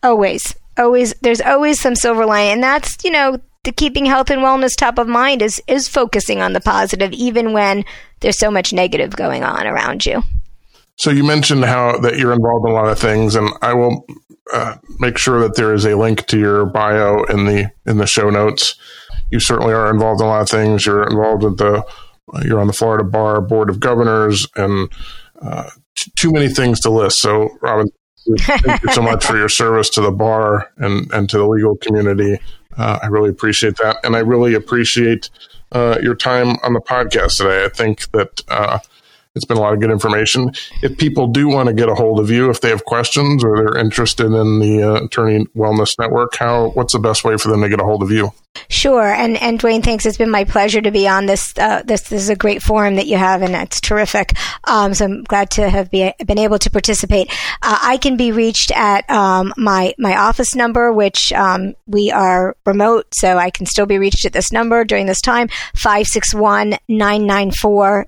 Always, 0.04 0.56
always. 0.78 1.14
There's 1.22 1.42
always 1.42 1.80
some 1.80 1.96
silver 1.96 2.26
lining, 2.26 2.54
and 2.54 2.64
that's 2.64 3.04
you 3.04 3.12
know 3.12 3.40
the 3.64 3.72
keeping 3.72 4.06
health 4.06 4.30
and 4.30 4.42
wellness 4.42 4.76
top 4.76 4.98
of 4.98 5.08
mind 5.08 5.42
is 5.42 5.62
is 5.68 5.88
focusing 5.88 6.42
on 6.42 6.54
the 6.54 6.62
positive, 6.62 7.14
even 7.14 7.54
when 7.54 7.86
there's 8.20 8.38
so 8.38 8.52
much 8.52 8.74
negative 8.74 9.16
going 9.16 9.44
on 9.44 9.66
around 9.66 10.06
you. 10.06 10.24
So 10.98 11.12
you 11.12 11.24
mentioned 11.24 11.64
how 11.64 12.00
that 12.00 12.18
you're 12.18 12.34
involved 12.34 12.66
in 12.66 12.72
a 12.72 12.76
lot 12.76 12.90
of 12.90 13.00
things, 13.00 13.36
and 13.36 13.50
I 13.62 13.74
will 13.74 14.06
uh, 14.54 14.76
make 15.00 15.18
sure 15.18 15.40
that 15.42 15.56
there 15.56 15.74
is 15.74 15.86
a 15.86 15.96
link 15.96 16.26
to 16.28 16.40
your 16.40 16.66
bio 16.66 17.24
in 17.26 17.46
the 17.46 17.72
in 17.86 17.98
the 17.98 18.08
show 18.08 18.30
notes. 18.30 18.76
You 19.30 19.40
certainly 19.40 19.74
are 19.74 19.90
involved 19.90 20.22
in 20.22 20.28
a 20.28 20.30
lot 20.30 20.42
of 20.42 20.50
things. 20.50 20.86
You're 20.86 21.04
involved 21.04 21.44
with 21.44 21.58
the 21.58 21.86
you're 22.44 22.60
on 22.60 22.68
the 22.68 22.74
Florida 22.74 23.04
Bar 23.04 23.42
Board 23.42 23.70
of 23.70 23.80
Governors, 23.80 24.48
and 24.56 24.90
uh, 25.42 25.70
t- 25.98 26.12
too 26.16 26.32
many 26.32 26.50
things 26.50 26.80
to 26.82 26.90
list. 26.90 27.20
So, 27.20 27.50
Robin, 27.62 27.88
thank 28.40 28.84
you 28.84 28.92
so 28.92 29.02
much 29.02 29.26
for 29.26 29.38
your 29.38 29.50
service 29.50 29.90
to 29.92 30.02
the 30.02 30.12
bar 30.12 30.72
and 30.78 31.12
and 31.14 31.30
to 31.30 31.38
the 31.38 31.48
legal 31.48 31.78
community. 31.78 32.40
Uh, 32.76 33.00
I 33.02 33.08
really 33.08 33.30
appreciate 33.30 33.78
that, 33.78 33.98
and 34.04 34.16
I 34.16 34.20
really 34.20 34.54
appreciate 34.56 35.30
uh, 35.72 36.00
your 36.02 36.16
time 36.16 36.58
on 36.64 36.74
the 36.74 36.82
podcast 36.82 37.38
today. 37.38 37.66
I 37.66 37.70
think 37.70 38.12
that 38.12 38.42
uh, 38.48 38.80
it's 39.38 39.46
been 39.46 39.58
a 39.58 39.62
lot 39.62 39.74
of 39.74 39.80
good 39.80 39.92
information. 39.92 40.52
If 40.82 40.98
people 40.98 41.28
do 41.28 41.48
want 41.48 41.68
to 41.68 41.74
get 41.74 41.88
a 41.88 41.96
hold 41.96 42.20
of 42.20 42.30
you, 42.30 42.50
if 42.50 42.62
they 42.62 42.70
have 42.70 42.84
questions 42.84 43.44
or 43.44 43.56
they're 43.56 43.78
interested 43.78 44.26
in 44.26 44.60
the 44.60 44.84
uh, 44.84 45.06
Attorney 45.06 45.46
Wellness 45.56 45.98
Network, 45.98 46.36
how 46.36 46.70
what's 46.70 46.94
the 46.94 47.00
best 47.00 47.24
way 47.24 47.38
for 47.38 47.50
them 47.50 47.62
to 47.62 47.70
get 47.70 47.80
a 47.80 47.84
hold 47.84 48.04
of 48.04 48.12
you? 48.12 48.34
Sure, 48.70 49.06
and 49.06 49.38
and 49.38 49.60
Duane, 49.60 49.82
thanks. 49.82 50.06
It's 50.06 50.18
been 50.18 50.32
my 50.32 50.44
pleasure 50.44 50.82
to 50.82 50.92
be 50.92 51.08
on 51.08 51.26
this. 51.26 51.54
Uh, 51.58 51.84
this, 51.86 52.10
this 52.10 52.24
is 52.24 52.30
a 52.30 52.36
great 52.36 52.62
forum 52.62 52.96
that 52.96 53.08
you 53.08 53.18
have, 53.18 53.42
and 53.42 53.56
it's 53.56 53.80
terrific. 53.80 54.34
Um, 54.66 54.94
so 54.94 55.06
I'm 55.06 55.24
glad 55.24 55.52
to 55.52 55.70
have 55.70 55.90
be, 55.90 56.12
been 56.26 56.40
able 56.40 56.60
to 56.60 56.70
participate. 56.70 57.30
Uh, 57.62 57.80
I 57.82 57.98
can 57.98 58.18
be 58.18 58.32
reached 58.32 58.72
at 58.72 59.10
um, 59.10 59.54
my 59.58 59.94
my 59.98 60.18
office 60.18 60.56
number, 60.56 60.92
which 60.92 61.32
um, 61.34 61.76
we 61.86 62.12
are 62.12 62.58
remote, 62.66 63.08
so 63.14 63.38
I 63.38 63.52
can 63.52 63.66
still 63.66 63.86
be 63.86 64.00
reached 64.00 64.26
at 64.26 64.34
this 64.34 64.52
number 64.52 64.84
during 64.84 65.06
this 65.06 65.22
time 65.22 65.48
561 65.76 66.78
994 66.90 68.08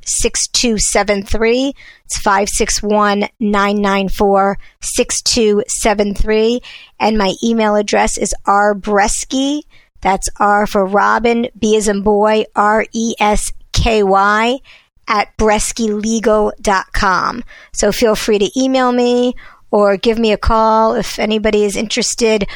6273. 1.22 1.74
It's 2.06 2.20
561 2.20 3.30
994 3.40 4.58
6273. 4.82 6.62
And 7.00 7.18
my 7.18 7.34
email 7.44 7.76
address 7.76 8.18
is 8.18 8.34
rbresky 8.48 9.62
that's 10.02 10.30
R 10.40 10.66
for 10.66 10.86
Robin, 10.86 11.48
B 11.58 11.76
as 11.76 11.88
in 11.88 12.02
boy, 12.02 12.46
R 12.56 12.86
E 12.94 13.16
S 13.20 13.52
K 13.72 14.04
Y 14.04 14.60
at 15.08 15.36
breskylegal.com. 15.38 17.44
So 17.74 17.92
feel 17.92 18.16
free 18.16 18.40
to 18.40 18.60
email 18.60 18.92
me 18.92 19.36
or 19.72 19.98
give 19.98 20.20
me 20.20 20.32
a 20.32 20.38
call 20.38 20.96
if 20.96 21.20
anybody 21.20 21.64
is 21.64 21.76
interested. 21.76 22.48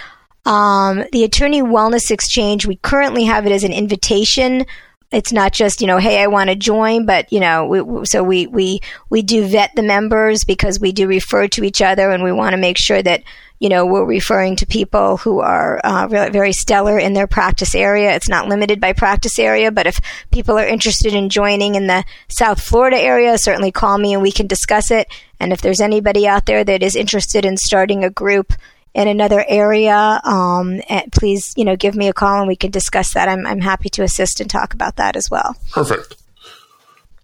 Um, 0.45 1.05
the 1.11 1.23
Attorney 1.23 1.61
Wellness 1.61 2.11
Exchange, 2.11 2.67
we 2.67 2.75
currently 2.77 3.25
have 3.25 3.45
it 3.45 3.51
as 3.51 3.63
an 3.63 3.71
invitation. 3.71 4.65
It's 5.13 5.31
not 5.31 5.53
just, 5.53 5.79
you 5.79 5.87
know, 5.87 5.99
hey, 5.99 6.21
I 6.21 6.27
want 6.27 6.49
to 6.49 6.55
join, 6.55 7.05
but, 7.05 7.31
you 7.31 7.39
know, 7.39 7.65
we, 7.65 8.05
so 8.05 8.23
we, 8.23 8.47
we, 8.47 8.79
we 9.09 9.21
do 9.21 9.45
vet 9.45 9.71
the 9.75 9.83
members 9.83 10.43
because 10.43 10.79
we 10.79 10.91
do 10.91 11.07
refer 11.07 11.47
to 11.49 11.63
each 11.63 11.81
other 11.81 12.09
and 12.09 12.23
we 12.23 12.31
want 12.31 12.53
to 12.53 12.57
make 12.57 12.77
sure 12.77 13.01
that 13.01 13.23
you 13.63 13.69
know, 13.69 13.85
we're 13.85 14.03
referring 14.03 14.57
to 14.57 14.65
people 14.65 15.15
who 15.15 15.39
are 15.39 15.77
uh, 15.85 16.05
very 16.09 16.51
stellar 16.51 16.99
in 16.99 17.13
their 17.13 17.27
practice 17.27 17.73
area. 17.73 18.13
It's 18.13 18.27
not 18.27 18.49
limited 18.49 18.81
by 18.81 18.91
practice 18.91 19.39
area, 19.39 19.71
but 19.71 19.87
if 19.87 20.01
people 20.31 20.59
are 20.59 20.67
interested 20.67 21.13
in 21.13 21.29
joining 21.29 21.75
in 21.75 21.87
the 21.87 22.03
South 22.27 22.61
Florida 22.61 22.97
area, 22.97 23.37
certainly 23.37 23.71
call 23.71 23.97
me 23.97 24.13
and 24.13 24.21
we 24.21 24.33
can 24.33 24.47
discuss 24.47 24.91
it. 24.91 25.07
And 25.39 25.53
if 25.53 25.61
there's 25.61 25.79
anybody 25.79 26.27
out 26.27 26.45
there 26.45 26.65
that 26.65 26.83
is 26.83 26.97
interested 26.97 27.45
in 27.45 27.55
starting 27.55 28.03
a 28.03 28.09
group 28.09 28.51
in 28.93 29.07
another 29.07 29.43
area, 29.47 30.21
um, 30.23 30.81
please, 31.11 31.53
you 31.57 31.65
know, 31.65 31.75
give 31.75 31.95
me 31.95 32.07
a 32.07 32.13
call 32.13 32.39
and 32.39 32.47
we 32.47 32.55
can 32.55 32.71
discuss 32.71 33.13
that. 33.13 33.27
I'm, 33.27 33.45
I'm 33.45 33.61
happy 33.61 33.89
to 33.89 34.03
assist 34.03 34.39
and 34.39 34.49
talk 34.49 34.73
about 34.73 34.97
that 34.97 35.15
as 35.15 35.29
well. 35.31 35.55
Perfect. 35.71 36.15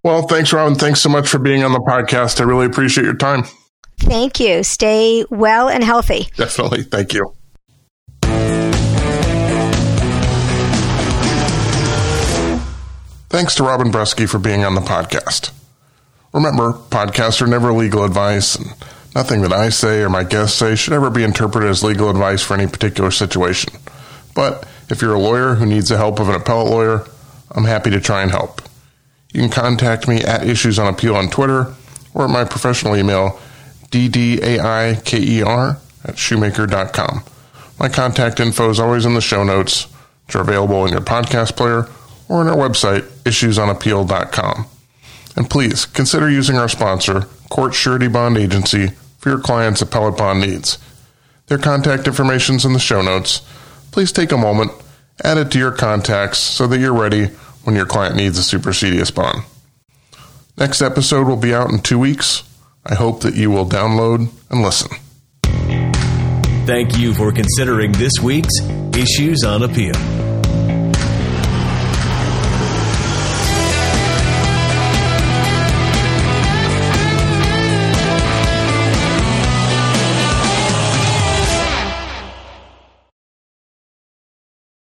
Well, 0.02 0.24
thanks, 0.24 0.54
Robin. 0.54 0.76
Thanks 0.76 1.02
so 1.02 1.10
much 1.10 1.28
for 1.28 1.40
being 1.40 1.64
on 1.64 1.74
the 1.74 1.80
podcast. 1.80 2.40
I 2.40 2.46
really 2.46 2.66
appreciate 2.66 3.04
your 3.04 3.16
time. 3.16 3.44
Thank 4.00 4.40
you. 4.40 4.64
Stay 4.64 5.26
well 5.30 5.68
and 5.68 5.84
healthy. 5.84 6.28
Definitely. 6.38 6.84
Thank 6.84 7.14
you. 7.14 7.34
Thanks 13.30 13.54
to 13.56 13.64
Robin 13.64 13.92
Bresky 13.92 14.28
for 14.28 14.40
being 14.40 14.64
on 14.64 14.74
the 14.74 14.82
podcast. 14.82 15.52
Remember, 16.34 16.74
podcasts 16.74 17.42
are 17.42 17.48
never 17.48 17.72
legal 17.72 18.04
advice, 18.04 18.56
and 18.56 18.74
nothing 19.20 19.42
that 19.42 19.52
I 19.52 19.68
say 19.68 20.02
or 20.02 20.10
my 20.10 20.24
guests 20.24 20.58
say 20.58 20.76
should 20.76 20.94
ever 20.94 21.10
be 21.10 21.26
interpreted 21.26 21.70
as 21.70 21.84
legal 21.84 22.10
advice 22.10 22.42
for 22.42 22.54
any 22.54 22.68
particular 22.68 23.12
situation. 23.12 23.74
But 24.34 24.66
if 24.90 25.02
you're 25.02 25.16
a 25.16 25.20
lawyer 25.20 25.56
who 25.56 25.66
needs 25.66 25.90
the 25.90 25.98
help 25.98 26.22
of 26.22 26.30
an 26.30 26.36
appellate 26.36 26.72
lawyer, 26.72 27.06
I'm 27.52 27.66
happy 27.66 27.90
to 27.90 28.00
try 28.00 28.22
and 28.22 28.32
help. 28.32 28.62
You 29.34 29.42
can 29.42 29.50
contact 29.50 30.08
me 30.08 30.22
at 30.22 30.48
Issues 30.48 30.80
on 30.80 30.88
Appeal 30.88 31.18
on 31.18 31.30
Twitter 31.30 31.74
or 32.14 32.24
at 32.24 32.30
my 32.30 32.46
professional 32.46 32.96
email, 32.96 33.38
ddaiker 33.92 35.78
at 36.06 36.16
shumaker.com. 36.16 37.24
My 37.78 37.90
contact 37.90 38.40
info 38.40 38.70
is 38.70 38.80
always 38.80 39.06
in 39.06 39.16
the 39.16 39.22
show 39.22 39.44
notes, 39.44 39.84
which 40.28 40.38
are 40.38 40.42
available 40.42 40.86
in 40.86 40.94
your 40.94 41.02
podcast 41.02 41.58
player 41.58 41.90
or 42.30 42.40
on 42.40 42.48
our 42.48 42.56
website, 42.56 43.02
issuesonappeal.com. 43.24 44.66
And 45.36 45.50
please 45.50 45.86
consider 45.86 46.30
using 46.30 46.56
our 46.56 46.70
sponsor, 46.70 47.28
Court 47.50 47.74
Surety 47.74 48.08
Bond 48.08 48.38
Agency, 48.38 48.92
for 49.20 49.30
your 49.30 49.40
client's 49.40 49.82
appellate 49.82 50.18
bond 50.18 50.42
needs. 50.42 50.80
Their 51.48 51.58
contact 51.58 52.08
information 52.08 52.56
is 52.56 52.66
in 52.66 52.74
the 52.74 52.80
show 52.80 53.02
notes. 53.02 53.42
Please 53.92 54.12
take 54.12 54.32
a 54.32 54.38
moment, 54.38 54.72
add 55.24 55.38
it 55.38 55.52
to 55.52 55.60
your 55.60 55.72
contacts 55.72 56.40
so 56.40 56.68
that 56.68 56.80
you're 56.80 56.94
ready 56.94 57.26
when 57.64 57.76
your 57.76 57.86
client 57.86 58.16
needs 58.16 58.40
a 58.40 58.58
supersedeas 58.58 59.14
bond. 59.14 59.44
Next 60.58 60.82
episode 60.82 61.28
will 61.28 61.38
be 61.38 61.54
out 61.54 61.70
in 61.70 61.80
two 61.80 62.00
weeks. 62.00 62.44
I 62.86 62.96
hope 62.96 63.22
that 63.22 63.36
you 63.36 63.50
will 63.52 63.66
download 63.66 64.30
and 64.50 64.62
listen. 64.62 64.90
Thank 66.66 66.98
you 66.98 67.14
for 67.14 67.32
considering 67.32 67.92
this 67.94 68.14
week's 68.22 68.60
Issues 68.94 69.44
on 69.44 69.64
Appeal. 69.64 69.96